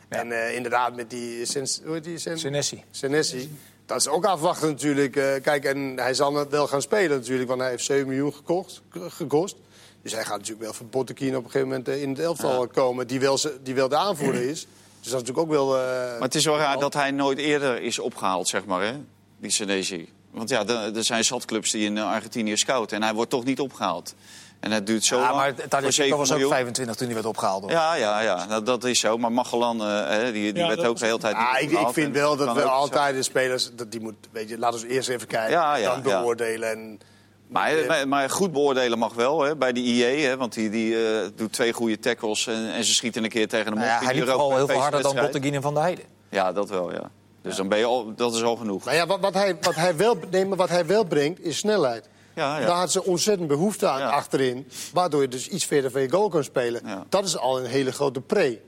En 0.09 0.31
eh, 0.31 0.55
inderdaad, 0.55 0.95
met 0.95 1.09
die... 1.09 1.45
Sens, 1.45 1.81
hoe 1.85 1.93
heet 1.93 2.03
die? 2.03 2.17
Sen- 2.17 2.39
Senesi. 2.39 2.83
Senesi. 2.91 3.57
Dat 3.85 3.99
is 3.99 4.07
ook 4.07 4.25
afwachten 4.25 4.69
natuurlijk. 4.69 5.15
Eh, 5.15 5.41
kijk, 5.41 5.63
en 5.65 5.93
hij 5.97 6.13
zal 6.13 6.33
het 6.35 6.49
wel 6.49 6.67
gaan 6.67 6.81
spelen 6.81 7.17
natuurlijk, 7.17 7.49
want 7.49 7.61
hij 7.61 7.69
heeft 7.69 7.83
7 7.83 8.07
miljoen 8.07 8.33
gekocht, 8.33 8.81
gekost. 8.89 9.55
Dus 10.01 10.11
hij 10.13 10.23
gaat 10.23 10.37
natuurlijk 10.37 10.61
wel 10.63 10.73
voor 10.73 10.85
Bottekin 10.85 11.35
op 11.37 11.43
een 11.43 11.51
gegeven 11.51 11.67
moment 11.67 11.87
in 11.87 12.09
het 12.09 12.19
elftal 12.19 12.67
komen, 12.67 13.07
die 13.07 13.19
wel, 13.19 13.39
die 13.61 13.73
wel 13.75 13.87
de 13.89 13.95
aanvoerder 13.95 14.41
is. 14.41 14.67
Dus 15.01 15.11
dat 15.11 15.21
is 15.21 15.27
natuurlijk 15.27 15.37
ook 15.37 15.49
wel... 15.49 15.67
Maar 15.67 16.21
het 16.21 16.35
is 16.35 16.45
wel 16.45 16.57
raar 16.57 16.79
dat 16.79 16.93
hij 16.93 17.11
nooit 17.11 17.37
eerder 17.37 17.81
is 17.81 17.99
opgehaald, 17.99 18.47
zeg 18.47 18.65
maar, 18.65 18.81
hè? 18.81 18.93
die 19.39 19.51
Senesi. 19.51 20.09
Want 20.31 20.49
ja, 20.49 20.65
er 20.67 21.03
zijn 21.03 21.25
zatclubs 21.25 21.71
die 21.71 21.85
in 21.85 21.97
eh, 21.97 22.11
Argentinië 22.11 22.57
scouten. 22.57 22.97
En 22.97 23.03
hij 23.03 23.13
wordt 23.13 23.29
toch 23.31 23.43
niet 23.43 23.59
opgehaald. 23.59 24.15
En 24.59 24.71
het 24.71 24.85
duurt 24.87 25.03
zo 25.03 25.17
Ja, 25.17 25.21
lang. 25.23 25.35
maar 25.35 25.67
Tadej 25.67 25.91
7 25.91 26.17
was 26.17 26.27
ook 26.29 26.33
miljoen. 26.37 26.53
25 26.53 26.95
toen 26.95 27.05
hij 27.05 27.15
werd 27.15 27.27
opgehaald. 27.27 27.61
hoor. 27.61 27.71
Ja, 27.71 27.93
ja, 27.95 28.19
ja 28.21 28.45
dat, 28.47 28.65
dat 28.65 28.83
is 28.83 28.99
zo. 28.99 29.17
Maar 29.17 29.31
Magellan, 29.31 29.81
eh, 29.81 30.07
hè, 30.07 30.31
die, 30.31 30.53
die 30.53 30.61
Ja, 30.63 30.67
werd 30.67 30.85
ook 30.85 30.97
de 30.99 31.05
hele 31.05 31.17
tijd 31.17 31.37
niet 31.37 31.45
Ah, 31.47 31.61
ik, 31.61 31.87
ik 31.87 31.93
vind 31.93 32.13
wel 32.13 32.35
dat 32.35 32.55
we 32.55 32.63
altijd 32.63 33.15
de 33.15 33.23
spelers, 33.23 33.69
dat 33.75 33.91
die 33.91 34.01
moet, 34.01 34.15
weet 34.31 34.49
je, 34.49 34.57
laten 34.57 34.79
we 34.79 34.87
eerst 34.87 35.09
even 35.09 35.27
kijken, 35.27 35.51
Ja, 35.51 35.75
ja, 35.75 35.95
dan 35.95 36.11
ja. 36.11 36.19
beoordelen. 36.21 36.69
En, 36.71 36.99
Maar, 37.47 37.73
maar, 37.87 38.07
maar 38.07 38.29
goed 38.29 38.51
beoordelen 38.51 38.99
mag 38.99 39.13
wel 39.13 39.41
hè, 39.41 39.55
bij 39.55 39.71
de 39.73 39.79
IE. 39.79 40.03
Hè, 40.25 40.37
want 40.37 40.53
die, 40.53 40.69
die 40.69 41.05
eh, 41.07 41.27
doet 41.35 41.53
twee 41.53 41.73
goede 41.73 41.99
tackles 41.99 42.47
en, 42.47 42.71
en 42.73 42.83
ze 42.83 42.93
schieten 42.93 43.23
een 43.23 43.29
keer 43.29 43.47
tegen 43.47 43.73
Nou 43.73 43.77
op. 43.85 43.85
ja, 43.87 43.99
in 43.99 44.05
hij 44.05 44.15
liep 44.15 44.25
heel 44.25 44.37
veel 44.37 44.49
harder 44.51 44.67
dan 44.81 44.91
wedstrijd. 44.91 45.25
Botteguin 45.31 45.53
en 45.53 45.61
Van 45.61 45.73
der 45.73 45.83
Heijden. 45.83 46.05
Ja, 46.29 46.51
dat 46.51 46.69
wel, 46.69 46.91
ja. 46.91 47.09
Dus 47.41 47.55
dan 47.55 47.67
ben 47.67 47.77
je 47.77 47.85
al, 47.85 48.15
dat 48.15 48.35
is 48.35 48.43
al 48.43 48.55
genoeg. 48.55 48.83
maar 48.83 48.95
ja, 48.95 49.05
wat, 49.07 49.19
wat, 49.19 49.33
hij, 49.33 49.57
wat, 49.61 49.75
hij 49.75 49.95
wel, 49.95 50.17
nee, 50.31 50.45
maar 50.45 50.57
wat 50.57 50.69
hij 50.69 50.85
wel 50.85 51.03
brengt, 51.03 51.43
is 51.43 51.57
snelheid. 51.57 52.09
Ja, 52.35 52.59
ja. 52.59 52.65
Daar 52.65 52.75
had 52.75 52.91
ze 52.91 53.03
ontzettend 53.05 53.47
behoefte 53.47 53.87
aan 53.87 53.99
Ja. 53.99 54.09
achterin. 54.09 54.67
Waardoor 54.93 55.21
je 55.21 55.27
dus 55.27 55.47
iets 55.47 55.65
verder 55.65 55.91
van 55.91 56.01
je 56.01 56.09
goal 56.11 56.29
kan 56.29 56.43
spelen. 56.43 56.81
Dat 57.09 57.25
is 57.25 57.37
al 57.37 57.59
een 57.59 57.65
hele 57.65 57.91
grote 57.91 58.21
pre. 58.21 58.59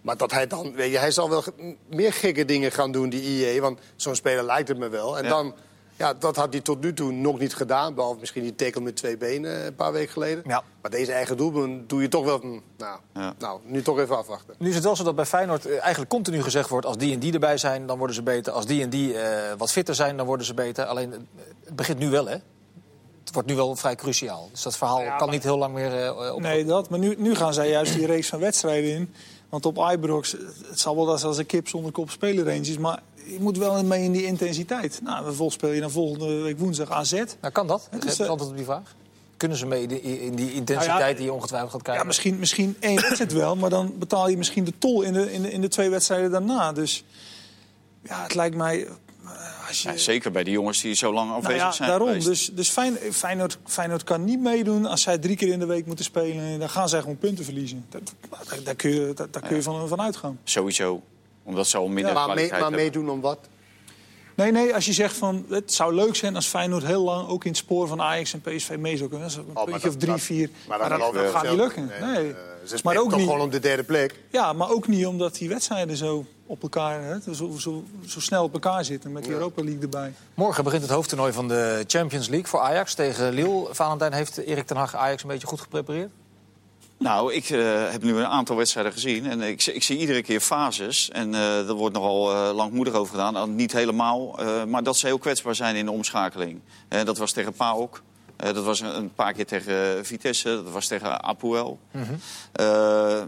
Maar 0.00 0.16
dat 0.16 0.30
hij 0.30 0.46
dan, 0.46 0.72
weet 0.74 0.90
je, 0.92 0.98
hij 0.98 1.10
zal 1.10 1.30
wel 1.30 1.44
meer 1.90 2.12
gekke 2.12 2.44
dingen 2.44 2.72
gaan 2.72 2.92
doen, 2.92 3.08
die 3.08 3.22
IE. 3.22 3.60
Want 3.60 3.78
zo'n 3.96 4.14
speler 4.14 4.44
lijkt 4.44 4.68
het 4.68 4.78
me 4.78 4.88
wel. 4.88 5.18
En 5.18 5.28
dan, 5.28 5.54
ja, 5.96 6.14
dat 6.14 6.36
had 6.36 6.52
hij 6.52 6.62
tot 6.62 6.80
nu 6.80 6.94
toe 6.94 7.12
nog 7.12 7.38
niet 7.38 7.54
gedaan. 7.54 7.94
Behalve 7.94 8.20
misschien 8.20 8.42
die 8.42 8.54
tackle 8.54 8.80
met 8.80 8.96
twee 8.96 9.16
benen 9.16 9.58
eh, 9.58 9.64
een 9.64 9.74
paar 9.74 9.92
weken 9.92 10.12
geleden. 10.12 10.42
Ja. 10.46 10.62
Maar 10.82 10.90
deze 10.90 11.12
eigen 11.12 11.36
doelpunt 11.36 11.88
doe 11.88 12.02
je 12.02 12.08
toch 12.08 12.24
wel. 12.24 12.38
hm, 12.40 12.58
nou, 12.78 12.98
Ja. 13.14 13.34
nou, 13.38 13.60
nu 13.64 13.82
toch 13.82 13.98
even 13.98 14.16
afwachten. 14.16 14.54
Nu 14.58 14.68
is 14.68 14.74
het 14.74 14.84
wel 14.84 14.96
zo 14.96 15.04
dat 15.04 15.14
bij 15.16 15.26
Feyenoord 15.26 15.66
eh, 15.66 15.80
eigenlijk 15.80 16.10
continu 16.10 16.42
gezegd 16.42 16.68
wordt... 16.68 16.86
als 16.86 16.96
die 16.96 17.12
en 17.12 17.18
die 17.18 17.32
erbij 17.32 17.56
zijn, 17.58 17.86
dan 17.86 17.98
worden 17.98 18.16
ze 18.16 18.22
beter. 18.22 18.52
Als 18.52 18.66
die 18.66 18.82
en 18.82 18.90
die 18.90 19.18
eh, 19.18 19.52
wat 19.58 19.72
fitter 19.72 19.94
zijn, 19.94 20.16
dan 20.16 20.26
worden 20.26 20.46
ze 20.46 20.54
beter. 20.54 20.84
Alleen, 20.84 21.28
het 21.64 21.76
begint 21.76 21.98
nu 21.98 22.10
wel, 22.10 22.26
hè? 22.26 22.36
Het 23.24 23.32
wordt 23.32 23.48
nu 23.48 23.54
wel 23.56 23.76
vrij 23.76 23.94
cruciaal. 23.94 24.48
Dus 24.50 24.62
dat 24.62 24.76
verhaal 24.76 25.16
kan 25.16 25.30
niet 25.30 25.42
heel 25.42 25.58
lang 25.58 25.74
meer 25.74 26.04
eh 26.04 26.34
op. 26.34 26.40
Nee, 26.40 26.64
dat. 26.64 26.88
Maar 26.90 26.98
nu, 26.98 27.14
nu 27.18 27.34
gaan 27.34 27.54
zij 27.54 27.68
juist 27.68 27.94
die 27.94 28.06
reeks 28.06 28.28
van 28.28 28.38
wedstrijden 28.38 28.90
in. 28.90 29.14
Want 29.48 29.66
op 29.66 29.88
Ibrox, 29.92 30.32
het 30.68 30.80
zal 30.80 30.96
wel 30.96 31.10
als 31.10 31.24
als 31.24 31.38
een 31.38 31.46
kip 31.46 31.68
zonder 31.68 31.92
kop 31.92 32.10
spelen 32.10 32.44
ranges. 32.44 32.78
Maar 32.78 33.02
je 33.26 33.36
moet 33.40 33.58
wel 33.58 33.84
mee 33.84 34.02
in 34.02 34.12
die 34.12 34.24
intensiteit. 34.24 35.00
Nou, 35.02 35.24
vervolgens 35.24 35.56
speel 35.56 35.70
je 35.72 35.80
dan 35.80 35.90
volgende 35.90 36.26
week 36.40 36.58
woensdag 36.58 36.90
AZ. 36.90 37.12
Nou, 37.12 37.52
kan 37.52 37.66
dat? 37.66 37.88
Het 37.90 38.04
is, 38.04 38.10
is 38.12 38.18
eh, 38.20 38.28
antwoord 38.28 38.50
op 38.50 38.56
die 38.56 38.66
vraag. 38.66 38.94
Kunnen 39.36 39.58
ze 39.58 39.66
mee 39.66 39.82
in 39.82 39.88
die, 40.34 40.52
intensiteit 40.52 40.98
Nou 40.98 41.10
ja, 41.10 41.16
die 41.16 41.24
je 41.24 41.32
ongetwijfeld 41.32 41.70
gaat 41.72 41.82
krijgen? 41.82 42.02
Ja, 42.02 42.08
misschien, 42.08 42.38
misschien 42.38 42.76
één 42.80 43.00
wedstrijd 43.02 43.32
wel. 43.32 43.56
Maar 43.56 43.70
dan 43.70 43.94
betaal 43.98 44.28
je 44.28 44.36
misschien 44.36 44.64
de 44.64 44.72
tol 44.78 45.02
in 45.02 45.12
de, 45.12 45.32
in 45.32 45.42
de, 45.42 45.50
in 45.52 45.60
de 45.60 45.68
twee 45.68 45.90
wedstrijden 45.90 46.30
daarna. 46.30 46.72
Dus 46.72 47.04
ja, 48.02 48.22
het 48.22 48.34
lijkt 48.34 48.56
mij... 48.56 48.86
eh, 48.86 49.68
Als 49.68 49.82
je, 49.82 49.88
Ja, 49.90 49.96
zeker 49.96 50.30
bij 50.32 50.44
die 50.44 50.52
jongens 50.52 50.80
die 50.80 50.94
zo 50.94 51.12
lang 51.12 51.28
Nou 51.28 51.40
afwezig 51.40 51.62
ja, 51.62 51.72
zijn 51.72 51.88
daarom. 51.88 52.06
geweest. 52.08 52.26
Dus, 52.26 52.50
dus 52.52 52.68
Fijn- 52.68 52.96
Feyenoord, 53.12 53.58
Feyenoord 53.64 54.04
kan 54.04 54.24
niet 54.24 54.40
meedoen 54.40 54.86
als 54.86 55.02
zij 55.02 55.18
drie 55.18 55.36
keer 55.36 55.48
in 55.52 55.58
de 55.58 55.66
week 55.66 55.86
moeten 55.86 56.04
spelen. 56.04 56.58
Dan 56.58 56.70
gaan 56.70 56.88
zij 56.88 57.00
gewoon 57.00 57.18
punten 57.18 57.44
verliezen. 57.44 57.86
Dat, 57.88 58.02
daar, 58.48 58.62
daar 58.64 58.74
kun 58.74 58.90
je, 58.90 59.12
daar, 59.14 59.30
daar 59.30 59.42
kun 59.42 59.56
je 59.56 59.62
van, 59.62 59.88
van 59.88 60.00
uitgaan. 60.00 60.38
Sowieso. 60.44 61.02
Omdat 61.42 61.66
ze 61.66 61.76
al 61.76 61.88
minder 61.88 62.12
maar 62.14 62.34
mee, 62.34 62.50
maar 62.50 62.60
hebben. 62.60 62.78
meedoen 62.80 63.10
om 63.10 63.20
wat? 63.20 63.38
Nee, 64.34 64.52
nee, 64.52 64.74
als 64.74 64.84
je 64.86 64.92
zegt 64.92 65.16
van 65.16 65.46
het 65.48 65.72
zou 65.72 65.94
leuk 65.94 66.16
zijn 66.16 66.34
als 66.36 66.46
Feyenoord 66.46 66.84
heel 66.84 67.02
lang 67.02 67.28
ook 67.28 67.44
in 67.44 67.50
het 67.50 67.58
spoor 67.60 67.88
van 67.88 68.00
Ajax 68.02 68.32
en 68.32 68.40
PSV 68.40 68.76
mee 68.78 68.96
zou 68.96 69.10
kunnen. 69.10 69.28
Een 69.36 69.44
puntje 69.52 69.72
dat- 69.72 69.84
of 69.84 69.96
drie, 69.96 70.10
dat- 70.12 70.20
vier. 70.20 70.50
Maar, 70.68 70.78
dat, 70.78 71.02
gaat 71.32 71.42
niet 71.42 71.52
lukken. 71.52 71.90
Nee. 72.00 72.28
eh, 72.28 72.36
ze 72.66 72.78
maar 72.84 72.96
ook 72.96 73.08
toch 73.10 73.18
niet, 73.18 73.26
gewoon 73.28 73.42
om 73.44 73.50
de 73.50 73.58
derde 73.60 73.82
plek. 73.82 74.14
ja, 74.30 74.52
maar 74.52 74.70
ook 74.70 74.88
niet 74.88 75.06
omdat 75.06 75.34
die 75.34 75.48
wedstrijden 75.48 75.96
zo 75.96 76.24
op 76.46 76.62
elkaar, 76.62 77.02
hè, 77.02 77.34
zo, 77.34 77.50
zo, 77.58 77.84
zo 78.06 78.20
snel 78.20 78.44
op 78.44 78.52
elkaar 78.52 78.84
zitten 78.84 79.12
met 79.12 79.22
die 79.24 79.32
Europa 79.32 79.62
League 79.62 79.82
erbij. 79.82 80.12
Morgen 80.34 80.64
begint 80.64 80.82
het 80.82 80.90
hoofdtoernooi 80.90 81.32
van 81.32 81.48
de 81.48 81.84
Champions 81.86 82.28
League 82.28 82.46
voor 82.48 82.60
Ajax 82.60 82.94
tegen 82.94 83.32
Lille. 83.32 83.66
Valentijn 83.70 84.12
heeft 84.12 84.36
Erik 84.36 84.66
ten 84.66 84.76
Hag 84.76 84.94
Ajax 84.96 85.22
een 85.22 85.28
beetje 85.28 85.46
goed 85.46 85.60
geprepareerd? 85.60 86.10
Nou, 87.02 87.32
ik 87.32 87.50
eh, 87.50 87.90
heb 87.90 88.02
nu 88.02 88.16
een 88.16 88.26
aantal 88.26 88.56
wedstrijden 88.56 88.92
gezien 88.92 89.26
en 89.26 89.40
ik, 89.40 89.66
ik 89.66 89.82
zie 89.82 89.98
iedere 89.98 90.22
keer 90.22 90.40
fases. 90.40 91.10
En 91.10 91.34
eh 91.34 91.68
er 91.68 91.74
wordt 91.74 91.94
nogal 91.94 92.32
eh, 92.32 92.54
langmoedig 92.54 92.94
over 92.94 93.14
gedaan. 93.14 93.32
Nou, 93.32 93.50
niet 93.50 93.72
helemaal, 93.72 94.38
maar 94.68 94.82
dat 94.82 94.96
ze 94.96 95.06
heel 95.06 95.18
kwetsbaar 95.18 95.54
zijn 95.54 95.76
in 95.76 95.84
de 95.84 95.90
omschakeling. 95.90 96.60
Dat 96.88 97.18
was 97.18 97.32
tegen 97.32 97.52
PAOK. 97.52 98.02
Dat 98.36 98.64
was 98.64 98.80
een, 98.80 98.96
een 98.96 99.14
paar 99.14 99.32
keer 99.32 99.46
tegen 99.46 100.06
Vitesse. 100.06 100.48
Dat 100.48 100.72
was 100.72 100.86
tegen 100.86 101.22
Apoel. 101.22 101.78
Eh, 102.52 103.22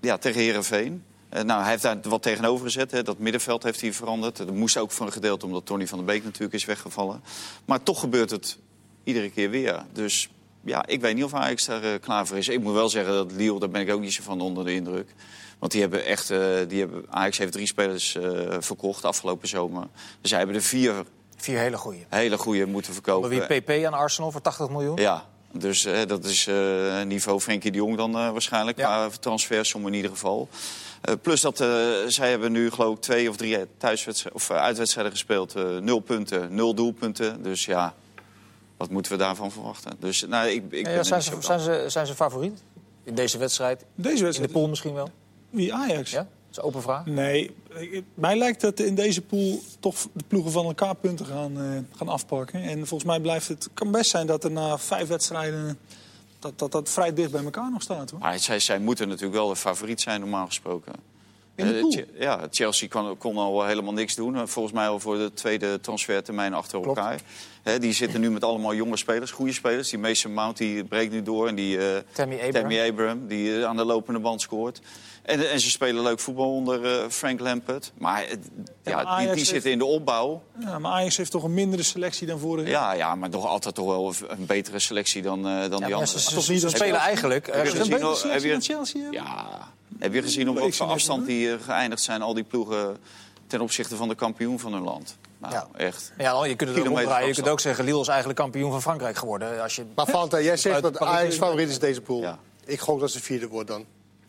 ja, 0.00 0.16
tegen 0.16 0.40
Herenveen. 0.40 1.04
nou, 1.30 1.60
hij 1.62 1.70
heeft 1.70 1.82
daar 1.82 1.98
wat 2.02 2.22
tegenover 2.22 2.64
gezet. 2.64 2.90
Hè. 2.90 3.02
Dat 3.02 3.18
middenveld 3.18 3.62
heeft 3.62 3.80
hij 3.80 3.92
veranderd. 3.92 4.36
Dat 4.36 4.50
moest 4.50 4.76
ook 4.76 4.90
voor 4.90 5.06
een 5.06 5.12
gedeelte 5.12 5.46
omdat 5.46 5.66
Tony 5.66 5.86
van 5.86 5.98
der 5.98 6.06
Beek 6.06 6.24
natuurlijk 6.24 6.54
is 6.54 6.64
weggevallen. 6.64 7.22
Maar 7.64 7.82
toch 7.82 8.00
gebeurt 8.00 8.30
het 8.30 8.58
iedere 9.04 9.30
keer 9.30 9.50
weer. 9.50 9.82
Dus 9.92 10.28
ja, 10.68 10.86
ik 10.86 11.00
weet 11.00 11.14
niet 11.14 11.24
of 11.24 11.34
Ajax 11.34 11.64
daar 11.64 11.82
eh, 11.82 12.00
klaar 12.00 12.26
voor 12.26 12.36
is. 12.36 12.48
Ik 12.48 12.60
moet 12.60 12.72
wel 12.74 12.88
zeggen 12.88 13.12
dat 13.12 13.32
Lille, 13.32 13.58
daar 13.58 13.68
ben 13.68 13.80
ik 13.80 13.92
ook 13.92 14.00
niet 14.00 14.12
zo 14.12 14.22
van 14.22 14.40
onder 14.40 14.64
de 14.64 14.72
indruk. 14.72 15.14
Want 15.58 15.72
die 15.72 15.80
hebben 15.80 16.04
echt, 16.04 16.30
eh, 16.30 16.38
die 16.68 16.80
hebben, 16.80 17.04
Ajax 17.08 17.38
heeft 17.38 17.52
drie 17.52 17.66
spelers 17.66 18.14
eh, 18.14 18.22
verkocht 18.58 19.04
afgelopen 19.04 19.48
zomer. 19.48 19.86
Dus 20.20 20.30
zij 20.30 20.38
hebben 20.38 20.56
er 20.56 20.62
vier 20.62 20.94
Vier 21.36 21.58
hele 21.58 21.76
goeie. 21.76 22.06
hele 22.08 22.38
goede 22.38 22.66
moeten 22.66 22.92
verkopen. 22.92 23.30
wie 23.30 23.60
PP 23.60 23.84
aan 23.84 23.92
Arsenal 23.92 24.30
voor 24.30 24.40
80 24.40 24.68
miljoen. 24.68 24.96
Ja, 24.96 25.26
dus 25.52 25.86
dat 26.06 26.24
is 26.24 26.48
niveau 27.06 27.40
Frenkie 27.40 27.70
de 27.70 27.76
Jong 27.78 27.96
dan 27.96 28.12
waarschijnlijk. 28.12 28.78
Ja. 28.78 29.06
Qua 29.06 29.16
transfersom 29.20 29.86
in 29.86 29.94
ieder 29.94 30.10
geval. 30.10 30.48
Plus 31.22 31.40
dat 31.40 31.56
zij 32.06 32.30
hebben 32.30 32.52
nu 32.52 32.70
geloof 32.70 32.96
ik 32.96 33.02
twee 33.02 33.28
of 33.28 33.36
drie 33.36 33.66
thuiswedstrijden, 33.76 34.40
of, 34.40 34.50
uitwedstrijden 34.50 35.12
gespeeld. 35.12 35.54
nul 35.80 36.00
punten, 36.00 36.54
nul 36.54 36.74
doelpunten. 36.74 37.42
Dus 37.42 37.64
ja, 37.64 37.94
wat 38.78 38.90
moeten 38.90 39.12
we 39.12 39.18
daarvan 39.18 39.50
verwachten? 39.50 39.92
Dus 39.98 40.26
nou, 40.28 40.48
ik, 40.48 40.62
ik 40.72 40.86
Ja, 40.86 41.02
zijn, 41.02 41.22
ze, 41.22 41.36
zijn, 41.40 41.60
ze, 41.60 41.84
zijn 41.86 42.06
ze 42.06 42.14
favoriet? 42.14 42.62
In 43.02 43.14
deze 43.14 43.38
wedstrijd? 43.38 43.84
Deze 43.94 44.10
In 44.10 44.16
de 44.18 44.24
wedstrijd, 44.24 44.52
pool 44.52 44.68
misschien 44.68 44.94
wel? 44.94 45.10
wie 45.50 45.74
Ajax? 45.74 46.10
Ja? 46.10 46.18
Dat 46.18 46.28
is 46.50 46.56
een 46.56 46.62
open 46.62 46.82
vraag. 46.82 47.06
Nee, 47.06 47.50
mij 48.14 48.36
lijkt 48.36 48.60
dat 48.60 48.80
in 48.80 48.94
deze 48.94 49.22
pool 49.22 49.60
toch 49.80 49.96
de 50.12 50.24
ploegen 50.28 50.52
van 50.52 50.64
elkaar 50.64 50.94
punten 50.94 51.26
gaan, 51.26 51.60
eh, 51.60 51.96
gaan 51.96 52.08
afpakken. 52.08 52.62
En 52.62 52.76
volgens 52.78 53.04
mij 53.04 53.20
blijft 53.20 53.48
het, 53.48 53.68
kan 53.74 53.90
best 53.90 54.10
zijn 54.10 54.26
dat 54.26 54.44
er 54.44 54.50
na 54.50 54.78
vijf 54.78 55.08
wedstrijden 55.08 55.78
dat, 56.38 56.58
dat, 56.58 56.72
dat 56.72 56.88
vrij 56.88 57.12
dicht 57.12 57.30
bij 57.30 57.44
elkaar 57.44 57.70
nog 57.70 57.82
staat. 57.82 58.10
Hoor. 58.10 58.20
Maar 58.20 58.38
zij, 58.38 58.58
zij 58.60 58.78
moeten 58.78 59.08
natuurlijk 59.08 59.34
wel 59.34 59.48
de 59.48 59.56
favoriet 59.56 60.00
zijn, 60.00 60.20
normaal 60.20 60.46
gesproken. 60.46 60.92
Eh, 61.58 62.20
ja, 62.20 62.46
Chelsea 62.50 62.88
kon, 62.88 63.16
kon 63.18 63.36
al 63.36 63.64
helemaal 63.64 63.92
niks 63.92 64.14
doen. 64.14 64.36
Eh, 64.36 64.42
Volgens 64.44 64.74
mij 64.74 64.88
al 64.88 65.00
voor 65.00 65.16
de 65.18 65.32
tweede 65.34 65.80
transfertermijn 65.80 66.54
achter 66.54 66.80
Klopt. 66.80 66.98
elkaar. 66.98 67.20
Hè, 67.62 67.78
die 67.78 67.92
zitten 67.92 68.20
nu 68.20 68.30
met 68.30 68.44
allemaal 68.44 68.74
jonge 68.74 68.96
spelers, 68.96 69.30
goede 69.30 69.52
spelers. 69.52 69.88
Die 69.90 69.98
Mason 69.98 70.32
Mount 70.34 70.56
die 70.56 70.84
breekt 70.84 71.12
nu 71.12 71.22
door. 71.22 71.48
En 71.48 71.54
die 71.54 71.78
eh, 71.78 72.02
Tammy 72.12 72.34
Abraham. 72.34 72.52
Tammy 72.52 72.88
Abraham, 72.88 73.26
die 73.26 73.66
aan 73.66 73.76
de 73.76 73.84
lopende 73.84 74.20
band 74.20 74.40
scoort. 74.40 74.80
En, 75.22 75.50
en 75.50 75.60
ze 75.60 75.70
spelen 75.70 76.02
leuk 76.02 76.20
voetbal 76.20 76.54
onder 76.54 76.84
eh, 77.00 77.08
Frank 77.08 77.40
Lampard. 77.40 77.92
Maar 77.98 78.24
ja, 78.82 79.02
maar 79.02 79.16
die, 79.18 79.26
die 79.26 79.34
heeft- 79.36 79.46
zitten 79.48 79.70
in 79.70 79.78
de 79.78 79.84
opbouw. 79.84 80.42
Ja, 80.60 80.78
maar 80.78 80.92
Ajax 80.92 81.16
heeft 81.16 81.30
toch 81.30 81.42
een 81.44 81.54
mindere 81.54 81.82
selectie 81.82 82.26
dan 82.26 82.38
vorig 82.38 82.68
jaar. 82.68 82.72
Ja, 82.72 82.92
ja, 82.92 83.14
maar 83.14 83.28
nog 83.28 83.46
altijd 83.46 83.74
toch 83.74 83.86
wel 83.86 84.14
een 84.28 84.46
betere 84.46 84.78
selectie 84.78 85.22
dan, 85.22 85.38
eh, 85.38 85.44
dan 85.44 85.60
Ja, 85.60 85.68
die 85.68 85.84
andere. 85.94 86.06
ze, 86.06 86.20
ze- 86.20 86.34
Toch 86.34 86.44
ze 86.44 86.52
niet 86.52 86.62
dat- 86.62 86.70
spelen 86.70 86.96
eigenlijk... 87.00 87.46
Heb 87.46 87.54
je 87.54 87.60
gezien 87.70 87.92
heb 87.92 88.14
selectie 88.14 88.46
je- 88.46 88.52
dan 88.52 88.62
Chelsea? 88.62 89.02
Ja. 89.10 89.46
Heb 89.98 90.14
je 90.14 90.22
gezien 90.22 90.48
op 90.48 90.58
wat 90.58 90.74
voor 90.74 90.86
net 90.86 90.94
afstand 90.94 91.26
die 91.26 91.52
eh, 91.52 91.62
geëindigd 91.62 92.02
zijn, 92.02 92.22
al 92.22 92.34
die 92.34 92.44
ploegen 92.44 92.96
ten 93.46 93.60
opzichte 93.60 93.96
van 93.96 94.08
de 94.08 94.14
kampioen 94.14 94.58
van 94.58 94.72
hun 94.72 94.82
land? 94.82 95.16
Nou, 95.38 95.54
Ja. 95.54 95.66
echt. 95.76 96.12
Ja, 96.18 96.44
je 96.44 96.54
kunt 96.56 96.70
het 96.70 96.78
ook 96.78 96.86
omdraaien. 96.88 97.28
Je 97.28 97.34
kunt 97.34 97.48
ook 97.48 97.60
zeggen, 97.60 97.84
Lille 97.84 98.00
is 98.00 98.08
eigenlijk 98.08 98.38
kampioen 98.38 98.70
van 98.70 98.82
Frankrijk 98.82 99.16
geworden. 99.16 99.62
Als 99.62 99.76
je... 99.76 99.84
Maar 99.94 100.06
Fanta, 100.06 100.40
jij 100.40 100.56
zegt 100.56 100.82
dat 100.82 100.98
Ajax 100.98 101.36
favoriet 101.36 101.68
is 101.68 101.78
deze 101.78 102.00
pool. 102.00 102.20
Ja. 102.20 102.38
Ik 102.64 102.80
gok 102.80 103.00
dat 103.00 103.10
ze 103.10 103.20
vierde 103.20 103.48
wordt 103.48 103.68
dan. 103.68 103.84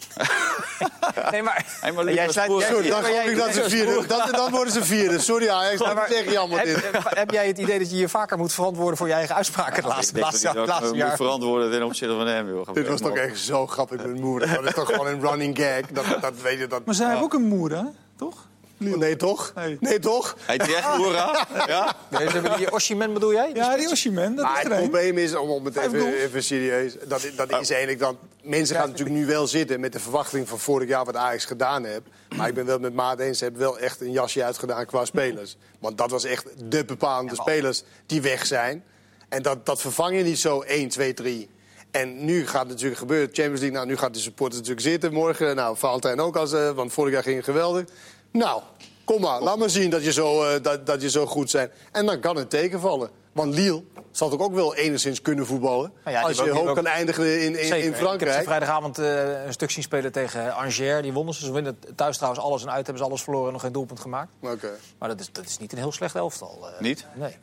Nee, 1.32 1.44
maar... 1.44 1.66
Hey, 1.82 1.92
maar 1.92 2.14
jij 2.14 2.30
sluit- 2.32 2.52
jij- 2.60 2.70
Sorry, 2.70 2.90
dan 2.90 3.12
jij- 3.12 3.26
ik 3.26 3.38
dat 3.38 3.54
ze 3.54 3.70
vierde 3.70 4.06
dan, 4.08 4.32
dan 4.32 4.52
worden 4.52 4.74
ze 4.74 4.84
vierde. 4.84 5.20
Sorry 5.20 5.50
Ajax, 5.50 5.78
dat 5.78 5.94
maar- 5.96 6.10
is 6.12 6.16
echt 6.16 6.32
jammer 6.32 6.64
dit. 6.64 6.76
Heb, 6.92 7.02
heb 7.16 7.32
jij 7.32 7.48
het 7.48 7.58
idee 7.58 7.80
dat 7.80 7.92
je 7.92 7.98
je 7.98 8.10
vaker 8.10 8.38
moet 8.38 8.54
verantwoorden 8.54 8.98
voor 8.98 9.08
je 9.08 9.14
eigen 9.14 9.36
uitspraken 9.36 9.74
het 9.76 9.84
Ik 9.86 9.90
laatste, 9.92 10.14
denk 10.14 10.26
laatste, 10.26 10.46
dat 10.46 10.54
hij 10.56 10.66
dat 10.66 10.70
laatste 10.74 10.88
ook, 10.90 10.94
eh, 10.96 11.00
moet 11.00 11.08
jaar? 11.08 11.18
verantwoorden 11.18 11.72
ten 11.72 11.84
opzichte 11.84 12.16
van 12.16 12.28
hem. 12.28 12.48
Joh. 12.50 12.74
Dit 12.74 12.88
was 12.88 13.02
toch 13.02 13.16
echt 13.18 13.40
zo 13.40 13.68
grappig 13.68 13.98
met 14.06 14.20
moeder. 14.20 14.54
Dat 14.54 14.66
is 14.66 14.74
toch 14.74 14.88
gewoon 14.92 15.08
een 15.08 15.22
running 15.22 15.58
gag. 15.58 15.82
Dat, 15.92 16.22
dat 16.22 16.34
weet 16.42 16.60
je. 16.60 16.68
Dat, 16.68 16.86
Maar 16.86 16.96
zij 16.96 17.06
hebben 17.06 17.24
ook 17.26 17.34
een 17.34 17.48
moer, 17.48 17.72
hè? 17.72 17.84
Toch? 18.18 18.48
Nee, 18.80 19.16
toch? 19.16 19.52
Nee. 19.56 19.78
Nee, 19.80 20.00
toch? 20.00 20.36
Hij 20.46 20.58
echt 20.58 20.98
Boera? 20.98 21.48
Ja? 21.68 21.96
Nee, 22.10 22.28
ze 22.28 22.34
hebben 22.34 22.58
die 22.58 22.72
Oshiman 22.72 23.14
bedoel 23.14 23.32
jij? 23.32 23.52
Ja, 23.54 23.78
die 23.78 23.90
Oshiman, 23.90 24.36
dat 24.36 24.46
Maar 24.46 24.58
is 24.58 24.64
het 24.64 24.72
er 24.72 24.78
probleem 24.80 25.18
is, 25.18 25.36
om, 25.36 25.66
het 25.66 25.76
even, 25.76 26.14
even 26.14 26.44
serieus... 26.44 26.94
Dat, 27.08 27.28
dat 27.36 27.50
is 27.50 27.70
eigenlijk 27.70 28.00
dat... 28.00 28.16
Mensen 28.44 28.76
gaan 28.76 28.90
natuurlijk 28.90 29.18
nu 29.18 29.26
wel 29.26 29.48
zitten 29.48 29.80
met 29.80 29.94
de 29.94 30.00
verwachting 30.00 30.48
van 30.48 30.60
vorig 30.60 30.88
jaar 30.88 31.06
wat 31.06 31.16
Ajax 31.16 31.46
gedaan 31.46 31.84
heeft. 31.84 32.02
Maar 32.36 32.48
ik 32.48 32.54
ben 32.54 32.66
wel 32.66 32.80
met 32.80 32.94
Maat 32.94 33.20
eens, 33.20 33.38
ze 33.38 33.44
hebben 33.44 33.62
wel 33.62 33.80
echt 33.80 34.02
een 34.02 34.12
jasje 34.12 34.44
uitgedaan 34.44 34.86
qua 34.86 35.06
spelers. 35.06 35.58
Want 35.80 35.98
dat 35.98 36.12
was 36.12 36.24
echt 36.24 36.46
de 36.70 36.86
bepalende 36.86 37.36
spelers 37.36 37.84
die 38.06 38.22
weg 38.22 38.46
zijn. 38.46 38.84
En 39.30 39.42
dat, 39.42 39.66
dat 39.66 39.82
vervang 39.82 40.18
je 40.18 40.24
niet 40.24 40.40
zo 40.40 40.62
1, 40.62 40.90
2, 40.90 41.14
3. 41.14 41.50
En 41.92 42.26
nu 42.26 42.48
gaat 42.48 42.62
het 42.62 42.70
natuurlijk 42.70 43.00
gebeuren. 43.00 43.28
Champions 43.28 43.60
League, 43.60 43.78
nou, 43.78 43.88
nu 43.88 43.98
gaat 43.98 44.14
de 44.14 44.20
supporters 44.20 44.60
natuurlijk 44.60 44.88
zitten 44.88 45.14
morgen. 45.14 45.56
Nou, 45.56 45.78
Valentijn 45.78 46.20
ook, 46.20 46.36
als, 46.36 46.54
eh, 46.54 46.72
want 46.72 46.94
vorig 46.94 47.14
jaar 47.14 47.24
ging 47.24 47.36
het 47.36 47.46
geweldig. 47.46 47.86
Nou, 48.32 48.62
kom 49.04 49.22
maar, 49.22 49.42
laat 49.42 49.58
maar 49.58 49.70
zien 49.70 49.90
dat 49.90 50.04
je, 50.04 50.12
zo, 50.12 50.44
eh, 50.44 50.62
dat, 50.64 50.86
dat 50.86 51.02
je 51.02 51.10
zo 51.10 51.26
goed 51.26 51.52
bent. 51.52 51.72
En 51.92 52.06
dan 52.06 52.20
kan 52.20 52.36
het 52.36 52.50
tegenvallen. 52.50 53.10
Want 53.32 53.54
Lille 53.54 53.84
zal 54.12 54.30
toch 54.30 54.40
ook 54.40 54.54
wel 54.54 54.76
enigszins 54.76 55.22
kunnen 55.22 55.46
voetballen. 55.46 55.92
Nou 56.04 56.16
ja, 56.18 56.22
als 56.24 56.38
je 56.38 56.52
ook- 56.52 56.58
hoog 56.66 56.74
kan 56.74 56.86
eindigen 56.86 57.42
in, 57.42 57.48
in, 57.48 57.54
Zeker. 57.56 57.70
in 57.72 57.78
Ik 57.78 57.84
heb 57.84 57.94
ze 57.96 58.00
Frankrijk. 58.02 58.44
vrijdagavond 58.44 58.98
eh, 59.00 59.46
een 59.46 59.54
stuk 59.54 59.72
zien 59.72 59.84
spelen 59.84 60.12
tegen 60.12 60.54
Angers. 60.56 61.02
Die 61.02 61.14
wonnen 61.14 61.34
ze. 61.34 61.46
Ze 61.46 61.52
winnen 61.52 61.80
thuis 61.96 62.16
trouwens 62.18 62.44
alles 62.44 62.62
en 62.62 62.68
uit. 62.72 62.86
Hebben 62.86 62.98
ze 63.04 63.10
alles 63.10 63.22
verloren 63.24 63.48
en 63.48 63.54
nog 63.54 63.62
geen 63.62 63.72
doelpunt 63.72 64.00
gemaakt. 64.00 64.30
Oké. 64.42 64.70
Maar 65.00 65.10
dat 65.10 65.20
is, 65.20 65.30
dat 65.32 65.46
is 65.46 65.58
niet 65.58 65.72
een 65.72 65.78
heel 65.78 65.92
slecht 65.92 66.16
elftal. 66.16 66.68
eh. 66.74 66.80
Niet? 66.82 67.06
Nee. 67.16 67.36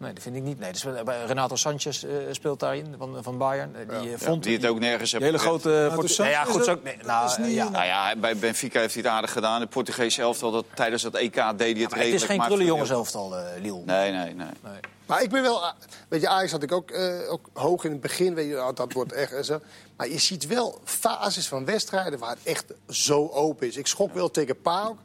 Nee, 0.00 0.12
dat 0.12 0.22
vind 0.22 0.36
ik 0.36 0.42
niet. 0.42 0.58
Nee, 0.58 0.72
dus, 0.72 0.84
bij 1.04 1.24
Renato 1.26 1.56
Sanchez 1.56 2.04
eh, 2.04 2.10
speelt 2.30 2.60
daarin, 2.60 2.94
van, 2.98 3.18
van 3.22 3.38
Bayern. 3.38 3.76
Eh, 3.76 4.00
die 4.00 4.10
Ja, 4.10 4.18
vond 4.18 4.42
die 4.42 4.56
het 4.56 4.66
ook 4.66 4.78
nergens 4.78 5.12
heeft 5.12 5.24
hele 5.24 5.38
grote... 5.38 5.90
Portu- 5.94 6.22
nee, 6.22 6.30
ja, 6.30 6.44
goed, 6.44 6.68
ook... 6.68 6.82
Nee, 6.82 6.96
nou, 7.04 7.46
ja. 7.48 7.68
Nou 7.68 7.84
ja, 7.84 8.16
bij 8.16 8.36
Benfica 8.36 8.80
heeft 8.80 8.94
hij 8.94 9.02
het 9.02 9.12
aardig 9.12 9.32
gedaan. 9.32 9.60
Het 9.60 9.70
Portugese 9.70 10.22
elftal 10.22 10.50
dat 10.50 10.64
tijdens 10.74 11.02
dat 11.02 11.14
EK 11.14 11.34
deed 11.34 11.34
hij 11.34 11.48
het 11.48 11.58
Maar 11.58 11.68
redelijk. 11.68 12.04
het 12.04 12.14
is 12.14 12.22
geen 12.24 12.36
maar 12.36 12.46
krullenjongenselftal, 12.46 13.36
eh 13.36 13.60
Lille. 13.62 13.82
Nee, 13.84 14.12
nee, 14.12 14.34
nee. 14.34 14.46
Nee. 14.62 14.80
Maar 15.06 15.22
ik 15.22 15.30
ben 15.30 15.42
wel... 15.42 15.62
Weet 16.08 16.20
je, 16.20 16.28
Ajax 16.28 16.52
had 16.52 16.62
ik 16.62 16.72
ook, 16.72 16.90
eh, 16.90 17.32
ook 17.32 17.48
hoog 17.52 17.84
in 17.84 17.90
het 17.90 18.00
begin. 18.00 18.34
Weet 18.34 18.48
je, 18.48 18.56
oh, 18.56 18.74
dat 18.74 18.92
wordt 18.92 19.12
echt 19.12 19.32
en 19.32 19.44
zo. 19.44 19.60
Maar 19.96 20.08
je 20.08 20.18
ziet 20.18 20.46
wel 20.46 20.80
fases 20.84 21.48
van 21.48 21.64
wedstrijden 21.64 22.18
waar 22.18 22.30
het 22.30 22.38
echt 22.44 22.64
zo 22.88 23.28
open 23.28 23.66
is. 23.66 23.76
Ik 23.76 23.86
schok 23.86 24.14
wel 24.14 24.30
tegen 24.30 24.60
PAOK. 24.60 24.98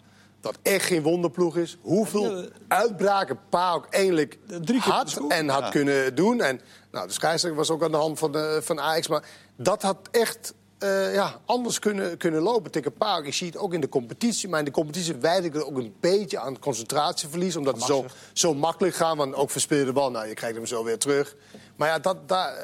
Dat 0.45 0.57
echt 0.61 0.85
geen 0.85 1.01
wonderploeg 1.01 1.57
is. 1.57 1.77
Hoeveel 1.81 2.37
Ja, 2.37 2.47
uitbraken 2.67 3.39
PAOK 3.49 3.87
eigenlijk 3.89 4.37
Drie 4.47 4.81
keer 4.81 4.91
had 4.91 5.21
en 5.27 5.49
had 5.49 5.69
kunnen 5.69 6.15
doen. 6.15 6.41
En 6.41 6.61
nou, 6.91 7.07
de 7.07 7.13
scheidsrechter 7.13 7.59
was 7.59 7.69
ook 7.69 7.83
aan 7.83 7.91
de 7.91 7.97
hand 7.97 8.19
van, 8.19 8.31
de, 8.31 8.59
van 8.63 8.79
Ajax. 8.79 9.07
Maar 9.07 9.23
dat 9.55 9.81
had 9.81 9.97
echt 10.11 10.53
eh, 10.77 11.13
ja, 11.13 11.39
anders 11.45 11.79
kunnen, 11.79 12.17
kunnen 12.17 12.41
lopen 12.41 12.71
tegen 12.71 12.93
PAOK. 12.93 13.25
Ik 13.25 13.33
zie 13.33 13.47
het 13.47 13.57
ook 13.57 13.73
in 13.73 13.81
de 13.81 13.89
competitie. 13.89 14.49
Maar 14.49 14.59
in 14.59 14.65
de 14.65 14.71
competitie 14.71 15.15
wijd 15.15 15.43
ik 15.43 15.55
er 15.55 15.65
ook 15.65 15.77
een 15.77 15.95
beetje 15.99 16.39
aan 16.39 16.59
concentratieverlies. 16.59 17.55
Omdat 17.55 17.75
het 17.75 17.83
zo, 17.83 18.05
zo 18.33 18.53
makkelijk 18.53 18.95
gaat. 18.95 19.17
Want 19.17 19.35
ook 19.35 19.51
verspeel 19.51 19.77
je 19.79 19.85
de 19.85 19.93
bal. 19.93 20.11
Nou, 20.11 20.27
je 20.27 20.33
krijgt 20.33 20.55
hem 20.55 20.65
zo 20.65 20.83
weer 20.83 20.97
terug. 20.97 21.35
Maar 21.75 21.87
ja, 21.87 21.99
dat, 21.99 22.27
dat, 22.27 22.47
eh, 22.47 22.63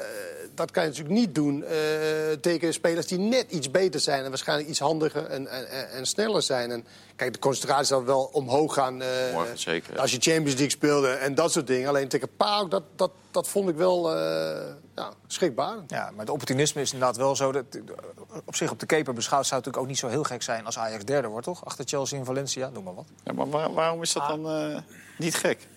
dat 0.54 0.70
kan 0.70 0.82
je 0.82 0.88
natuurlijk 0.88 1.14
niet 1.18 1.34
doen 1.34 1.64
eh, 1.64 1.76
tegen 2.40 2.72
spelers 2.72 3.06
die 3.06 3.18
net 3.18 3.50
iets 3.50 3.70
beter 3.70 4.00
zijn. 4.00 4.22
En 4.24 4.28
waarschijnlijk 4.28 4.68
iets 4.68 4.78
handiger 4.78 5.26
en, 5.26 5.46
en, 5.46 5.90
en- 5.90 6.06
sneller 6.06 6.42
zijn. 6.42 6.70
En 6.70 6.84
kijk, 7.16 7.32
de 7.32 7.38
concentratie 7.38 7.86
zal 7.86 8.04
wel 8.04 8.30
omhoog 8.32 8.74
gaan. 8.74 9.02
eh, 9.02 9.08
Morgen 9.32 9.58
zeker. 9.58 9.98
Als 10.00 10.10
je 10.10 10.16
Champions 10.20 10.50
League 10.52 10.70
speelde 10.70 11.08
en 11.10 11.34
dat 11.34 11.52
soort 11.52 11.66
dingen. 11.66 11.88
Alleen 11.88 12.08
tegen 12.08 12.28
PAOK, 12.36 12.70
dat, 12.70 12.82
dat, 12.96 13.10
dat 13.30 13.48
vond 13.48 13.68
ik 13.68 13.76
wel 13.76 14.16
eh 14.16 14.74
ja, 14.94 15.12
schrikbaar. 15.26 15.76
Ja, 15.86 16.10
maar 16.10 16.20
het 16.20 16.30
opportunisme 16.30 16.80
is 16.80 16.92
inderdaad 16.92 17.16
wel 17.16 17.36
zo. 17.36 17.52
Dat, 17.52 17.64
op 18.44 18.54
zich 18.56 18.70
op 18.70 18.80
de 18.80 18.86
keper 18.86 19.14
beschouwd 19.14 19.46
zou 19.46 19.60
het 19.60 19.66
natuurlijk 19.66 19.82
ook 19.82 19.88
niet 19.88 20.12
zo 20.12 20.18
heel 20.18 20.22
gek 20.36 20.42
zijn... 20.42 20.64
als 20.66 20.78
Ajax 20.78 21.04
derde 21.04 21.28
wordt, 21.28 21.44
toch? 21.46 21.64
Achter 21.64 21.84
Chelsea 21.88 22.18
en 22.18 22.24
Valencia, 22.24 22.68
noem 22.68 22.84
maar 22.84 22.94
wat. 22.94 23.06
Ja, 23.24 23.32
maar 23.32 23.50
waar- 23.50 23.72
waarom 23.72 24.02
is 24.02 24.12
dat 24.12 24.28
dan 24.28 24.48
eh, 24.48 24.78
niet 25.18 25.34
gek? 25.34 25.68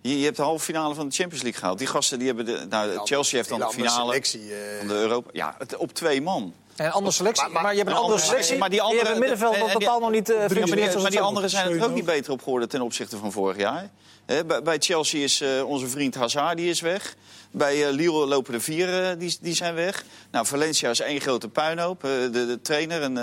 Je, 0.00 0.18
je 0.18 0.24
hebt 0.24 0.36
de 0.36 0.42
halve 0.42 0.64
finale 0.64 0.94
van 0.94 1.08
de 1.08 1.14
Champions 1.14 1.42
League 1.42 1.60
gehaald. 1.60 1.78
Die 1.78 1.86
gasten 1.86 2.18
die 2.18 2.26
hebben 2.26 2.44
de. 2.44 2.66
Nou, 2.68 3.00
Chelsea 3.04 3.36
heeft 3.36 3.48
dan 3.48 3.58
de 3.58 3.68
finale 3.70 4.06
selectie, 4.08 4.40
eh. 4.54 4.78
van 4.78 4.86
de 4.88 4.94
Europa. 4.94 5.30
Ja, 5.32 5.54
het, 5.58 5.76
op 5.76 5.92
twee 5.92 6.22
man. 6.22 6.54
En 6.76 6.84
een 6.86 6.92
andere 6.92 7.14
selectie, 7.14 7.42
maar, 7.42 7.52
Maar- 7.52 7.62
maar- 7.62 7.72
je 7.72 7.78
hebt 7.78 7.90
een 7.90 7.96
een 7.96 8.02
andere 8.02 8.20
selectie. 8.20 8.58
maar 8.58 8.70
die 8.70 8.78
je 8.78 8.84
hebt 8.86 8.98
andere- 9.00 9.18
middenveld 9.18 9.54
en- 9.54 9.60
dat 9.60 9.70
totaal 9.70 10.00
nog 10.00 10.10
niet... 10.10 10.28
eh, 10.30 10.34
Ja, 10.34 10.40
maar 10.40 10.48
functioneert 10.50 10.76
die, 10.80 10.86
zoals 10.90 11.02
maar 11.02 11.10
die 11.10 11.18
het 11.18 11.28
anderen 11.28 11.50
zijn 11.50 11.70
er 11.72 11.84
ook 11.84 11.94
niet 11.94 12.04
beter 12.04 12.32
op 12.32 12.42
geworden 12.42 12.68
ten 12.68 12.80
opzichte 12.80 13.16
van 13.16 13.32
vorig 13.32 13.56
jaar. 13.56 13.90
Hè, 14.26 14.44
bij, 14.44 14.62
bij 14.62 14.76
Chelsea 14.78 15.22
is 15.22 15.40
eh, 15.40 15.64
onze 15.68 15.86
vriend 15.88 16.14
Hazard 16.14 16.56
die 16.56 16.70
is 16.70 16.80
weg. 16.80 17.14
Bij 17.50 17.86
eh, 17.86 17.92
Lille 17.92 18.26
lopen 18.26 18.54
er 18.54 18.60
vier, 18.60 19.18
die, 19.18 19.36
die 19.40 19.54
zijn 19.54 19.74
weg. 19.74 20.04
Nou, 20.30 20.46
Valencia 20.46 20.90
is 20.90 21.00
één 21.00 21.20
grote 21.20 21.48
puinhoop. 21.48 22.04
Eh, 22.04 22.10
de, 22.10 22.30
de 22.30 22.58
trainer, 22.62 23.02
een, 23.02 23.16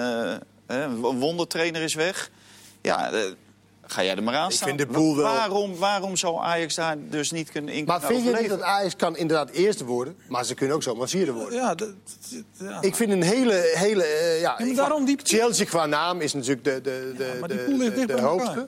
een 0.67 0.95
wondertrainer 0.99 1.81
is 1.81 1.93
weg. 1.93 2.29
Ja, 2.81 3.11
ga 3.87 4.03
jij 4.03 4.15
er 4.15 4.23
maar 4.23 4.35
aan 4.35 4.49
Ik 4.49 4.55
staan. 4.55 4.67
vind 4.67 4.79
de 4.79 4.85
boel 4.87 5.15
wel- 5.15 5.25
Waarom, 5.25 5.75
waarom 5.75 6.15
zou 6.15 6.39
Ajax 6.43 6.75
daar 6.75 6.95
dus 7.09 7.31
niet 7.31 7.51
kunnen 7.51 7.73
in 7.73 7.85
Maar 7.85 8.01
vind 8.01 8.23
je 8.23 8.35
niet 8.39 8.49
dat 8.49 8.61
Ajax 8.61 8.95
kan 8.95 9.17
inderdaad 9.17 9.49
eerste 9.49 9.85
worden? 9.85 10.15
Maar 10.27 10.45
ze 10.45 10.53
kunnen 10.53 10.75
ook 10.75 10.83
zomaar 10.83 11.07
vierde 11.07 11.31
worden. 11.31 11.53
Ja, 11.59 11.75
dat, 11.75 11.89
ja. 12.59 12.81
Ik 12.81 12.95
vind 12.95 13.11
een 13.11 13.23
hele... 13.23 13.71
hele 13.75 14.03
eh, 14.03 14.39
ja, 14.41 14.55
maar 14.59 14.67
ik- 14.67 14.75
daarom 14.75 15.05
die- 15.05 15.19
Chelsea 15.23 15.65
qua 15.65 15.85
naam 15.85 16.21
is 16.21 16.33
natuurlijk 16.33 16.63
de, 16.63 16.81
de, 16.81 17.13
de, 17.17 17.23
Ja, 17.33 17.39
maar 17.39 17.49
die 17.49 17.77
de- 17.77 17.91
de- 17.91 18.05
de 18.05 18.21
hoogste. 18.21 18.67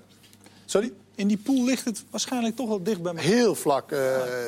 Sorry? 0.65 0.93
In 1.17 1.27
die 1.27 1.37
pool 1.37 1.63
ligt 1.63 1.85
het 1.85 2.03
waarschijnlijk 2.09 2.55
toch 2.55 2.67
wel 2.67 2.83
dicht 2.83 3.01
bij 3.01 3.11
elkaar. 3.11 3.27
Heel 3.27 3.55
vlak, 3.55 3.91
eh, 3.91 3.99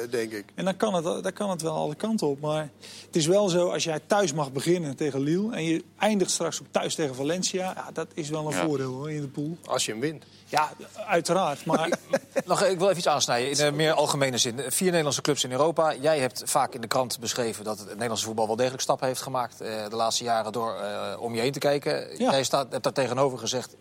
denk 0.09 0.31
ik. 0.31 0.45
En 0.55 0.65
dan 0.65 0.77
kan, 0.77 0.93
het, 0.93 1.23
dan 1.23 1.33
kan 1.33 1.49
het 1.49 1.61
wel 1.61 1.73
alle 1.75 1.95
kanten 1.95 2.27
op. 2.27 2.39
Maar 2.39 2.69
het 3.05 3.15
is 3.15 3.25
wel 3.25 3.49
zo, 3.49 3.69
als 3.69 3.83
jij 3.83 3.99
thuis 4.07 4.33
mag 4.33 4.51
beginnen 4.51 4.95
tegen 4.95 5.19
Lille... 5.19 5.55
en 5.55 5.63
je 5.63 5.83
eindigt 5.99 6.31
straks 6.31 6.61
ook 6.61 6.67
thuis 6.71 6.95
tegen 6.95 7.15
Valencia... 7.15 7.73
Ja, 7.75 7.89
dat 7.93 8.07
is 8.13 8.29
wel 8.29 8.45
een 8.47 8.53
Ja. 8.53 8.63
voordeel 8.65 8.93
hoor, 8.93 9.11
in 9.11 9.21
de 9.21 9.27
pool. 9.27 9.57
Als 9.65 9.85
je 9.85 9.91
hem 9.91 10.01
wint. 10.01 10.23
Ja, 10.45 10.71
uiteraard. 11.07 11.65
Maar 11.65 11.99
Nog, 12.45 12.63
ik 12.63 12.77
wil 12.77 12.87
even 12.87 12.97
iets 12.97 13.07
aansnijden 13.07 13.51
in 13.51 13.65
een 13.65 13.75
meer 13.75 13.93
algemene 13.93 14.37
zin. 14.37 14.59
Vier 14.67 14.87
Nederlandse 14.87 15.21
clubs 15.21 15.43
in 15.43 15.51
Europa. 15.51 15.95
Jij 15.95 16.19
hebt 16.19 16.41
vaak 16.45 16.73
in 16.73 16.81
de 16.81 16.87
krant 16.87 17.19
beschreven 17.19 17.63
dat 17.63 17.79
het 17.79 17.87
Nederlandse 17.87 18.25
voetbal 18.25 18.47
wel 18.47 18.55
degelijk 18.55 18.81
stappen 18.81 19.07
heeft 19.07 19.21
gemaakt 19.21 19.61
eh, 19.61 19.89
de 19.89 19.95
laatste 19.95 20.23
jaren 20.23 20.51
door 20.51 20.75
eh, 20.75 21.21
om 21.21 21.35
je 21.35 21.41
heen 21.41 21.51
te 21.51 21.59
kijken. 21.59 22.17
Ja. 22.17 22.31
Jij 22.31 22.43
staat, 22.43 22.71
hebt 22.71 22.83
daar 22.83 22.93
tegenover 22.93 23.37
gezegd, 23.37 23.75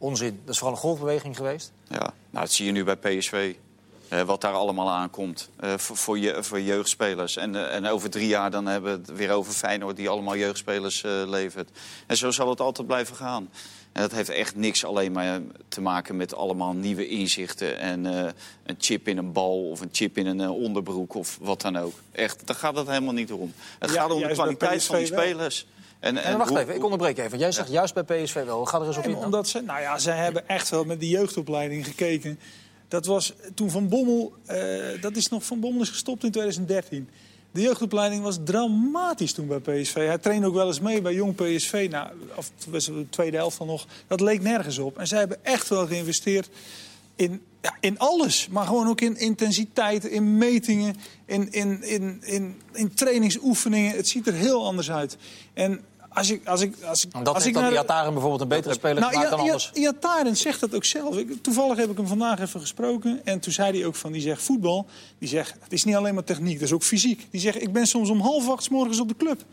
onzin. 0.00 0.40
Dat 0.44 0.52
is 0.54 0.58
vooral 0.58 0.76
een 0.76 0.82
golfbeweging 0.82 1.36
geweest. 1.36 1.72
Ja, 1.88 1.98
nou, 2.30 2.44
dat 2.44 2.52
zie 2.52 2.66
je 2.66 2.72
nu 2.72 2.84
bij 2.84 2.96
PSV. 2.96 3.54
eh, 4.08 4.22
wat 4.22 4.40
daar 4.40 4.52
allemaal 4.52 4.90
aankomt 4.90 5.48
eh, 5.60 5.72
voor, 5.76 5.96
voor, 5.96 6.18
je, 6.18 6.42
voor 6.42 6.60
jeugdspelers. 6.60 7.36
En, 7.36 7.54
eh, 7.54 7.74
en 7.74 7.86
over 7.86 8.10
drie 8.10 8.28
jaar 8.28 8.50
dan 8.50 8.66
hebben 8.66 8.92
we 8.92 8.98
het 9.10 9.18
weer 9.18 9.30
over 9.30 9.52
Feyenoord... 9.52 9.96
die 9.96 10.08
allemaal 10.08 10.36
jeugdspelers 10.36 11.02
eh, 11.04 11.22
levert. 11.26 11.70
En 12.06 12.16
zo 12.16 12.30
zal 12.30 12.48
het 12.48 12.60
altijd 12.60 12.86
blijven 12.86 13.16
gaan. 13.16 13.48
En 13.92 14.02
dat 14.02 14.12
heeft 14.12 14.28
echt 14.28 14.56
niks 14.56 14.84
alleen 14.84 15.12
maar 15.12 15.40
te 15.68 15.80
maken 15.80 16.16
met 16.16 16.34
allemaal 16.34 16.72
nieuwe 16.72 17.08
inzichten... 17.08 17.78
en 17.78 18.06
eh, 18.06 18.30
een 18.66 18.76
chip 18.78 19.08
in 19.08 19.18
een 19.18 19.32
bal 19.32 19.70
of 19.70 19.80
een 19.80 19.88
chip 19.92 20.18
in 20.18 20.26
een 20.26 20.50
onderbroek 20.50 21.14
of 21.14 21.38
wat 21.40 21.60
dan 21.60 21.76
ook. 21.78 21.92
Echt, 22.12 22.46
daar 22.46 22.56
gaat 22.56 22.76
het 22.76 22.86
helemaal 22.88 23.12
niet 23.14 23.32
om. 23.32 23.52
Het 23.78 23.90
Ja, 23.90 24.00
gaat 24.00 24.10
om 24.10 24.20
de 24.20 24.28
kwaliteit 24.32 24.84
van 24.84 24.96
die 24.98 25.08
wel. 25.10 25.50
En, 26.00 26.16
En, 26.16 26.38
wacht 26.38 26.50
hoe- 26.50 26.58
even, 26.58 26.74
ik 26.74 26.84
onderbreek 26.84 27.18
even. 27.18 27.38
Jij 27.38 27.52
zegt 27.52 27.70
juist 27.70 27.94
bij 27.94 28.02
PSV 28.02 28.44
wel. 28.44 28.64
Ga 28.64 28.80
er 28.80 28.86
eens 28.86 28.96
op 28.96 29.04
in. 29.04 29.16
Omdat 29.16 29.48
ze, 29.48 29.60
nou 29.60 29.80
ja, 29.80 29.98
zij 29.98 30.16
hebben 30.16 30.48
echt 30.48 30.68
wel 30.68 30.84
met 30.84 31.00
die 31.00 31.10
jeugdopleiding 31.10 31.86
gekeken. 31.86 32.38
Dat 32.88 33.06
was 33.06 33.32
toen 33.54 33.70
Van 33.70 33.88
Bommel, 33.88 34.32
eh, 34.46 35.00
dat 35.00 35.16
is 35.16 35.28
nog 35.28 35.44
Van 35.44 35.60
Bommel 35.60 35.82
is 35.82 35.88
gestopt 35.88 36.24
in 36.24 36.30
2013. 36.30 37.08
De 37.52 37.60
jeugdopleiding 37.60 38.22
was 38.22 38.38
dramatisch 38.44 39.32
toen 39.32 39.46
bij 39.46 39.58
PSV. 39.58 39.94
Hij 39.94 40.18
trainde 40.18 40.46
ook 40.46 40.54
wel 40.54 40.66
eens 40.66 40.80
mee 40.80 41.02
bij 41.02 41.14
jong 41.14 41.34
PSV. 41.34 41.88
Nou, 41.90 42.08
of 42.34 42.50
de 42.70 43.06
tweede 43.10 43.36
helft 43.36 43.58
dan 43.58 43.66
nog. 43.66 43.86
Dat 44.06 44.20
leek 44.20 44.42
nergens 44.42 44.78
op. 44.78 44.98
En 44.98 45.06
zij 45.06 45.18
hebben 45.18 45.44
echt 45.44 45.68
wel 45.68 45.86
geïnvesteerd 45.86 46.48
in, 47.16 47.42
ja, 47.62 47.76
in 47.80 47.98
alles. 47.98 48.48
Maar 48.48 48.66
gewoon 48.66 48.88
ook 48.88 49.00
in 49.00 49.16
intensiteit, 49.16 50.04
in 50.04 50.38
metingen, 50.38 50.96
in, 51.24 51.52
in, 51.52 51.82
in, 51.82 52.18
in, 52.22 52.60
in 52.72 52.94
trainingsoefeningen. 52.94 53.96
Het 53.96 54.08
ziet 54.08 54.26
er 54.26 54.32
heel 54.34 54.66
anders 54.66 54.90
uit. 54.90 55.16
En 55.54 55.80
als 56.12 56.30
ik, 56.30 56.46
als 56.48 56.60
ik, 56.60 56.74
als 56.84 57.04
ik, 57.04 57.12
dat 57.24 57.34
als 57.34 57.46
ik 57.46 57.54
de- 57.54 57.70
Iataren 57.70 58.12
bijvoorbeeld 58.12 58.40
een 58.40 58.48
betere 58.48 58.74
speler 58.74 59.00
nou, 59.00 59.12
dan 59.12 59.38
anders. 59.38 59.70
Iataren 59.74 60.36
zegt 60.36 60.60
dat 60.60 60.74
ook 60.74 60.84
zelf. 60.84 61.16
Ik, 61.16 61.42
toevallig 61.42 61.76
heb 61.76 61.90
ik 61.90 61.96
hem 61.96 62.06
vandaag 62.06 62.40
even 62.40 62.60
gesproken. 62.60 63.20
En 63.24 63.40
toen 63.40 63.52
zei 63.52 63.78
hij 63.78 63.86
ook 63.86 63.94
van, 63.94 64.12
die 64.12 64.20
zegt 64.22 64.42
voetbal. 64.42 64.86
Die 65.18 65.28
zegt, 65.28 65.54
het 65.60 65.72
is 65.72 65.84
niet 65.84 65.94
alleen 65.94 66.14
maar 66.14 66.24
techniek, 66.24 66.54
dat 66.58 66.68
is 66.68 66.74
ook 66.74 66.82
fysiek. 66.82 67.26
Die 67.30 67.40
zegt, 67.40 67.62
ik 67.62 67.72
ben 67.72 67.86
soms 67.86 68.08
om 68.10 68.20
half 68.20 68.48
acht 68.50 68.62
's 68.62 68.68
morgens 68.68 69.00
op 69.00 69.08
de 69.08 69.16
club. 69.16 69.44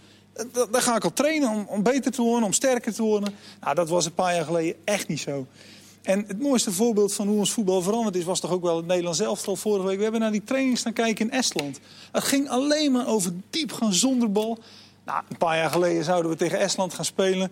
Da- 0.52 0.66
Daar 0.72 0.82
ga 0.82 0.96
ik 0.96 1.04
al 1.04 1.14
trainen 1.14 1.50
om, 1.50 1.66
om 1.70 1.84
beter 1.84 2.12
te 2.12 2.22
worden, 2.22 2.44
om 2.46 2.54
sterker 2.54 2.94
te 2.94 3.04
worden. 3.04 3.34
Nou, 3.62 3.76
dat 3.76 3.90
was 3.90 4.06
een 4.06 4.14
paar 4.14 4.36
jaar 4.36 4.46
geleden 4.46 4.76
echt 4.84 5.08
niet 5.08 5.20
zo. 5.20 5.46
En 6.02 6.24
het 6.28 6.40
mooiste 6.42 6.72
voorbeeld 6.72 7.14
van 7.14 7.28
hoe 7.28 7.38
ons 7.38 7.52
voetbal 7.52 7.82
veranderd 7.82 8.16
is... 8.16 8.24
was 8.24 8.40
toch 8.40 8.52
ook 8.52 8.62
wel 8.64 8.78
het 8.78 8.86
Nederlands 8.86 9.20
elftal 9.20 9.56
vorige 9.56 9.86
week. 9.88 9.98
We 9.98 10.04
hebben 10.04 10.22
naar 10.22 10.32
die 10.32 10.44
training 10.44 10.78
staan 10.78 10.94
kijken 10.94 11.26
in 11.26 11.32
Estland. 11.38 11.80
Het 12.12 12.24
ging 12.24 12.50
alleen 12.50 12.92
maar 12.92 13.08
over 13.08 13.34
diep 13.50 13.72
gaan 13.74 13.94
zonder 13.94 14.32
bal. 14.32 14.58
Nou, 15.08 15.22
een 15.30 15.38
paar 15.38 15.58
jaar 15.58 15.70
geleden 15.70 16.04
zouden 16.04 16.32
we 16.32 16.38
tegen 16.38 16.60
Estland 16.60 16.94
gaan 16.94 17.06
spelen. 17.06 17.52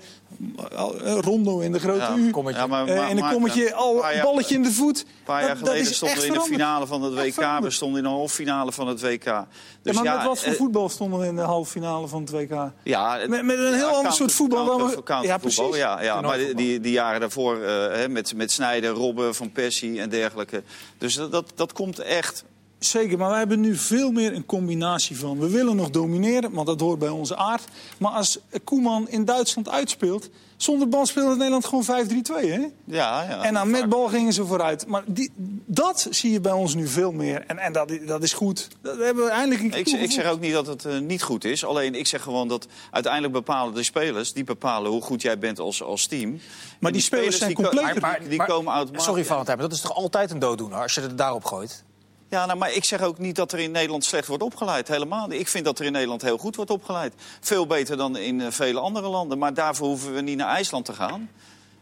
Eh, 0.71 1.17
Rondo 1.21 1.59
in 1.59 1.71
de 1.71 1.79
grote 1.79 1.99
Ja, 1.99 2.15
U. 2.17 2.31
kommetje. 2.31 2.59
Ja, 2.61 2.67
maar- 2.67 2.87
Eh, 2.87 2.95
maar- 2.97 3.09
en 3.09 3.15
dan 3.15 3.25
maar- 3.25 3.33
kom 3.33 3.47
je 3.47 3.73
al 3.73 4.05
een 4.11 4.21
balletje 4.21 4.55
in 4.55 4.63
de 4.63 4.71
voet. 4.71 4.99
Een 4.99 5.05
paar 5.25 5.39
jaar 5.41 5.49
Dat- 5.49 5.57
geleden 5.57 5.81
is 5.81 5.95
stonden 5.95 6.17
we 6.17 6.23
in 6.25 6.27
de 6.27 6.33
veranderd. 6.39 6.59
finale 6.61 6.87
van 6.87 7.01
het 7.01 7.13
WK. 7.13 7.59
We 7.63 7.69
stonden 7.69 7.97
in 7.97 8.03
de 8.03 8.09
halve 8.15 8.35
finale 8.35 8.71
van 8.71 8.87
het 8.87 9.01
WK. 9.01 9.23
Ja, 9.23 9.47
Dus 9.81 9.95
maar 9.95 10.03
met 10.03 10.23
wat 10.25 10.39
voor 10.39 10.51
eh, 10.51 10.57
voetbal 10.57 10.89
stonden 10.89 11.19
we 11.19 11.25
in 11.25 11.35
de 11.35 11.41
halve 11.41 11.71
finale 11.71 12.07
van 12.07 12.21
het 12.21 12.29
WK? 12.31 12.71
Ja, 12.83 13.17
Met- 13.27 13.29
met 13.43 13.57
een 13.57 13.63
heel 13.63 13.71
ja, 13.73 13.81
ander 13.83 13.91
counter- 13.91 14.11
soort 14.13 14.31
voetbal 14.31 14.65
dan 14.65 14.77
we- 14.89 15.03
counter- 15.03 15.29
Ja, 15.29 15.37
precies. 15.37 15.75
Ja, 15.75 16.01
ja, 16.01 16.21
maar 16.21 16.37
die, 16.37 16.53
die, 16.55 16.79
die 16.79 16.91
jaren 16.91 17.19
daarvoor 17.19 17.61
eh, 17.61 17.69
hè, 17.97 18.09
met, 18.09 18.35
met 18.35 18.51
Snijder, 18.51 18.89
Robben, 18.91 19.35
Van 19.35 19.51
Persie 19.51 20.01
en 20.01 20.09
dergelijke. 20.09 20.63
Dus 20.97 21.13
dat, 21.15 21.31
dat, 21.31 21.51
dat 21.55 21.73
komt 21.73 21.99
echt. 21.99 22.43
Zeker, 22.85 23.17
maar 23.17 23.29
wij 23.29 23.37
hebben 23.37 23.59
nu 23.59 23.75
veel 23.75 24.11
meer 24.11 24.33
een 24.33 24.45
combinatie 24.45 25.17
van. 25.17 25.39
We 25.39 25.49
willen 25.49 25.75
nog 25.75 25.89
domineren, 25.89 26.51
want 26.51 26.67
dat 26.67 26.79
hoort 26.79 26.99
bij 26.99 27.09
onze 27.09 27.35
aard. 27.35 27.63
Maar 27.97 28.11
als 28.11 28.39
Koeman 28.63 29.09
in 29.09 29.25
Duitsland 29.25 29.69
uitspeelt... 29.69 30.29
zonder 30.57 30.89
bal 30.89 31.05
speelde 31.05 31.35
Nederland 31.35 31.65
gewoon 31.65 31.85
5-3-2, 31.85 32.49
hè? 32.49 32.67
Ja, 32.85 33.23
ja, 33.23 33.43
en 33.43 33.53
dan 33.53 33.69
met 33.69 33.89
bal 33.89 34.07
gingen 34.07 34.33
ze 34.33 34.45
vooruit. 34.45 34.87
Maar 34.87 35.03
die, 35.07 35.31
dat 35.65 36.07
zie 36.09 36.31
je 36.31 36.41
bij 36.41 36.51
ons 36.51 36.75
nu 36.75 36.87
veel 36.87 37.11
meer. 37.11 37.43
En, 37.47 37.57
en 37.57 37.73
dat, 37.73 37.91
dat 38.05 38.23
is 38.23 38.33
goed. 38.33 38.67
Dat 38.81 38.97
hebben 38.97 39.23
we 39.23 39.29
eindelijk 39.29 39.61
een 39.61 39.79
Ik, 39.79 39.87
zeg- 39.87 40.01
ik 40.01 40.11
zeg 40.11 40.25
ook 40.29 40.39
niet 40.39 40.53
dat 40.53 40.67
het 40.67 40.85
eh, 40.85 40.99
niet 40.99 41.23
goed 41.23 41.43
is. 41.43 41.65
Alleen 41.65 41.95
ik 41.95 42.07
zeg 42.07 42.21
gewoon 42.21 42.47
dat 42.47 42.67
uiteindelijk 42.91 43.33
bepalen 43.33 43.73
de 43.73 43.83
spelers... 43.83 44.33
die 44.33 44.43
bepalen 44.43 44.91
hoe 44.91 45.01
goed 45.01 45.21
jij 45.21 45.39
bent 45.39 45.59
als, 45.59 45.83
als 45.83 46.05
team. 46.07 46.39
En 46.79 46.91
die 46.93 47.01
spelers 47.01 47.37
zijn 47.37 47.53
die 47.55 47.69
maar- 47.99 48.19
die 48.29 48.37
Maar- 48.37 48.47
komen 48.47 48.73
automatisch. 48.73 49.05
Sorry, 49.05 49.25
Valentijn, 49.25 49.57
maar 49.57 49.67
dat 49.67 49.75
is 49.75 49.81
toch 49.83 49.95
altijd 49.95 50.31
een 50.31 50.39
dooddoener 50.39 50.81
als 50.81 50.93
je 50.95 51.01
het 51.01 51.17
daarop 51.17 51.45
gooit? 51.45 51.83
Ja, 52.35 52.45
nou, 52.45 52.57
maar 52.57 52.73
ik 52.73 52.83
zeg 52.83 53.01
ook 53.01 53.17
niet 53.17 53.35
dat 53.35 53.51
er 53.51 53.59
in 53.59 53.71
Nederland 53.71 54.03
slecht 54.03 54.27
wordt 54.27 54.43
opgeleid. 54.43 54.87
Helemaal 54.87 55.27
niet. 55.27 55.39
Ik 55.39 55.47
vind 55.47 55.65
dat 55.65 55.79
er 55.79 55.85
in 55.85 55.91
Nederland 55.91 56.21
heel 56.21 56.37
goed 56.37 56.55
wordt 56.55 56.71
opgeleid. 56.71 57.13
Veel 57.39 57.67
beter 57.67 57.97
dan 57.97 58.17
in 58.17 58.41
eh, 58.41 58.47
vele 58.51 58.79
andere 58.79 59.07
landen. 59.07 59.37
Maar 59.37 59.53
daarvoor 59.53 59.87
hoeven 59.87 60.13
we 60.13 60.21
niet 60.21 60.37
naar 60.37 60.49
IJsland 60.49 60.85
te 60.85 60.93
gaan. 60.93 61.29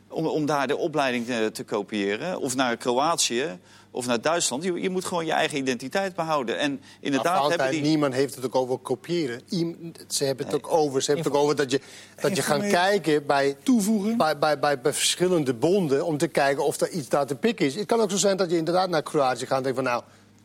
Om, 0.07 0.27
om 0.27 0.45
daar 0.45 0.67
de 0.67 0.77
opleiding 0.77 1.29
eh, 1.29 1.45
te 1.45 1.63
kopiëren. 1.63 2.39
Of 2.39 2.55
naar 2.55 2.77
Kroatië. 2.77 3.59
Of 3.91 4.05
naar 4.05 4.21
Duitsland. 4.21 4.63
Je, 4.63 4.73
je 4.73 4.89
moet 4.89 5.05
gewoon 5.05 5.25
je 5.25 5.31
eigen 5.31 5.57
identiteit 5.57 6.15
behouden. 6.15 6.57
En 6.57 6.81
inderdaad 6.99 7.33
hebben 7.33 7.51
altijd, 7.51 7.71
die... 7.71 7.81
niemand 7.81 8.13
heeft 8.13 8.35
het 8.35 8.45
ook 8.45 8.55
over 8.55 8.77
kopiëren. 8.77 9.41
Iem- 9.49 9.91
Ze 10.07 10.23
hebben 10.23 10.45
het 10.45 10.55
ook 10.55 10.71
over. 10.71 11.01
Ze 11.01 11.11
hebben 11.11 11.31
het 11.31 11.35
ook 11.35 11.43
over 11.43 11.55
dat 11.55 11.71
je, 11.71 11.81
dat 12.21 12.35
je 12.35 12.41
gaat 12.41 12.67
kijken 12.67 13.25
bij, 13.25 13.55
Toevoegen. 13.63 14.17
bij, 14.17 14.37
bij, 14.37 14.59
bij, 14.59 14.81
bij 14.81 14.93
verschillende 14.93 15.53
bonden... 15.53 16.05
om 16.05 16.17
te 16.17 16.27
kijken 16.27 16.65
of 16.65 16.79
er 16.81 16.89
iets 16.89 17.09
daar 17.09 17.25
te 17.25 17.35
pikken 17.35 17.65
is. 17.65 17.75
Het 17.75 17.85
kan 17.85 17.99
ook 17.99 18.11
zo 18.11 18.17
zijn 18.17 18.37
dat 18.37 18.49
je 18.51 18.57
inderdaad 18.57 18.89
naar 18.89 19.03
Kroatië 19.03 19.45
gaat 19.45 19.57
en 19.57 19.63
denkt 19.63 19.77
van... 19.77 19.87
nou, 19.87 20.03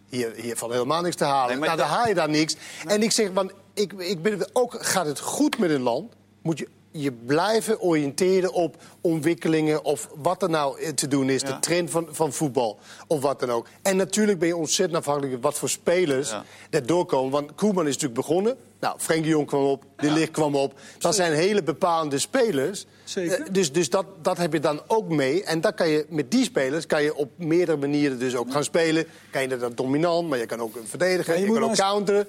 hier, 0.08 0.32
hier 0.36 0.56
valt 0.56 0.72
helemaal 0.72 1.02
niks 1.02 1.16
te 1.16 1.24
halen. 1.24 1.58
Nee, 1.58 1.66
nou, 1.66 1.78
dan 1.78 1.86
haal 1.86 2.08
je 2.08 2.14
daar 2.14 2.28
niks. 2.28 2.56
En 2.86 3.02
ik 3.02 3.12
zeg, 3.12 3.30
want 3.32 3.52
ik, 3.74 3.92
ik 3.92 4.22
ben 4.22 4.48
ook, 4.52 4.76
gaat 4.78 5.06
het 5.06 5.20
goed 5.20 5.58
met 5.58 5.70
een 5.70 5.82
land... 5.82 6.12
moet 6.42 6.58
je 6.58 6.68
je 6.90 7.12
blijven 7.12 7.80
oriënteren 7.80 8.52
op 8.52 8.76
ontwikkelingen... 9.00 9.84
of 9.84 10.08
wat 10.14 10.42
er 10.42 10.50
nou 10.50 10.80
eh, 10.80 10.88
te 10.88 11.08
doen 11.08 11.30
is, 11.30 11.42
de 11.42 11.58
trend 11.58 11.90
van, 11.90 12.08
van 12.10 12.32
voetbal 12.32 12.78
of 13.06 13.20
wat 13.20 13.40
dan 13.40 13.50
ook. 13.50 13.66
En 13.82 13.96
natuurlijk 13.96 14.38
ben 14.38 14.48
je 14.48 14.56
ontzettend 14.56 14.98
afhankelijk 14.98 15.32
van 15.32 15.42
wat 15.42 15.58
voor 15.58 15.68
spelers 15.68 16.30
Ja. 16.30 16.44
er 16.70 16.86
doorkomen. 16.86 17.30
Want 17.30 17.54
Koeman 17.54 17.86
is 17.86 17.94
natuurlijk 17.94 18.20
begonnen. 18.20 18.56
Nou, 18.80 18.98
Frenkie 18.98 19.30
Jong 19.30 19.46
kwam 19.46 19.64
op, 19.64 19.84
De 19.96 20.10
Ligt 20.10 20.30
kwam 20.30 20.54
op. 20.54 20.74
Dat 20.98 21.14
zijn 21.14 21.32
hele 21.32 21.62
bepalende 21.62 22.18
spelers. 22.18 22.86
Zeker. 23.08 23.40
Eh, 23.40 23.46
dus 23.50 23.72
dus 23.72 23.90
dat, 23.90 24.06
dat 24.22 24.36
heb 24.38 24.52
je 24.52 24.60
dan 24.60 24.80
ook 24.86 25.08
mee. 25.08 25.44
En 25.44 25.60
dan 25.60 25.74
kan 25.74 25.88
je 25.88 26.06
met 26.08 26.30
die 26.30 26.44
spelers 26.44 26.86
kan 26.86 27.02
je 27.02 27.14
op 27.14 27.30
meerdere 27.36 27.78
manieren 27.78 28.18
dus 28.18 28.36
ook 28.36 28.52
gaan 28.52 28.64
spelen. 28.64 29.04
Kan 29.30 29.42
je 29.42 29.56
dat 29.56 29.76
dominant, 29.76 30.28
maar 30.28 30.38
je 30.38 30.46
kan 30.46 30.60
ook 30.60 30.76
verdedigen. 30.84 31.34
Ja, 31.34 31.46
je 31.46 31.52
kan 31.52 31.62
ook 31.62 31.68
eens- 31.68 31.78
counteren. 31.78 32.26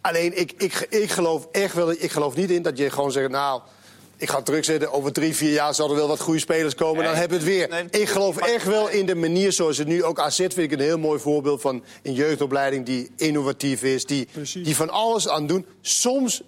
Alleen, 0.00 0.38
ik, 0.38 0.52
ik, 0.58 0.86
ik 0.88 1.10
geloof 1.10 1.48
echt 1.52 1.74
wel... 1.74 1.90
Ik 1.90 2.10
geloof 2.10 2.36
niet 2.36 2.50
in 2.50 2.62
dat 2.62 2.78
je 2.78 2.90
gewoon 2.90 3.12
zegt... 3.12 3.30
nou, 3.30 3.60
ik 4.16 4.30
ga 4.30 4.42
terugzetten. 4.42 4.92
Over 4.92 5.12
drie, 5.12 5.36
vier 5.36 5.52
jaar 5.52 5.74
zal 5.74 5.90
er 5.90 5.96
wel 5.96 6.08
wat 6.08 6.20
goede 6.20 6.40
spelers 6.40 6.74
komen. 6.74 6.96
Nee, 6.96 7.06
dan 7.10 7.16
hebben 7.20 7.38
we 7.38 7.44
het 7.44 7.54
weer. 7.54 7.68
nee, 7.68 8.02
ik 8.02 8.08
geloof 8.08 8.36
echt 8.36 8.64
wel 8.66 8.88
in 8.88 9.06
de 9.06 9.14
manier 9.14 9.52
zoals 9.52 9.78
het 9.78 9.86
nu... 9.86 10.04
Ook 10.04 10.18
AZ 10.20 10.36
vind 10.36 10.58
ik 10.58 10.72
een 10.72 10.80
heel 10.80 10.98
mooi 10.98 11.20
voorbeeld 11.20 11.60
van 11.60 11.84
een 12.02 12.14
jeugdopleiding... 12.14 12.86
die 12.86 13.10
innovatief 13.16 13.82
is, 13.82 14.06
die, 14.06 14.28
Precies. 14.32 14.64
die 14.64 14.76
van 14.76 14.90
alles 14.90 15.28
aan 15.28 15.46
doen. 15.46 15.66
Soms 15.80 16.42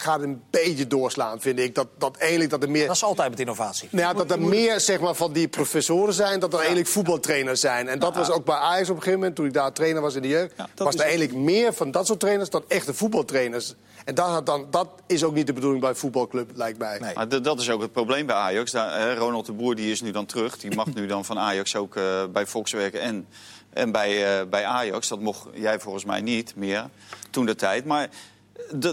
gaat 0.00 0.22
een 0.22 0.42
beetje 0.50 0.86
doorslaan, 0.86 1.40
vind 1.40 1.58
ik. 1.58 1.74
Dat, 1.74 1.86
dat 1.98 2.16
eigenlijk 2.16 2.50
dat 2.50 2.62
er 2.62 2.70
meer... 2.70 2.86
Dat 2.86 2.96
is 2.96 3.04
altijd 3.04 3.30
met 3.30 3.40
innovatie. 3.40 3.88
Nou 3.90 4.06
ja, 4.06 4.12
dat 4.12 4.30
er 4.30 4.40
meer 4.40 4.80
zeg 4.80 5.00
maar, 5.00 5.14
van 5.14 5.32
die 5.32 5.48
professoren 5.48 6.14
zijn, 6.14 6.40
dat 6.40 6.52
er 6.52 6.58
eigenlijk 6.58 6.88
voetbaltrainers 6.88 7.60
zijn. 7.60 7.88
En 7.88 7.98
dat 7.98 8.14
was 8.14 8.30
ook 8.30 8.44
bij 8.44 8.54
Ajax 8.54 8.88
op 8.88 8.96
een 8.96 9.02
gegeven 9.02 9.18
moment, 9.18 9.36
toen 9.36 9.46
ik 9.46 9.52
daar 9.52 9.72
trainer 9.72 10.02
was 10.02 10.14
in 10.14 10.22
de 10.22 10.28
jeugd. 10.28 10.54
Was 10.74 10.94
er 10.94 11.00
eigenlijk 11.00 11.34
meer 11.34 11.72
van 11.72 11.90
dat 11.90 12.06
soort 12.06 12.20
trainers 12.20 12.50
dan 12.50 12.64
echte 12.68 12.94
voetbaltrainers. 12.94 13.74
En 14.04 14.14
dat, 14.14 14.28
had 14.28 14.46
dan, 14.46 14.66
dat 14.70 14.88
is 15.06 15.24
ook 15.24 15.34
niet 15.34 15.46
de 15.46 15.52
bedoeling 15.52 15.80
bij 15.80 15.90
een 15.90 15.96
voetbalclub, 15.96 16.50
lijkt 16.54 16.78
mij. 16.78 16.98
Nee. 16.98 17.14
Maar 17.14 17.42
dat 17.42 17.60
is 17.60 17.70
ook 17.70 17.80
het 17.80 17.92
probleem 17.92 18.26
bij 18.26 18.36
Ajax. 18.36 18.70
Daar, 18.70 19.16
Ronald 19.16 19.46
de 19.46 19.52
Boer 19.52 19.74
die 19.74 19.90
is 19.90 20.00
nu 20.00 20.10
dan 20.10 20.26
terug. 20.26 20.58
Die 20.58 20.74
mag 20.74 20.94
nu 20.94 21.06
dan 21.06 21.24
van 21.24 21.38
Ajax 21.38 21.76
ook 21.76 21.96
eh, 21.96 22.24
bij 22.32 22.46
Fox 22.46 22.72
werken 22.72 23.00
en, 23.00 23.26
en 23.70 23.92
bij, 23.92 24.40
eh, 24.40 24.46
bij 24.48 24.64
Ajax. 24.64 25.08
Dat 25.08 25.20
mocht 25.20 25.46
jij 25.54 25.80
volgens 25.80 26.04
mij 26.04 26.20
niet 26.20 26.56
meer 26.56 26.88
toen 27.30 27.46
de 27.46 27.54
tijd. 27.54 27.84
Maar 27.84 28.08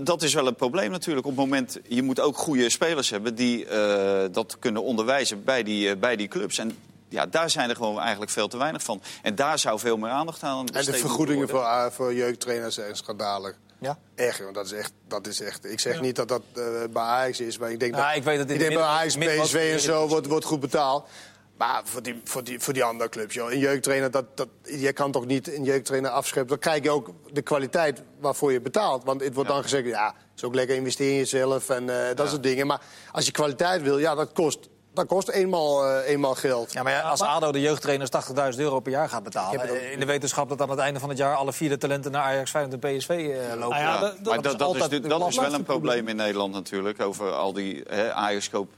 dat 0.03 0.21
is 0.21 0.33
wel 0.33 0.47
een 0.47 0.55
probleem 0.55 0.91
natuurlijk. 0.91 1.25
Op 1.25 1.37
het 1.37 1.45
moment, 1.45 1.79
je 1.87 2.03
moet 2.03 2.19
ook 2.19 2.37
goede 2.37 2.69
spelers 2.69 3.09
hebben 3.09 3.35
die 3.35 3.65
eh, 3.65 4.25
dat 4.31 4.59
kunnen 4.59 4.83
onderwijzen 4.83 5.43
bij 5.43 5.63
die, 5.63 5.89
eh, 5.89 5.97
bij 5.97 6.15
die 6.15 6.27
clubs. 6.27 6.57
En 6.57 6.77
ja, 7.09 7.25
daar 7.25 7.49
zijn 7.49 7.69
er 7.69 7.75
gewoon 7.75 7.99
eigenlijk 7.99 8.31
veel 8.31 8.47
te 8.47 8.57
weinig 8.57 8.83
van. 8.83 9.01
En 9.21 9.35
daar 9.35 9.59
zou 9.59 9.79
veel 9.79 9.97
meer 9.97 10.09
aandacht 10.09 10.43
aan 10.43 10.59
En 10.59 10.65
besteed 10.65 10.85
de 10.85 10.91
moeten 10.91 11.09
vergoedingen 11.09 11.49
voor, 11.49 11.63
ah, 11.63 11.91
voor 11.91 12.13
jeugdtrainers 12.13 12.75
zijn 12.75 12.95
schandalig. 12.95 13.55
Ja? 13.79 13.97
Echt, 14.15 14.37
joh, 14.37 14.53
dat 14.53 14.65
is 14.65 14.71
echt, 14.71 14.91
dat 15.07 15.27
is 15.27 15.41
echt. 15.41 15.65
Ik 15.65 15.79
zeg 15.79 16.01
niet 16.01 16.15
dat 16.15 16.27
dat 16.27 16.41
eh, 16.53 16.63
bij 16.89 17.03
Ajax 17.03 17.39
is, 17.39 17.57
maar 17.57 17.71
ik 17.71 17.79
denk 17.79 17.95
Ja, 17.95 18.07
dat, 18.07 18.15
ik 18.15 18.23
weet 18.23 18.37
dat 18.37 18.47
dit 18.47 18.55
ik 18.55 18.61
denk 18.61 18.79
bij 18.79 18.89
Ajax, 18.89 19.17
PSV 19.17 19.69
en 19.73 19.79
zo 19.79 20.07
wordt, 20.07 20.27
wordt 20.27 20.45
goed 20.45 20.59
betaald. 20.59 21.07
Maar 21.57 21.81
voor 21.83 22.01
die, 22.03 22.21
voor 22.23 22.43
die, 22.43 22.59
voor 22.59 22.73
die 22.73 22.83
andere 22.83 23.09
clubs, 23.09 23.33
joh. 23.33 23.51
Een 23.51 23.59
jeugdtrainer, 23.59 24.11
dat, 24.11 24.37
dat, 24.37 24.47
je 24.63 24.93
kan 24.93 25.11
toch 25.11 25.25
niet 25.25 25.53
een 25.55 25.63
jeugdtrainer 25.63 26.11
afschepen. 26.11 26.49
Dan 26.49 26.59
krijg 26.59 26.83
je 26.83 26.89
ook 26.91 27.09
de 27.31 27.41
kwaliteit 27.41 28.01
waarvoor 28.19 28.51
je 28.51 28.61
betaalt. 28.61 29.03
Want 29.03 29.21
het 29.21 29.33
wordt 29.33 29.49
dan 29.49 29.61
gezegd, 29.61 29.85
ja, 29.87 30.05
het 30.05 30.15
is 30.35 30.43
ook 30.43 30.55
lekker 30.55 30.75
investeren 30.75 31.11
in 31.11 31.17
jezelf 31.17 31.69
en 31.69 32.09
eh, 32.09 32.15
dat 32.15 32.29
soort 32.29 32.43
dingen. 32.43 32.67
Maar 32.67 32.81
als 33.11 33.25
je 33.25 33.31
kwaliteit 33.31 33.81
wil, 33.81 33.97
ja, 33.97 34.15
dat 34.15 34.31
kost, 34.33 34.69
dat 34.93 35.05
kost 35.07 35.29
eenmaal, 35.29 35.85
eh, 35.85 36.09
eenmaal 36.09 36.35
geld. 36.35 36.73
Ja, 36.73 36.83
maar 36.83 36.91
ja, 36.91 37.01
als 37.01 37.21
ADO 37.21 37.51
de 37.51 37.61
jeugdtrainers 37.61 38.09
80.000 38.53 38.59
euro 38.59 38.79
per 38.79 38.91
jaar 38.91 39.09
gaat 39.09 39.23
betalen... 39.23 39.61
Ook- 39.61 39.67
eh, 39.67 39.91
in 39.91 39.99
de 39.99 40.05
wetenschap 40.05 40.49
dat 40.49 40.61
aan 40.61 40.69
het 40.69 40.79
einde 40.79 40.99
van 40.99 41.09
het 41.09 41.17
jaar... 41.17 41.35
alle 41.35 41.53
vierde 41.53 41.77
talenten 41.77 42.11
naar 42.11 42.21
Ajax, 42.23 42.49
Feyenoord 42.51 42.83
en 42.83 42.97
PSV 42.97 43.09
eh, 43.09 43.15
lopen... 43.49 43.59
Nou 43.59 43.73
ja, 43.75 43.79
Ja, 43.79 43.99
dat- 43.99 44.23
maar 44.23 44.41
dat 44.41 44.59
dat, 44.59 44.73
is 44.75 44.81
dat, 44.81 45.27
is, 45.27 45.37
wel 45.37 45.53
een 45.53 45.63
probleem 45.63 46.07
in 46.07 46.15
Nederland 46.15 46.53
natuurlijk. 46.53 47.01
Over 47.01 47.31
al 47.31 47.53
die 47.53 47.83
hè, 47.87 48.13
Ajax-koop. 48.13 48.69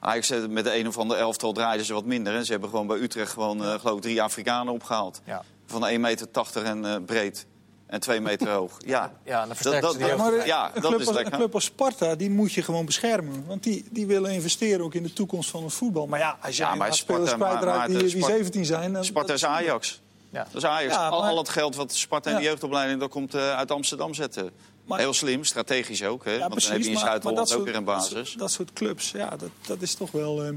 Ajax 0.00 0.32
met 0.48 0.64
de 0.64 0.78
een 0.78 0.86
of 0.88 0.98
andere 0.98 1.20
elftal 1.20 1.52
draaiden 1.52 1.86
ze 1.86 1.92
wat 1.94 2.04
minder. 2.04 2.34
En 2.34 2.44
ze 2.44 2.50
hebben 2.52 2.70
gewoon 2.70 2.86
bij 2.86 2.98
Utrecht 2.98 3.32
gewoon, 3.32 3.64
eh, 3.64 3.74
geloof 3.80 3.96
ik, 3.96 4.02
drie 4.02 4.22
Afrikanen 4.22 4.72
opgehaald. 4.72 5.20
Ja. 5.24 5.42
Van 5.66 5.88
1,80 5.88 5.98
meter 6.00 6.28
en 6.64 6.84
eh, 6.84 6.96
breed. 7.06 7.46
En 7.86 8.00
2 8.00 8.20
meter 8.20 8.48
hoog. 8.50 8.76
Ja, 8.86 9.12
Ja, 9.24 9.46
die 9.46 9.80
dat, 9.80 9.96
jeugd. 9.98 10.16
Maar, 10.16 10.46
ja, 10.46 10.66
een, 10.74 10.80
dat 10.80 10.90
club 10.90 11.00
is 11.00 11.06
als, 11.06 11.16
een 11.16 11.22
lekker. 11.22 11.38
club 11.38 11.54
als 11.54 11.64
Sparta, 11.64 12.14
die 12.14 12.30
moet 12.30 12.52
je 12.52 12.62
gewoon 12.62 12.84
beschermen. 12.84 13.44
Want 13.46 13.62
die, 13.62 13.84
die 13.90 14.06
willen 14.06 14.30
investeren 14.30 14.84
ook 14.84 14.94
in 14.94 15.02
de 15.02 15.12
toekomst 15.12 15.50
van 15.50 15.62
het 15.64 15.72
voetbal. 15.72 16.06
Maar 16.06 16.18
ja, 16.18 16.36
als 16.40 16.56
je 16.56 16.62
Ja, 16.62 16.74
maar 16.74 16.94
spelers 16.94 17.34
kwijtraakt 17.34 17.88
die, 17.88 17.98
die 17.98 18.08
Spart- 18.08 18.32
17 18.32 18.64
zijn... 18.64 18.92
Dan, 18.92 19.04
Sparta 19.04 19.32
is 19.32 19.44
Ajax. 19.44 20.00
Ja. 20.30 20.42
Dat 20.52 20.54
is 20.62 20.64
Ajax. 20.68 20.94
Ja, 20.94 21.08
al, 21.08 21.20
maar- 21.20 21.30
al 21.30 21.38
het 21.38 21.48
geld 21.48 21.76
wat 21.76 21.94
Sparta 21.94 22.30
in 22.30 22.36
de 22.36 22.42
jeugdopleiding... 22.42 23.00
dat 23.00 23.10
komt 23.10 23.34
eh, 23.34 23.56
uit 23.56 23.70
Amsterdam 23.70 24.14
zetten. 24.14 24.50
Maar- 24.86 24.98
Heel 24.98 25.12
slim, 25.12 25.44
strategisch 25.44 26.04
ook. 26.04 26.24
Hè? 26.24 26.32
Ja, 26.32 26.48
Want 26.48 26.62
dan 26.62 26.72
heb 26.72 26.82
je 26.82 26.90
in 26.90 26.98
Zuid-Holland 26.98 27.48
dat 27.48 27.58
ook 27.58 27.64
weer 27.64 27.74
een 27.74 27.84
soort- 27.86 27.96
basis. 27.96 28.30
Dat, 28.30 28.38
dat 28.38 28.50
soort 28.50 28.72
clubs, 28.72 29.10
ja, 29.10 29.36
dat, 29.36 29.48
dat 29.66 29.82
is 29.82 29.94
toch 29.94 30.10
wel... 30.10 30.44
ehm, 30.44 30.56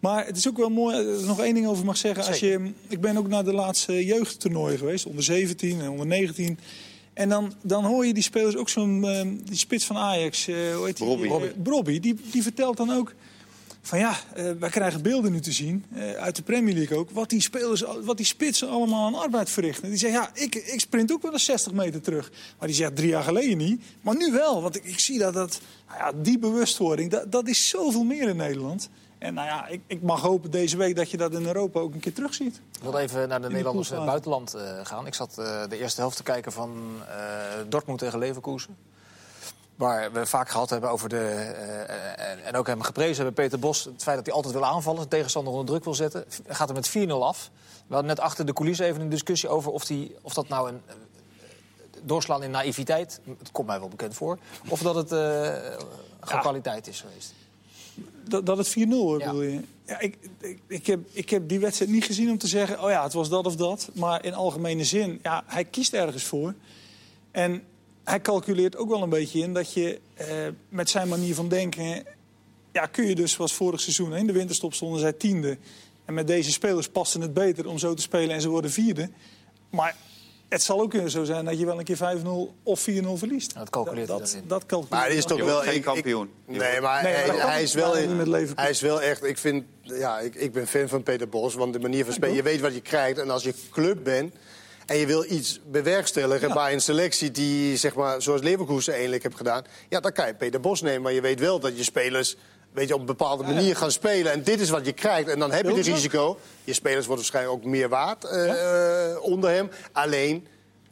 maar 0.00 0.26
het 0.26 0.36
is 0.36 0.48
ook 0.48 0.56
wel 0.56 0.68
mooi, 0.68 0.96
als 1.12 1.20
ik 1.20 1.26
nog 1.26 1.40
één 1.40 1.54
ding 1.54 1.66
over 1.66 1.84
mag 1.84 1.96
zeggen. 1.96 2.26
Als 2.26 2.38
je, 2.38 2.72
ik 2.88 3.00
ben 3.00 3.16
ook 3.16 3.28
naar 3.28 3.44
de 3.44 3.52
laatste 3.52 4.04
jeugdtoernooien 4.04 4.78
geweest, 4.78 5.06
onder 5.06 5.24
17 5.24 5.80
en 5.80 5.88
onder 5.90 6.06
19. 6.06 6.58
En 7.12 7.28
dan, 7.28 7.52
dan 7.62 7.84
hoor 7.84 8.06
je 8.06 8.14
die 8.14 8.22
spelers 8.22 8.56
ook 8.56 8.68
zo'n 8.68 9.04
ehm, 9.04 9.36
die 9.44 9.56
spits 9.58 9.84
van 9.84 9.96
Ajax, 9.96 10.46
eh 10.48 10.54
hoe 10.76 10.86
heet 10.86 10.96
die? 10.96 11.06
Robbie. 11.06 11.30
Eh, 11.30 11.50
Robbie, 11.64 12.00
die, 12.00 12.14
die 12.30 12.42
vertelt 12.42 12.76
dan 12.76 12.90
ook 12.90 13.12
van 13.86 13.98
ja, 13.98 14.16
eh, 14.34 14.50
wij 14.58 14.70
krijgen 14.70 15.02
beelden 15.02 15.32
nu 15.32 15.40
te 15.40 15.52
zien, 15.52 15.84
eh, 15.94 16.12
uit 16.12 16.36
de 16.36 16.42
Premier 16.42 16.74
League 16.74 16.98
ook, 16.98 17.10
wat 17.10 17.30
die 17.30 17.40
spelers, 17.40 17.84
wat 18.04 18.16
die 18.16 18.26
spitsen 18.26 18.68
allemaal 18.68 19.06
aan 19.06 19.14
arbeid 19.14 19.50
verrichten. 19.50 19.88
Die 19.88 19.98
zegt 19.98 20.12
ja, 20.12 20.30
ik, 20.32 20.54
ik 20.54 20.80
sprint 20.80 21.12
ook 21.12 21.22
wel 21.22 21.32
eens 21.32 21.44
60 21.44 21.72
meter 21.72 22.00
terug. 22.00 22.30
Maar 22.58 22.68
die 22.68 22.76
zegt 22.76 22.96
drie 22.96 23.08
jaar 23.08 23.22
geleden 23.22 23.56
niet, 23.56 23.82
maar 24.00 24.16
nu 24.16 24.32
wel. 24.32 24.62
Want 24.62 24.76
ik, 24.76 24.84
ik 24.84 24.98
zie 24.98 25.18
dat, 25.18 25.34
dat 25.34 25.60
nou 25.88 25.98
ja, 25.98 26.12
die 26.22 26.38
bewustwording, 26.38 27.10
dat, 27.10 27.32
dat 27.32 27.48
is 27.48 27.68
zoveel 27.68 28.04
meer 28.04 28.28
in 28.28 28.36
Nederland. 28.36 28.88
En 29.18 29.34
nou 29.34 29.46
ja, 29.46 29.66
ik, 29.66 29.80
ik 29.86 30.02
mag 30.02 30.20
hopen 30.20 30.50
deze 30.50 30.76
week 30.76 30.96
dat 30.96 31.10
je 31.10 31.16
dat 31.16 31.32
in 31.32 31.46
Europa 31.46 31.80
ook 31.80 31.94
een 31.94 32.00
keer 32.00 32.12
terugziet. 32.12 32.60
Ik 32.76 32.82
wil 32.82 32.98
even 32.98 33.28
naar 33.28 33.42
de 33.42 33.48
Nederlanders 33.48 33.90
in 33.90 33.96
het 33.96 34.04
poolfase. 34.04 34.30
buitenland 34.30 34.54
eh, 34.54 34.86
gaan. 34.86 35.06
Ik 35.06 35.14
zat 35.14 35.38
eh, 35.38 35.62
de 35.68 35.78
eerste 35.78 36.00
helft 36.00 36.16
te 36.16 36.22
kijken 36.22 36.52
van 36.52 36.70
eh, 37.08 37.16
Dortmund 37.68 37.98
tegen 37.98 38.18
Leverkusen. 38.18 38.76
Waar 39.76 40.12
we 40.12 40.26
vaak 40.26 40.48
gehad 40.48 40.70
hebben 40.70 40.90
over 40.90 41.08
de. 41.08 41.16
eh, 41.18 42.30
en, 42.30 42.44
en 42.44 42.54
ook 42.56 42.66
hebben 42.66 42.84
geprezen 42.86 43.16
hebben, 43.24 43.34
Peter 43.44 43.58
Bos. 43.58 43.84
Het 43.84 44.02
feit 44.02 44.16
dat 44.16 44.26
hij 44.26 44.34
altijd 44.34 44.54
wil 44.54 44.64
aanvallen, 44.64 45.02
de 45.02 45.08
tegenstander 45.08 45.52
onder 45.52 45.66
druk 45.68 45.84
wil 45.84 45.94
zetten. 45.94 46.24
Gaat 46.48 46.68
er 46.68 46.74
met 46.74 46.88
4-0 46.88 46.92
af. 47.08 47.50
We 47.86 47.94
hadden 47.94 48.06
net 48.14 48.20
achter 48.20 48.46
de 48.46 48.52
coulissen 48.52 48.86
even 48.86 49.00
een 49.00 49.08
discussie 49.08 49.48
over 49.48 49.72
of, 49.72 49.84
die, 49.84 50.16
of 50.22 50.34
dat 50.34 50.48
nou 50.48 50.68
een. 50.68 50.80
eh, 50.86 50.94
doorslaan 52.02 52.42
in 52.42 52.50
naïviteit. 52.50 53.20
Het 53.38 53.50
komt 53.52 53.66
mij 53.66 53.78
wel 53.78 53.88
bekend 53.88 54.14
voor. 54.14 54.38
Of 54.68 54.80
dat 54.82 54.94
het 54.94 55.12
eh 55.12 55.52
gewoon 56.20 56.40
kwaliteit 56.40 56.86
is 56.86 57.00
geweest. 57.00 57.32
Dat, 58.28 58.46
dat 58.46 58.58
het 58.58 58.68
4-0 58.68 58.72
Ja. 58.78 59.16
bedoel 59.16 59.42
je? 59.42 59.60
Ja, 59.86 60.00
ik, 60.00 60.16
ik, 60.40 60.58
ik, 60.66 60.86
heb, 60.86 61.00
ik 61.12 61.30
heb 61.30 61.48
die 61.48 61.60
wedstrijd 61.60 61.90
niet 61.90 62.04
gezien 62.04 62.30
om 62.30 62.38
te 62.38 62.46
zeggen... 62.46 62.82
oh 62.82 62.90
ja, 62.90 63.02
het 63.02 63.12
was 63.12 63.28
dat 63.28 63.46
of 63.46 63.56
dat. 63.56 63.88
Maar 63.92 64.24
in 64.24 64.34
algemene 64.34 64.84
zin, 64.84 65.20
ja, 65.22 65.42
hij 65.46 65.64
kiest 65.64 65.92
ergens 65.92 66.24
voor. 66.24 66.54
En 67.30 67.62
hij 68.04 68.20
calculeert 68.20 68.76
ook 68.76 68.88
wel 68.88 69.02
een 69.02 69.08
beetje 69.08 69.38
in 69.40 69.54
dat 69.54 69.72
je 69.72 70.00
eh, 70.14 70.26
met 70.68 70.90
zijn 70.90 71.08
manier 71.08 71.34
van 71.34 71.48
denken... 71.48 72.04
Ja, 72.72 72.86
kun 72.86 73.06
je 73.06 73.14
dus, 73.14 73.32
zoals 73.32 73.52
vorig 73.54 73.80
seizoen, 73.80 74.14
in 74.16 74.26
de 74.26 74.32
winterstop 74.32 74.74
stonden 74.74 75.00
zij 75.00 75.12
tiende. 75.12 75.58
En 76.04 76.14
met 76.14 76.26
deze 76.26 76.52
spelers 76.52 76.88
paste 76.88 77.20
het 77.20 77.34
beter 77.34 77.68
om 77.68 77.78
zo 77.78 77.94
te 77.94 78.02
spelen 78.02 78.30
en 78.34 78.40
ze 78.40 78.48
worden 78.48 78.70
vierde. 78.70 79.10
Maar 79.70 79.96
het 80.48 80.62
zal 80.62 80.80
ook 80.80 80.90
kunnen 80.90 81.10
zo 81.10 81.24
zijn 81.24 81.44
dat 81.44 81.58
je 81.58 81.64
wel 81.64 81.78
een 81.78 81.84
keer 81.84 82.18
5-0 82.22 82.28
of 82.62 82.86
4-0 82.90 82.92
verliest. 83.14 83.54
dat 83.54 83.70
calculeert 83.70 84.08
dat, 84.08 84.18
dat, 84.18 84.36
dat 84.46 84.66
calculeert 84.66 84.90
Maar 84.90 85.06
hij 85.06 85.16
is 85.16 85.24
toch 85.24 85.44
wel... 85.44 85.60
geen 85.60 85.74
ik- 85.74 85.82
kampioen. 85.82 86.30
Nee, 86.46 86.80
maar 86.80 87.02
Nee, 87.02 87.14
hij, 87.14 87.62
is 87.62 87.74
wel... 87.74 87.94
Leverkusen. 87.94 88.56
Hij 88.56 88.70
is 88.70 88.80
wel 88.80 89.02
echt... 89.02 89.24
Ik 89.24 89.38
vind... 89.38 89.64
Ja, 89.82 90.18
ik, 90.20 90.34
ik 90.34 90.52
ben 90.52 90.66
fan 90.66 90.88
van 90.88 91.02
Peter 91.02 91.28
Bos. 91.28 91.54
Want 91.54 91.72
de 91.72 91.80
manier 91.80 92.04
van 92.04 92.14
spelen... 92.14 92.34
Je 92.34 92.42
weet 92.42 92.60
wat 92.60 92.74
je 92.74 92.80
krijgt. 92.80 93.18
En 93.18 93.30
als 93.30 93.42
je 93.42 93.54
club 93.70 94.04
bent... 94.04 94.34
En 94.86 94.96
je 94.96 95.06
wil 95.06 95.24
iets 95.28 95.60
bewerkstelligen 95.70 96.52
bij 96.54 96.72
een 96.72 96.80
selectie 96.80 97.30
die, 97.30 97.76
zeg 97.76 97.94
maar, 97.94 98.22
zoals 98.22 98.40
Leverkusen 98.42 98.92
eigenlijk 98.92 99.22
heeft 99.22 99.36
gedaan. 99.36 99.64
Ja, 99.88 100.00
dan 100.00 100.12
kan 100.12 100.26
je 100.26 100.34
Peter 100.34 100.60
Bos 100.60 100.80
nemen. 100.82 101.02
Maar 101.02 101.12
je 101.12 101.20
weet 101.20 101.40
wel 101.40 101.60
dat 101.60 101.76
je 101.76 101.82
spelers 101.84 102.36
weet 102.72 102.88
je, 102.88 102.94
op 102.94 103.00
een 103.00 103.06
bepaalde 103.06 103.42
manier 103.42 103.76
gaan 103.76 103.90
spelen. 103.90 104.32
En 104.32 104.42
dit 104.42 104.60
is 104.60 104.70
wat 104.70 104.86
je 104.86 104.92
krijgt. 104.92 105.28
En 105.28 105.38
dan 105.38 105.52
heb 105.52 105.66
je 105.66 105.74
het 105.74 105.86
risico. 105.86 106.38
Je 106.64 106.72
spelers 106.72 107.06
worden 107.06 107.24
waarschijnlijk 107.24 107.56
ook 107.56 107.70
meer 107.70 107.88
waard 107.88 108.24
eh, 108.24 109.10
eh, 109.10 109.22
onder 109.22 109.50
hem. 109.50 109.70
Alleen, 109.92 110.46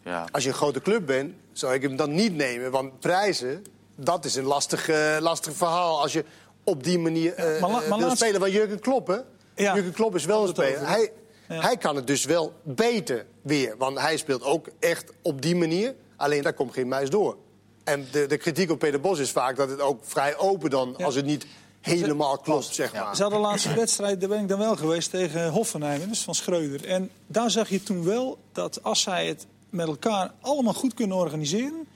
Ja. 0.05 0.25
als 0.33 0.43
je 0.43 0.49
een 0.49 0.55
grote 0.55 0.81
club 0.81 1.07
bent, 1.07 1.35
zou 1.53 1.75
ik 1.75 1.83
hem 1.83 1.97
dan 1.97 2.15
niet 2.15 2.35
nemen. 2.37 2.71
Want 2.71 3.01
prijzen, 3.01 3.65
dat 3.97 4.25
is 4.25 4.35
een 4.35 4.45
lastig, 4.45 4.89
eh, 4.89 5.17
lastig 5.21 5.53
verhaal. 5.55 6.01
Als 6.03 6.13
je 6.13 6.25
op 6.65 6.85
die 6.85 6.99
manier 6.99 7.35
eh, 7.35 7.61
maar 7.61 7.71
la- 7.71 7.83
eh, 7.83 7.89
maar 7.89 7.99
wil 7.99 8.07
laatst- 8.07 8.23
spelen. 8.23 8.41
Want 8.41 8.53
Jurgen 8.53 8.81
Klopp, 8.81 9.07
hè? 9.07 9.17
Ja. 9.55 9.75
Jurgen 9.75 9.93
Klopp 9.93 10.15
is 10.15 10.25
wel 10.25 10.43
een 10.43 10.49
speler. 10.49 10.75
over. 10.75 10.89
Hij, 10.89 11.11
Ja. 11.49 11.61
hij 11.61 11.77
kan 11.77 11.97
het 11.97 12.07
dus 12.07 12.25
wel 12.25 12.53
beter 12.63 13.27
weer. 13.43 13.75
Want 13.79 13.99
hij 13.99 14.17
speelt 14.17 14.43
ook 14.43 14.67
echt 14.79 15.13
op 15.23 15.43
die 15.43 15.57
manier. 15.57 15.95
Alleen 16.17 16.43
daar 16.43 16.53
komt 16.53 16.73
geen 16.73 16.89
muis 16.89 17.11
door. 17.11 17.37
En 17.85 18.07
de, 18.11 18.27
de 18.27 18.37
kritiek 18.37 18.71
op 18.71 18.79
Peter 18.79 19.01
Bos 19.01 19.19
is 19.19 19.31
vaak 19.31 19.57
dat 19.57 19.71
het 19.71 19.81
ook 19.81 20.01
vrij 20.03 20.37
open 20.37 20.71
dan... 20.71 20.95
Ja. 20.97 21.05
als 21.05 21.15
het 21.15 21.25
niet 21.25 21.47
helemaal 21.81 22.39
klopt, 22.39 22.75
zeg 22.75 22.93
maar. 22.93 23.17
Ze 23.17 23.23
hadden 23.23 23.41
de 23.41 23.47
laatste 23.47 23.75
wedstrijd, 23.75 24.21
daar 24.21 24.29
ben 24.29 24.41
ik 24.41 24.49
dan 24.49 24.59
wel 24.59 24.77
geweest, 24.77 25.11
tegen 25.11 25.51
Hoffenheim, 25.51 26.09
dus 26.09 26.21
van 26.23 26.35
Schreuder. 26.35 26.87
En 26.89 27.11
daar 27.27 27.51
zag 27.51 27.69
je 27.69 27.83
toen 27.83 28.05
wel 28.05 28.39
dat 28.53 28.83
als 28.83 29.01
zij 29.01 29.27
het 29.27 29.47
met 29.71 29.87
elkaar 29.87 30.33
allemaal 30.41 30.75
goed 30.75 30.95
kunnen 30.95 31.17
organiseren... 31.17 31.87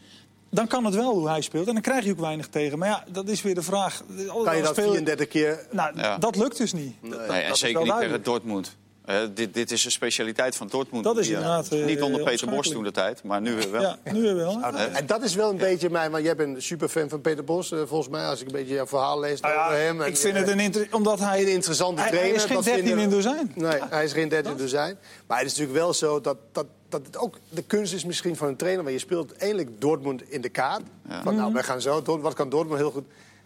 dan 0.50 0.66
kan 0.66 0.84
het 0.84 0.94
wel 0.94 1.14
hoe 1.14 1.28
hij 1.28 1.40
speelt. 1.40 1.66
En 1.66 1.72
dan 1.72 1.82
krijg 1.82 2.04
je 2.04 2.10
ook 2.10 2.18
weinig 2.20 2.48
tegen. 2.48 2.78
Maar 2.78 2.88
ja, 2.88 3.04
dat 3.08 3.28
is 3.28 3.42
weer 3.42 3.54
de 3.54 3.62
vraag. 3.62 4.02
Kan 4.44 4.56
je 4.56 4.62
dat 4.62 4.74
34 4.74 5.28
keer... 5.28 5.66
Nou, 5.70 5.98
Ja. 5.98 6.18
dat 6.18 6.36
lukt 6.36 6.56
dus 6.56 6.72
niet. 6.72 7.02
Nee, 7.02 7.10
Dat 7.10 7.28
en 7.30 7.56
zeker 7.56 7.82
niet 7.82 7.98
tegen. 7.98 8.22
Dortmund. 8.22 8.76
Eh, 9.06 9.16
dit, 9.34 9.54
dit 9.54 9.70
is 9.70 9.84
een 9.84 9.90
specialiteit 9.90 10.56
van 10.56 10.66
Dortmund. 10.70 11.04
Dat 11.04 11.18
is 11.18 11.26
Ja. 11.28 11.32
inderdaad, 11.34 11.68
eh, 11.72 11.84
Niet 11.84 12.02
onder 12.02 12.22
Peter 12.22 12.48
Bos 12.50 12.68
toen 12.70 12.82
de 12.84 12.90
tijd, 12.90 13.22
maar 13.22 13.40
nu 13.40 13.54
weer 13.54 13.70
wel. 13.70 13.80
Ja, 13.82 13.98
nu 14.12 14.22
weer 14.22 14.34
wel. 14.36 14.60
En 14.92 15.06
dat 15.06 15.22
is 15.22 15.34
wel 15.34 15.50
een 15.50 15.56
beetje 15.56 15.90
mij, 15.90 16.10
maar 16.10 16.22
jij 16.22 16.36
bent 16.36 16.56
een 16.56 16.62
superfan 16.62 17.08
van 17.08 17.20
Peter 17.20 17.44
Bos, 17.44 17.72
eh, 17.72 17.78
volgens 17.86 18.08
mij, 18.08 18.24
als 18.26 18.40
ik 18.40 18.46
een 18.46 18.52
beetje 18.52 18.74
jouw 18.74 18.86
verhaal 18.86 19.20
lees 19.20 19.40
Nou 19.40 19.54
ja, 19.54 19.64
over 19.66 19.78
hem. 19.78 20.00
En, 20.02 20.08
ik 20.08 20.16
vind 20.16 20.34
eh, 20.34 20.40
het 20.40 20.50
een 20.50 20.60
inter- 20.60 20.88
omdat 20.90 21.18
hij 21.18 21.40
een 21.42 21.48
interessante 21.52 22.00
hij, 22.00 22.10
trainer. 22.10 22.34
Hij 22.34 22.42
is 22.42 22.46
geen 22.48 22.56
dat 22.56 22.64
13 22.64 22.84
vinden- 22.86 23.04
in 23.04 23.10
dozijn. 23.10 23.52
Nee, 23.54 23.78
hij 23.90 24.04
is 24.04 24.12
geen 24.12 24.28
13 24.28 24.56
dozijn. 24.56 24.98
Maar 25.26 25.38
het 25.38 25.46
is 25.46 25.52
natuurlijk 25.52 25.78
wel 25.84 25.94
zo 25.94 26.20
dat, 26.20 26.36
dat, 26.52 26.66
dat 26.88 27.06
het 27.06 27.18
ook 27.18 27.38
de 27.48 27.62
kunst 27.62 27.92
is 27.94 28.04
misschien 28.04 28.36
van 28.36 28.48
een 28.48 28.56
trainer. 28.56 28.82
Want 28.84 28.94
je 28.96 29.00
speelt 29.02 29.36
eindelijk 29.36 29.80
Dortmund 29.80 30.22
in 30.30 30.40
de 30.40 30.48
kaart. 30.48 30.82
Van, 31.08 31.18
Mhm. 31.32 31.36
nou, 31.36 31.52
wij 31.52 31.62
gaan 31.62 31.80
zo. 31.80 32.02
Wat 32.20 32.34
kan 32.34 32.48
Dortmund 32.48 32.80
heel 32.80 32.90
goed? 32.90 33.04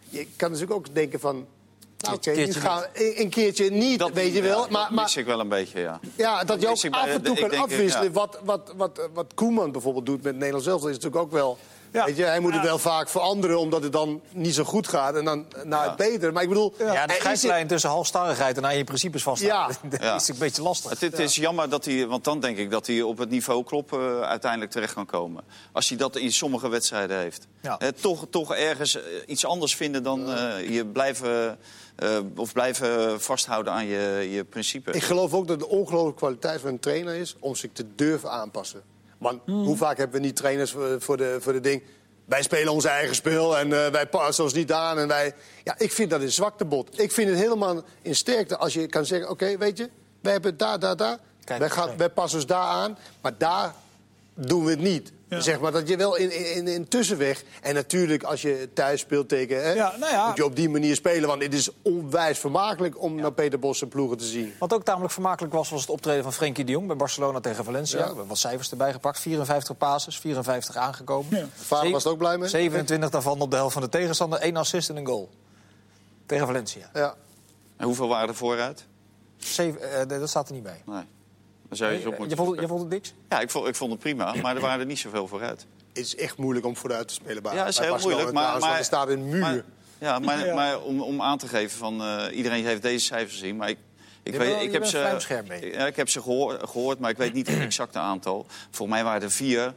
Je 0.08 0.26
kan 0.36 0.50
natuurlijk 0.50 0.76
ook 0.78 0.94
denken 0.94 1.20
van... 1.20 1.46
Nou, 2.00 2.14
oké, 2.16 2.32
Keertje 2.32 2.54
nu 2.54 2.60
gaan 2.66 2.84
een, 2.94 3.20
een 3.20 3.28
keertje 3.30 3.70
niet, 3.70 3.98
Dat, 3.98 4.10
weet 4.12 4.34
je 4.34 4.42
wel. 4.42 4.64
ja, 4.64 4.70
maar, 4.70 4.88
mis 4.94 5.16
ik 5.16 5.26
wel 5.26 5.40
een 5.40 5.48
beetje, 5.48 5.80
ja. 5.80 6.00
ja, 6.16 6.44
dat 6.44 6.60
je 6.60 6.68
ook 6.68 6.84
af 6.90 7.06
en 7.06 7.22
toe 7.22 7.34
ik 7.34 7.40
kan 7.40 7.50
denk, 7.50 7.62
afwisselen. 7.62 8.06
ja. 8.06 8.12
Wat, 8.12 8.38
wat, 8.44 8.72
wat, 8.76 9.08
wat 9.14 9.34
Koeman 9.34 9.72
bijvoorbeeld 9.72 10.06
doet 10.06 10.22
met 10.22 10.36
Nederland 10.36 10.64
zelf, 10.64 10.80
is 10.80 10.86
natuurlijk 10.86 11.16
ook 11.22 11.32
wel... 11.32 11.58
Ja. 11.92 12.04
Weet 12.04 12.16
je, 12.16 12.24
hij 12.24 12.40
moet 12.40 12.52
het 12.54 12.62
wel 12.62 12.78
vaak 12.78 13.08
veranderen, 13.08 13.58
omdat 13.58 13.82
het 13.82 13.92
dan 13.92 14.20
niet 14.32 14.54
zo 14.54 14.64
goed 14.64 14.88
gaat. 14.88 15.14
En 15.16 15.24
dan 15.24 15.46
naar 15.64 15.84
het 15.86 15.96
beter. 15.96 16.32
Maar 16.32 16.42
ik 16.42 16.48
bedoel... 16.48 16.74
Ja, 16.78 17.06
de 17.06 17.12
scheidslijn 17.12 17.66
tussen 17.66 17.90
halstarrigheid 17.90 18.56
en 18.56 18.66
aan 18.66 18.76
je 18.76 18.84
principes 18.84 19.22
vaststaan. 19.22 19.68
Ja. 19.82 19.88
dat 19.90 20.02
Ja. 20.02 20.14
is 20.14 20.28
een 20.28 20.38
beetje 20.38 20.62
lastig. 20.62 20.90
Het, 20.90 21.00
het 21.00 21.18
is 21.18 21.34
jammer 21.34 21.68
dat 21.68 21.84
hij, 21.84 22.06
want 22.06 22.24
dan 22.24 22.40
denk 22.40 22.56
ik 22.58 22.70
dat 22.70 22.86
hij 22.86 23.02
op 23.02 23.18
het 23.18 23.30
niveau 23.30 23.64
Klopp 23.64 23.92
eh, 23.92 24.20
uiteindelijk 24.20 24.70
terecht 24.70 24.94
kan 24.94 25.06
komen. 25.06 25.44
Als 25.72 25.88
hij 25.88 25.98
dat 25.98 26.16
in 26.16 26.32
sommige 26.32 26.68
wedstrijden 26.68 27.18
heeft. 27.18 27.46
Ja. 27.62 27.78
Eh, 27.78 27.88
toch, 27.88 28.26
toch 28.30 28.54
ergens 28.54 28.96
eh, 28.96 29.02
iets 29.26 29.44
anders 29.46 29.76
vinden 29.76 30.02
dan 30.02 30.32
eh, 30.34 30.70
je 30.74 30.86
blijven, 30.86 31.58
eh, 32.00 32.18
of 32.36 32.52
blijven 32.52 33.20
vasthouden 33.20 33.72
aan 33.72 33.86
je, 33.86 34.28
je 34.30 34.44
principe. 34.44 34.92
Ik 34.92 35.02
geloof 35.02 35.34
ook 35.34 35.48
dat 35.48 35.58
de 35.58 35.68
ongelooflijke 35.68 36.18
kwaliteit 36.18 36.60
van 36.60 36.70
een 36.70 36.78
trainer 36.78 37.14
is 37.14 37.36
om 37.40 37.54
zich 37.54 37.70
te 37.72 37.94
durven 37.94 38.30
aanpassen. 38.30 38.82
Want 39.18 39.40
hoe 39.46 39.76
vaak 39.76 39.96
hebben 39.96 40.20
we 40.20 40.26
niet 40.26 40.36
trainers 40.36 40.74
voor, 40.98 41.16
de, 41.16 41.36
voor 41.40 41.52
de 41.52 41.60
ding... 41.60 41.82
Wij 42.24 42.42
spelen 42.42 42.72
ons 42.72 42.84
eigen 42.84 43.14
spel 43.14 43.58
en 43.58 43.84
eh, 43.84 43.90
wij 43.92 44.06
passen 44.06 44.44
ons 44.44 44.52
niet 44.52 44.72
aan. 44.72 44.98
En 44.98 45.08
wij... 45.08 45.34
Ja, 45.64 45.74
ik 45.78 45.92
vind 45.92 46.10
dat 46.10 46.20
een 46.20 46.32
zwaktebod. 46.32 47.00
Ik 47.00 47.12
vind 47.12 47.30
het 47.30 47.38
helemaal 47.38 47.82
in 48.02 48.16
sterkte 48.16 48.56
als 48.56 48.74
je 48.74 48.86
kan 48.86 49.06
zeggen... 49.06 49.30
oké, 49.30 49.58
weet 49.58 49.78
je, 49.78 49.90
wij 50.20 50.32
hebben 50.32 50.50
het 50.50 50.58
daar, 50.58 50.78
daar, 50.78 50.96
daar. 50.96 51.18
Kijk, 51.44 51.58
wij, 51.58 51.70
gaan, 51.70 51.96
wij 51.96 52.10
passen 52.10 52.38
ons 52.38 52.48
daar 52.48 52.66
aan, 52.66 52.98
maar 53.20 53.38
daar 53.38 53.74
doen 54.34 54.64
we 54.64 54.70
het 54.70 54.80
niet. 54.80 55.12
Ja. 55.30 55.40
Zeg 55.40 55.60
maar 55.60 55.72
dat 55.72 55.88
je 55.88 55.96
wel 55.96 56.16
in, 56.16 56.54
in, 56.54 56.68
in 56.68 56.88
tussenweg... 56.88 57.42
En 57.62 57.74
natuurlijk, 57.74 58.22
als 58.22 58.42
je 58.42 58.68
thuis 58.74 59.00
speelt 59.00 59.28
tegen... 59.28 59.62
Hè, 59.64 59.72
Ja, 59.72 59.96
nou 59.96 60.12
ja. 60.12 60.26
moet 60.26 60.36
je 60.36 60.44
op 60.44 60.56
die 60.56 60.68
manier 60.68 60.94
spelen. 60.94 61.28
Want 61.28 61.42
het 61.42 61.54
is 61.54 61.68
onwijs 61.82 62.38
vermakelijk 62.38 63.02
om 63.02 63.14
naar 63.14 63.32
Peter 63.32 63.58
Bos 63.58 63.82
en 63.82 63.88
ploegen 63.88 64.16
te 64.18 64.24
zien. 64.24 64.52
Wat 64.58 64.72
ook 64.74 64.84
tamelijk 64.84 65.12
vermakelijk 65.12 65.54
was, 65.54 65.70
was 65.70 65.80
het 65.80 65.90
optreden 65.90 66.22
van 66.22 66.32
Frenkie 66.32 66.64
de 66.64 66.72
Jong 66.72 66.86
bij 66.86 66.96
Barcelona 66.96 67.40
tegen 67.40 67.64
Valencia. 67.64 67.96
Ja. 67.96 68.02
We 68.02 68.08
hebben 68.08 68.28
wat 68.28 68.38
cijfers 68.38 68.70
erbij 68.70 68.92
gepakt. 68.92 69.20
54 69.20 69.76
passes, 69.76 70.18
54 70.18 70.76
aangekomen. 70.76 71.38
Ja. 71.38 71.46
Vader 71.54 71.90
was 71.90 72.04
er 72.04 72.10
ook 72.10 72.18
blij 72.18 72.38
mee? 72.38 72.48
27 72.48 73.10
daarvan 73.10 73.40
op 73.40 73.50
de 73.50 73.56
helft 73.56 73.72
van 73.72 73.82
de 73.82 73.88
tegenstander. 73.88 74.38
één 74.38 74.56
assist 74.56 74.88
en 74.88 74.96
een 74.96 75.06
goal. 75.06 75.30
Tegen 76.26 76.46
Valencia. 76.46 76.90
Ja. 76.94 77.14
En 77.76 77.86
hoeveel 77.86 78.08
waren 78.08 78.28
er 78.28 78.34
vooruit? 78.34 78.84
Zeven, 79.36 79.92
eh, 79.92 80.18
dat 80.18 80.28
staat 80.28 80.48
er 80.48 80.54
niet 80.54 80.62
bij. 80.62 80.82
Nee. 80.86 81.04
Dan 81.70 81.78
zou 81.78 81.90
je, 81.90 81.96
eens 81.96 82.06
op 82.06 82.12
je, 82.28 82.36
vond, 82.36 82.50
het- 82.50 82.60
je 82.60 82.66
vond 82.66 82.80
het 82.80 82.88
niks? 82.90 83.12
Ja, 83.28 83.40
ik 83.40 83.50
vond, 83.50 83.66
ik 83.68 83.74
vond 83.74 83.90
het 83.90 84.00
prima, 84.00 84.34
maar 84.42 84.54
er 84.54 84.60
waren 84.60 84.80
er 84.80 84.86
niet 84.86 84.98
zoveel 84.98 85.26
vooruit. 85.26 85.66
Het 85.88 85.98
is 86.04 86.16
echt 86.16 86.36
moeilijk 86.36 86.66
om 86.66 86.76
vooruit 86.76 87.08
te 87.08 87.14
spelen. 87.14 87.42
Bij, 87.42 87.54
Ja, 87.54 87.66
is 87.66 87.74
bij 87.76 87.84
heel 87.84 87.94
Barcelona 87.94 88.22
moeilijk. 88.22 88.46
Maar, 88.46 88.60
maar, 88.70 88.78
er 88.78 88.84
staat 88.84 89.08
een 89.08 89.28
muur. 89.28 89.40
Maar, 89.40 89.62
ja, 89.98 90.18
maar, 90.18 90.46
Ja. 90.46 90.54
maar 90.54 90.80
om, 90.80 91.00
om 91.02 91.22
aan 91.22 91.38
te 91.38 91.48
geven 91.48 91.78
van 91.78 92.02
eh, 92.02 92.36
iedereen 92.36 92.64
heeft 92.64 92.82
deze 92.82 93.04
cijfers 93.04 93.32
gezien, 93.32 93.56
maar 93.56 93.68
ik. 93.68 93.78
Ik, 94.22 94.34
weet, 94.36 94.52
wel- 94.52 94.60
ik 94.62 94.72
heb 94.72 94.84
ze, 94.84 95.42
mee. 95.48 95.72
Ja, 95.72 95.86
ik 95.86 95.96
heb 95.96 96.08
ze 96.08 96.22
gehoor- 96.22 96.58
gehoord, 96.68 96.98
maar 96.98 97.10
ik 97.10 97.16
weet 97.16 97.32
niet 97.32 97.46
het 97.46 97.58
exacte 97.70 97.98
aantal. 97.98 98.46
Volgens 98.70 98.88
mij 98.98 99.04
waren 99.04 99.22
er 99.22 99.30
vier, 99.30 99.74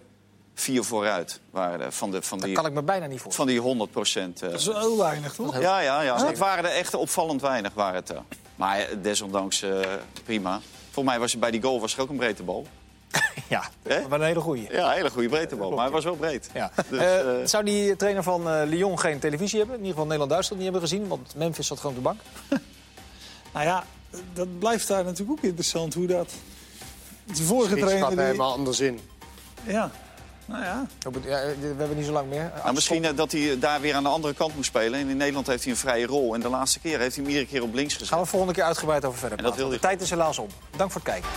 vier 0.53 0.83
vooruit 0.83 1.39
waren 1.51 1.81
er, 1.81 1.91
van, 1.91 2.11
de, 2.11 2.21
van, 2.21 2.37
Dat 2.37 2.47
die, 2.47 2.55
kan 2.55 2.65
ik 2.65 2.73
me 2.73 2.81
bijna 2.83 3.05
niet 3.05 3.21
voorstellen. 3.21 3.49
van 3.51 3.57
die 3.59 3.67
100 3.69 3.91
procent. 3.91 4.39
Dat 4.39 4.53
is 4.53 4.65
wel 4.65 4.79
heel 4.79 4.97
weinig, 4.97 5.33
toch? 5.33 5.59
ja, 5.59 5.79
ja, 5.79 6.01
ja. 6.01 6.25
Het 6.25 6.37
waren 6.37 6.63
er 6.65 6.71
echt 6.71 6.93
opvallend 6.93 7.41
weinig. 7.41 7.73
Waren 7.73 7.95
het. 7.95 8.13
Maar 8.55 8.77
eh, 8.79 8.85
desondanks 9.01 9.61
eh, 9.61 9.79
prima. 10.23 10.61
Volgens 10.93 11.05
mij 11.15 11.19
was 11.19 11.33
er 11.33 11.39
bij 11.39 11.51
die 11.51 11.61
goal 11.61 11.79
was 11.79 11.95
er 11.95 12.01
ook 12.01 12.09
een 12.09 12.15
breedte 12.17 12.43
bal. 12.43 12.67
Ja, 13.49 13.69
maar 14.09 14.19
een 14.19 14.25
hele 14.25 14.39
goeie. 14.39 14.67
Ja, 14.71 14.87
een 14.89 14.95
hele 14.97 15.09
goede 15.09 15.29
breedtebal, 15.29 15.69
maar 15.71 15.83
hij 15.83 15.91
was 15.91 16.03
wel 16.03 16.15
breed. 16.15 16.49
Ja. 16.53 16.71
Dus, 16.89 16.99
Eh, 16.99 17.19
eh, 17.41 17.47
zou 17.47 17.63
die 17.63 17.95
trainer 17.95 18.23
van 18.23 18.49
eh, 18.49 18.61
Lyon 18.65 18.99
geen 18.99 19.19
televisie 19.19 19.57
hebben? 19.59 19.75
In 19.77 19.81
ieder 19.81 19.91
geval 19.93 20.03
Nederland-Duitsland 20.05 20.61
niet 20.61 20.71
hebben 20.71 20.89
gezien. 20.89 21.07
Want 21.07 21.35
Memphis 21.35 21.67
zat 21.67 21.79
gewoon 21.79 21.95
op 21.97 22.03
de 22.03 22.09
bank. 22.09 22.19
Nou 23.53 23.65
ja, 23.65 23.83
dat 24.33 24.59
blijft 24.59 24.87
daar 24.87 25.03
natuurlijk 25.03 25.31
ook 25.39 25.43
interessant 25.43 25.93
hoe 25.93 26.07
dat... 26.07 26.31
De 27.25 27.43
vorige 27.43 27.75
trainer... 27.75 28.09
die- 28.09 28.19
helemaal 28.19 28.51
anders 28.53 28.79
in. 28.79 28.99
Ja, 29.65 29.91
nou 30.45 30.63
ja. 30.63 30.85
Ja, 31.25 31.39
eh, 31.39 31.47
we 31.59 31.73
hebben 31.77 31.97
niet 31.97 32.05
zo 32.05 32.11
lang 32.11 32.29
meer. 32.29 32.51
Nou, 32.63 32.73
misschien 32.73 33.05
eh, 33.05 33.15
dat 33.15 33.31
hij 33.31 33.59
daar 33.59 33.81
weer 33.81 33.95
aan 33.95 34.03
de 34.03 34.09
andere 34.09 34.33
kant 34.33 34.55
moest 34.55 34.67
spelen. 34.67 34.99
En 34.99 35.09
in 35.09 35.17
Nederland 35.17 35.47
heeft 35.47 35.63
hij 35.63 35.71
een 35.71 35.77
vrije 35.77 36.05
rol. 36.05 36.33
En 36.33 36.39
de 36.39 36.49
laatste 36.49 36.79
keer 36.79 36.99
heeft 36.99 37.15
hij 37.15 37.23
hem 37.23 37.33
iedere 37.33 37.49
keer 37.51 37.61
op 37.63 37.73
links 37.73 37.93
gezet. 37.93 38.07
Gaan 38.07 38.19
we 38.19 38.25
volgende 38.25 38.53
keer 38.53 38.63
uitgebreid 38.63 39.05
over 39.05 39.19
verder 39.19 39.37
praten. 39.37 39.69
De 39.69 39.79
tijd 39.79 40.01
is 40.01 40.09
helaas 40.09 40.37
om. 40.37 40.47
Dank 40.75 40.91
voor 40.91 41.01
het 41.01 41.09
kijken. 41.09 41.29